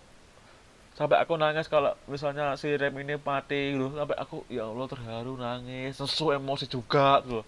[1.00, 5.40] sampai aku nangis kalau misalnya si rem ini mati gitu sampai aku ya Allah terharu
[5.40, 7.40] nangis sesuai emosi juga gitu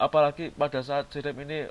[0.00, 1.68] apalagi pada saat si Rem ini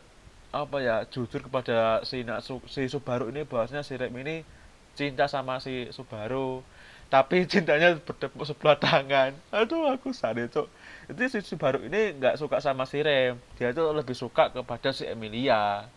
[0.53, 4.45] apa ya jujur kepada si Natsu, si Subaru ini bahwasanya si Rem ini
[4.93, 6.61] cinta sama si Subaru
[7.09, 9.33] tapi cintanya bertepuk sebelah tangan.
[9.49, 10.69] Aduh aku sadar itu
[11.09, 13.41] si Subaru ini nggak suka sama si Rem.
[13.57, 15.89] Dia tuh lebih suka kepada si Emilia.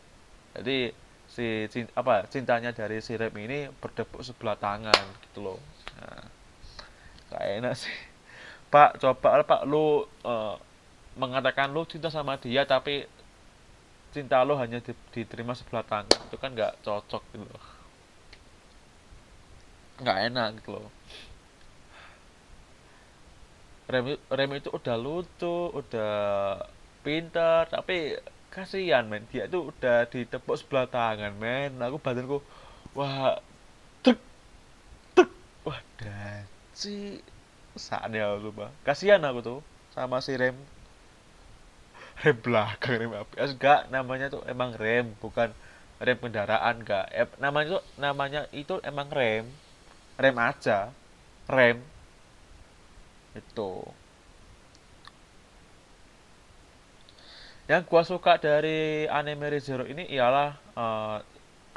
[0.57, 0.93] Jadi
[1.29, 5.61] si cinta, apa cintanya dari si Rem ini bertepuk sebelah tangan gitu loh.
[6.01, 6.25] Nah,
[7.29, 7.97] gak enak sih.
[8.73, 10.57] Pak coba Pak lu uh,
[11.17, 13.05] mengatakan lo cinta sama dia tapi
[14.13, 14.81] cinta lo hanya
[15.13, 16.21] diterima sebelah tangan.
[16.29, 17.65] Itu kan nggak cocok gitu loh.
[20.05, 20.93] Nggak enak gitu loh.
[23.93, 26.15] Rem, Rem itu udah lucu udah
[27.05, 28.17] pintar tapi
[28.53, 29.25] kasihan men.
[29.33, 31.77] Dia itu udah ditepuk sebelah tangan men.
[31.81, 32.41] Aku badanku
[32.97, 33.41] wah
[34.05, 34.21] tek
[35.17, 35.29] tek.
[35.65, 37.21] Wah daci
[37.77, 39.59] saatnya aku tuh kasihan aku tuh
[39.97, 40.57] sama si Rem
[42.21, 45.49] rem belakang rem ABS enggak namanya tuh emang rem bukan
[46.03, 47.07] rem kendaraan enggak.
[47.15, 49.47] Eh, namanya tuh namanya itu emang rem.
[50.19, 50.91] Rem aja.
[51.47, 51.79] Rem.
[53.33, 53.87] Itu.
[57.71, 61.19] Yang gua suka dari anime ReZero ini ialah uh,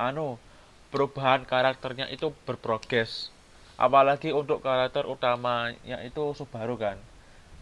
[0.02, 0.36] anu
[0.90, 3.30] perubahan karakternya itu berprogres.
[3.78, 6.98] Apalagi untuk karakter utamanya itu Subaru kan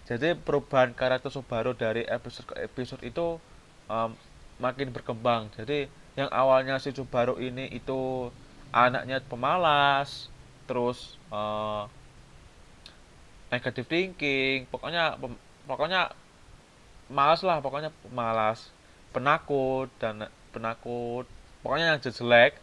[0.03, 3.39] jadi perubahan karakter Subaru dari episode ke episode itu
[3.87, 4.11] um,
[4.59, 5.47] makin berkembang.
[5.55, 5.87] Jadi
[6.19, 8.27] yang awalnya si Subaru ini itu
[8.75, 10.27] anaknya pemalas
[10.67, 11.85] terus uh,
[13.53, 15.19] negative thinking pokoknya
[15.69, 16.09] pokoknya
[17.11, 18.73] malas lah pokoknya malas
[19.13, 21.23] penakut dan penakut
[21.63, 22.59] pokoknya yang jelek.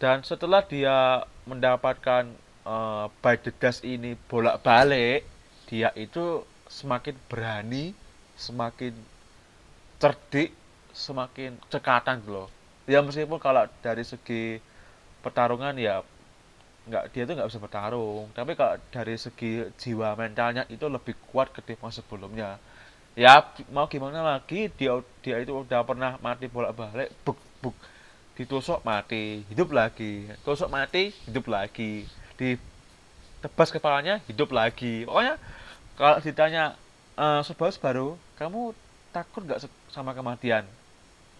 [0.00, 2.32] Dan setelah dia mendapatkan
[2.64, 5.28] uh, by the dust ini bolak-balik
[5.70, 7.94] dia itu semakin berani
[8.34, 8.90] semakin
[10.02, 10.50] cerdik
[10.90, 12.48] semakin cekatan gitu loh.
[12.90, 14.58] Ya meskipun kalau dari segi
[15.22, 16.02] pertarungan ya
[16.90, 18.26] nggak dia itu nggak bisa bertarung.
[18.34, 22.58] Tapi kalau dari segi jiwa mentalnya itu lebih kuat ketimbang sebelumnya.
[23.14, 23.38] Ya
[23.70, 27.76] mau gimana lagi dia dia itu udah pernah mati bolak balik buk buk
[28.34, 30.26] ditusuk mati hidup lagi.
[30.42, 32.08] Tusuk mati hidup lagi.
[32.34, 32.58] Di
[33.44, 35.04] tebas kepalanya hidup lagi.
[35.04, 35.36] Pokoknya
[36.00, 36.80] kalau ditanya
[37.20, 38.08] uh, Subaru Subaru
[38.40, 38.72] kamu
[39.12, 40.64] takut nggak sama kematian?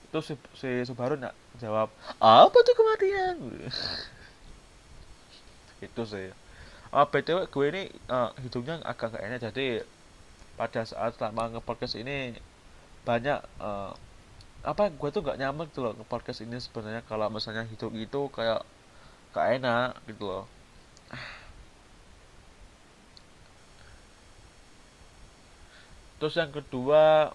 [0.04, 1.32] Itu si, si Subaru nggak
[1.64, 1.88] jawab
[2.20, 3.36] apa tuh kematian?
[5.88, 6.28] Itu sih.
[6.92, 7.82] Uh, btw gue ini
[8.12, 9.40] uh, hidungnya agak gak enak.
[9.48, 9.80] Jadi
[10.60, 12.36] pada saat selama nge-podcast ini
[13.08, 13.96] banyak uh,
[14.60, 17.00] apa gue tuh gak nyaman tuh loh nge-podcast ini sebenarnya.
[17.08, 18.60] Kalau misalnya hidung itu kayak
[19.32, 20.44] gak enak gitu loh
[26.20, 27.32] terus yang kedua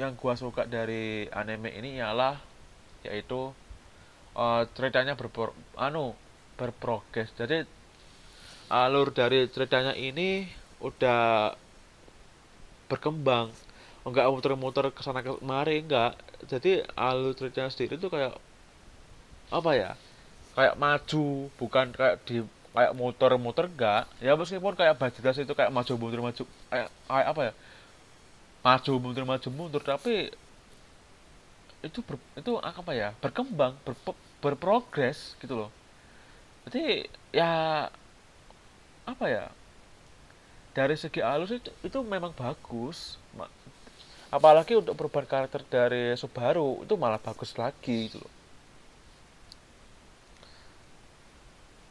[0.00, 2.40] yang gua suka dari anime ini ialah
[3.04, 3.52] yaitu
[4.32, 6.16] uh, ceritanya berpro anu
[6.56, 7.32] berprogres.
[7.36, 7.68] Jadi
[8.72, 10.48] alur dari ceritanya ini
[10.80, 11.52] udah
[12.88, 13.52] berkembang.
[14.08, 16.16] Enggak muter-muter ke sana kemari enggak
[16.48, 18.40] jadi alur ceritanya sendiri itu kayak
[19.52, 19.90] apa ya?
[20.56, 22.40] Kayak maju bukan kayak di
[22.74, 24.04] kayak motor-motor enggak.
[24.22, 27.52] Ya meskipun kayak Bajras itu kayak maju mundur maju kayak, kayak apa ya?
[28.60, 30.30] Maju mundur maju mundur tapi
[31.80, 33.08] itu ber, itu apa ya?
[33.18, 33.94] Berkembang ber,
[34.42, 35.70] berprogres gitu loh.
[36.68, 37.86] Jadi ya
[39.08, 39.44] apa ya?
[40.70, 43.18] Dari segi halus itu, itu memang bagus
[44.30, 48.39] apalagi untuk perubahan karakter dari Subaru itu malah bagus lagi gitu loh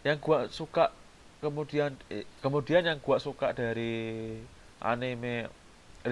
[0.03, 0.91] yang gua suka
[1.43, 4.35] kemudian eh, kemudian yang gua suka dari
[4.79, 5.51] anime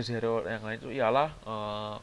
[0.04, 1.96] Zero yang lain itu ialah uh,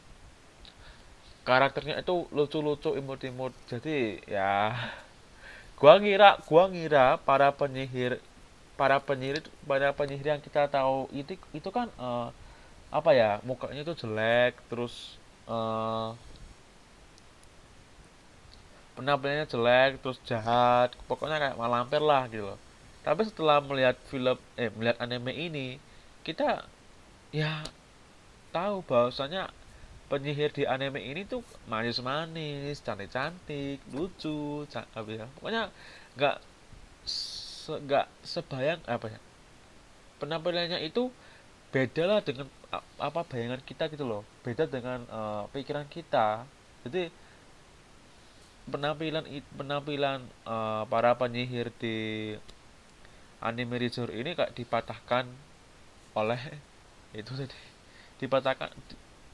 [1.45, 3.53] karakternya itu lucu-lucu imut-imut.
[3.69, 4.73] Jadi ya
[5.77, 8.17] gua ngira gua ngira para penyihir
[8.75, 12.33] para penyihir para penyihir yang kita tahu itu itu kan uh,
[12.89, 16.17] apa ya mukanya itu jelek terus uh,
[18.95, 22.59] penampilannya jelek terus jahat pokoknya kayak malampir lah gitu loh
[23.05, 25.77] tapi setelah melihat film eh melihat anime ini
[26.25, 26.65] kita
[27.29, 27.61] ya
[28.55, 29.51] tahu bahwasanya
[30.07, 35.25] penyihir di anime ini tuh manis-manis, cantik-cantik, lucu, apa ya.
[35.37, 35.63] Pokoknya
[36.15, 36.37] nggak
[37.85, 39.19] nggak se, sebayang apa ya.
[40.21, 41.09] Penampilannya itu
[41.73, 42.47] beda lah dengan
[43.01, 44.21] apa bayangan kita gitu loh.
[44.45, 46.45] Beda dengan uh, pikiran kita.
[46.85, 47.09] Jadi
[48.65, 52.33] penampilan penampilan uh, para penyihir di
[53.41, 55.29] anime Rizur ini kayak dipatahkan
[56.17, 56.41] oleh
[57.19, 57.59] itu tadi
[58.17, 58.71] dipatahkan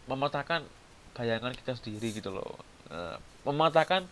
[0.10, 0.66] mematahkan
[1.16, 2.60] bayangan kita sendiri gitu loh.
[2.92, 3.16] Uh,
[3.48, 4.04] mematahkan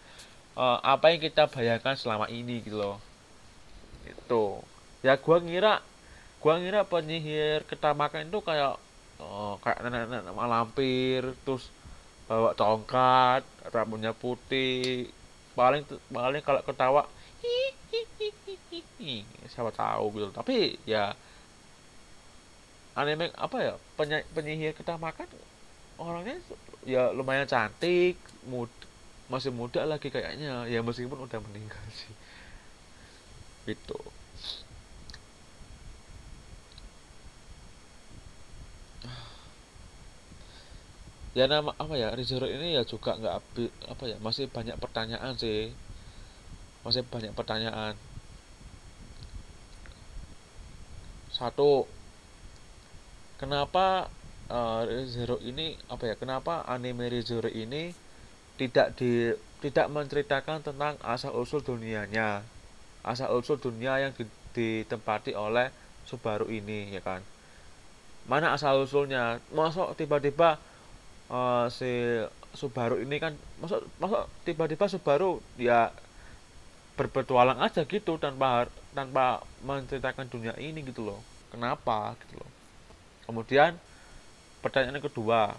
[0.56, 2.98] uh, apa yang kita bayangkan selama ini gitu loh.
[4.08, 4.64] Itu.
[5.04, 5.84] Ya gua ngira
[6.40, 8.80] gua ngira penyihir ketamakan itu kayak
[9.20, 11.68] uh, kayak nenek-nenek malampir terus
[12.30, 13.42] bawa tongkat
[13.74, 15.10] rambutnya putih.
[15.58, 15.82] Paling
[16.14, 17.04] paling kalau ketawa
[19.50, 20.30] siapa tahu gitu.
[20.30, 21.18] Tapi ya
[22.94, 25.26] anime apa ya penyi penyihir kita makan
[25.98, 26.38] orangnya
[26.86, 28.16] ya lumayan cantik
[28.48, 28.70] mud
[29.28, 30.70] masih muda lagi kayaknya.
[30.70, 32.14] Ya meskipun udah meninggal sih.
[33.66, 33.98] Itu
[41.38, 43.36] ya nama apa ya Rizero ini ya juga nggak
[43.86, 45.70] apa ya masih banyak pertanyaan sih.
[46.82, 47.94] Masih banyak pertanyaan.
[51.30, 51.86] Satu
[53.38, 54.10] kenapa
[54.50, 57.94] uh, Rizero ini apa ya kenapa anime Rizero ini
[58.58, 62.42] tidak di tidak menceritakan tentang asal usul dunianya?
[63.06, 64.12] Asal usul dunia yang
[64.52, 65.72] ditempati oleh
[66.10, 67.22] Subaru ini ya kan?
[68.26, 70.58] Mana asal usulnya masuk tiba-tiba
[71.30, 71.90] uh, si
[72.54, 75.94] Subaru ini kan masuk masuk tiba-tiba Subaru ya
[76.98, 81.22] berpetualang aja gitu tanpa tanpa menceritakan dunia ini gitu loh.
[81.54, 82.52] Kenapa gitu loh?
[83.30, 83.78] Kemudian
[84.60, 85.56] pertanyaan yang kedua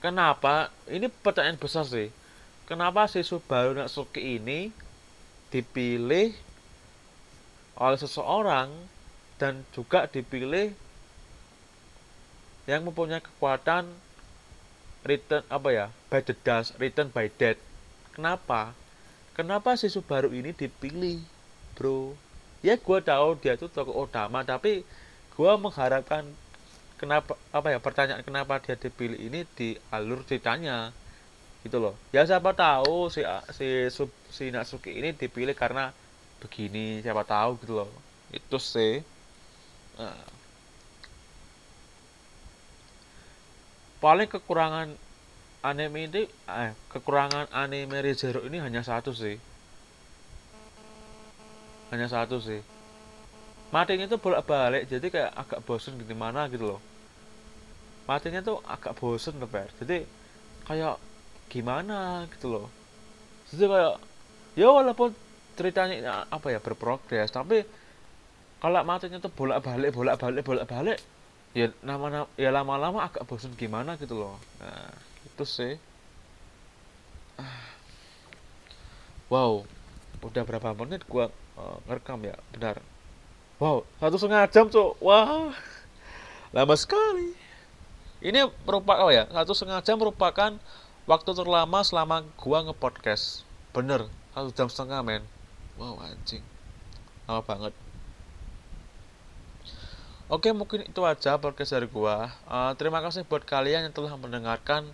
[0.00, 2.08] kenapa ini pertanyaan besar sih
[2.64, 4.72] kenapa si Subaru Natsuki ini
[5.52, 6.32] dipilih
[7.76, 8.72] oleh seseorang
[9.36, 10.72] dan juga dipilih
[12.70, 13.90] yang mempunyai kekuatan
[15.02, 17.58] return apa ya by the dust return by death
[18.14, 18.78] kenapa?
[19.34, 21.18] Kenapa si Subaru ini dipilih
[21.74, 22.14] bro?
[22.60, 24.86] Ya gue tahu dia itu tokoh utama tapi
[25.34, 26.22] gue mengharapkan
[27.00, 30.92] kenapa apa ya pertanyaan kenapa dia dipilih ini di alur ceritanya
[31.66, 31.96] gitu loh.
[32.14, 33.24] Ya siapa tahu si
[33.56, 35.90] si sub, si Natsuki ini dipilih karena
[36.44, 37.90] begini siapa tahu gitu loh.
[38.30, 39.00] Itu sih.
[39.98, 40.39] Nah.
[44.00, 44.88] Paling kekurangan
[45.60, 49.36] anime ini eh, kekurangan anime ReZero ini hanya satu sih.
[51.92, 52.60] Hanya satu sih.
[53.70, 56.80] Matinya tuh bolak balik jadi kayak agak bosen di mana gitu loh.
[58.08, 60.02] Matinya tuh agak bosen per jadi
[60.66, 60.96] kayak
[61.52, 62.66] gimana gitu loh.
[63.52, 63.96] Jadi kayak
[64.58, 65.14] ya walaupun
[65.54, 67.62] ceritanya apa ya berprogres tapi
[68.64, 70.98] kalau matinya tuh bolak balik bolak balik bolak balik
[71.50, 74.38] ya nama, ya lama-lama agak bosan gimana gitu loh.
[74.62, 74.90] Nah
[75.26, 75.74] itu sih.
[79.30, 79.64] Wow
[80.20, 82.36] udah berapa menit gua uh, ngerekam ya?
[82.54, 82.78] Benar.
[83.58, 85.50] Wow satu setengah jam cok wah
[86.54, 87.34] lama sekali.
[88.20, 90.54] Ini merupakan oh ya satu setengah jam merupakan
[91.08, 93.42] waktu terlama selama gua ngepodcast.
[93.74, 94.06] Bener
[94.36, 95.22] satu jam setengah men.
[95.74, 96.44] Wow anjing.
[97.26, 97.74] Lama banget
[100.30, 102.30] Oke mungkin itu aja podcast dari gua.
[102.46, 104.86] Uh, terima kasih buat kalian yang telah mendengarkan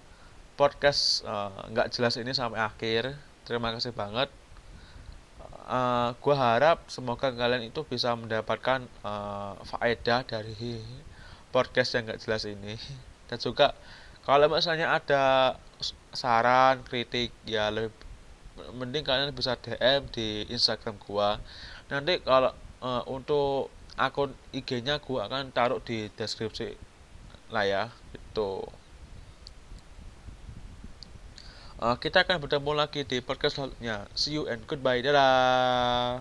[0.56, 3.12] podcast uh, nggak jelas ini sampai akhir.
[3.44, 4.32] Terima kasih banget.
[5.68, 10.80] Uh, gua harap semoga kalian itu bisa mendapatkan uh, faedah dari
[11.52, 12.80] podcast yang nggak jelas ini.
[13.28, 13.76] Dan juga
[14.24, 15.60] kalau misalnya ada
[16.16, 17.92] saran, kritik ya lebih
[18.72, 21.36] mending kalian bisa DM di Instagram gua.
[21.92, 26.76] Nanti kalau uh, untuk akun IG-nya gue akan taruh di deskripsi
[27.48, 27.82] lah ya
[28.12, 28.64] itu
[31.80, 34.08] uh, kita akan bertemu lagi di podcast selanjutnya.
[34.16, 35.00] See you and goodbye.
[35.00, 36.20] Dadah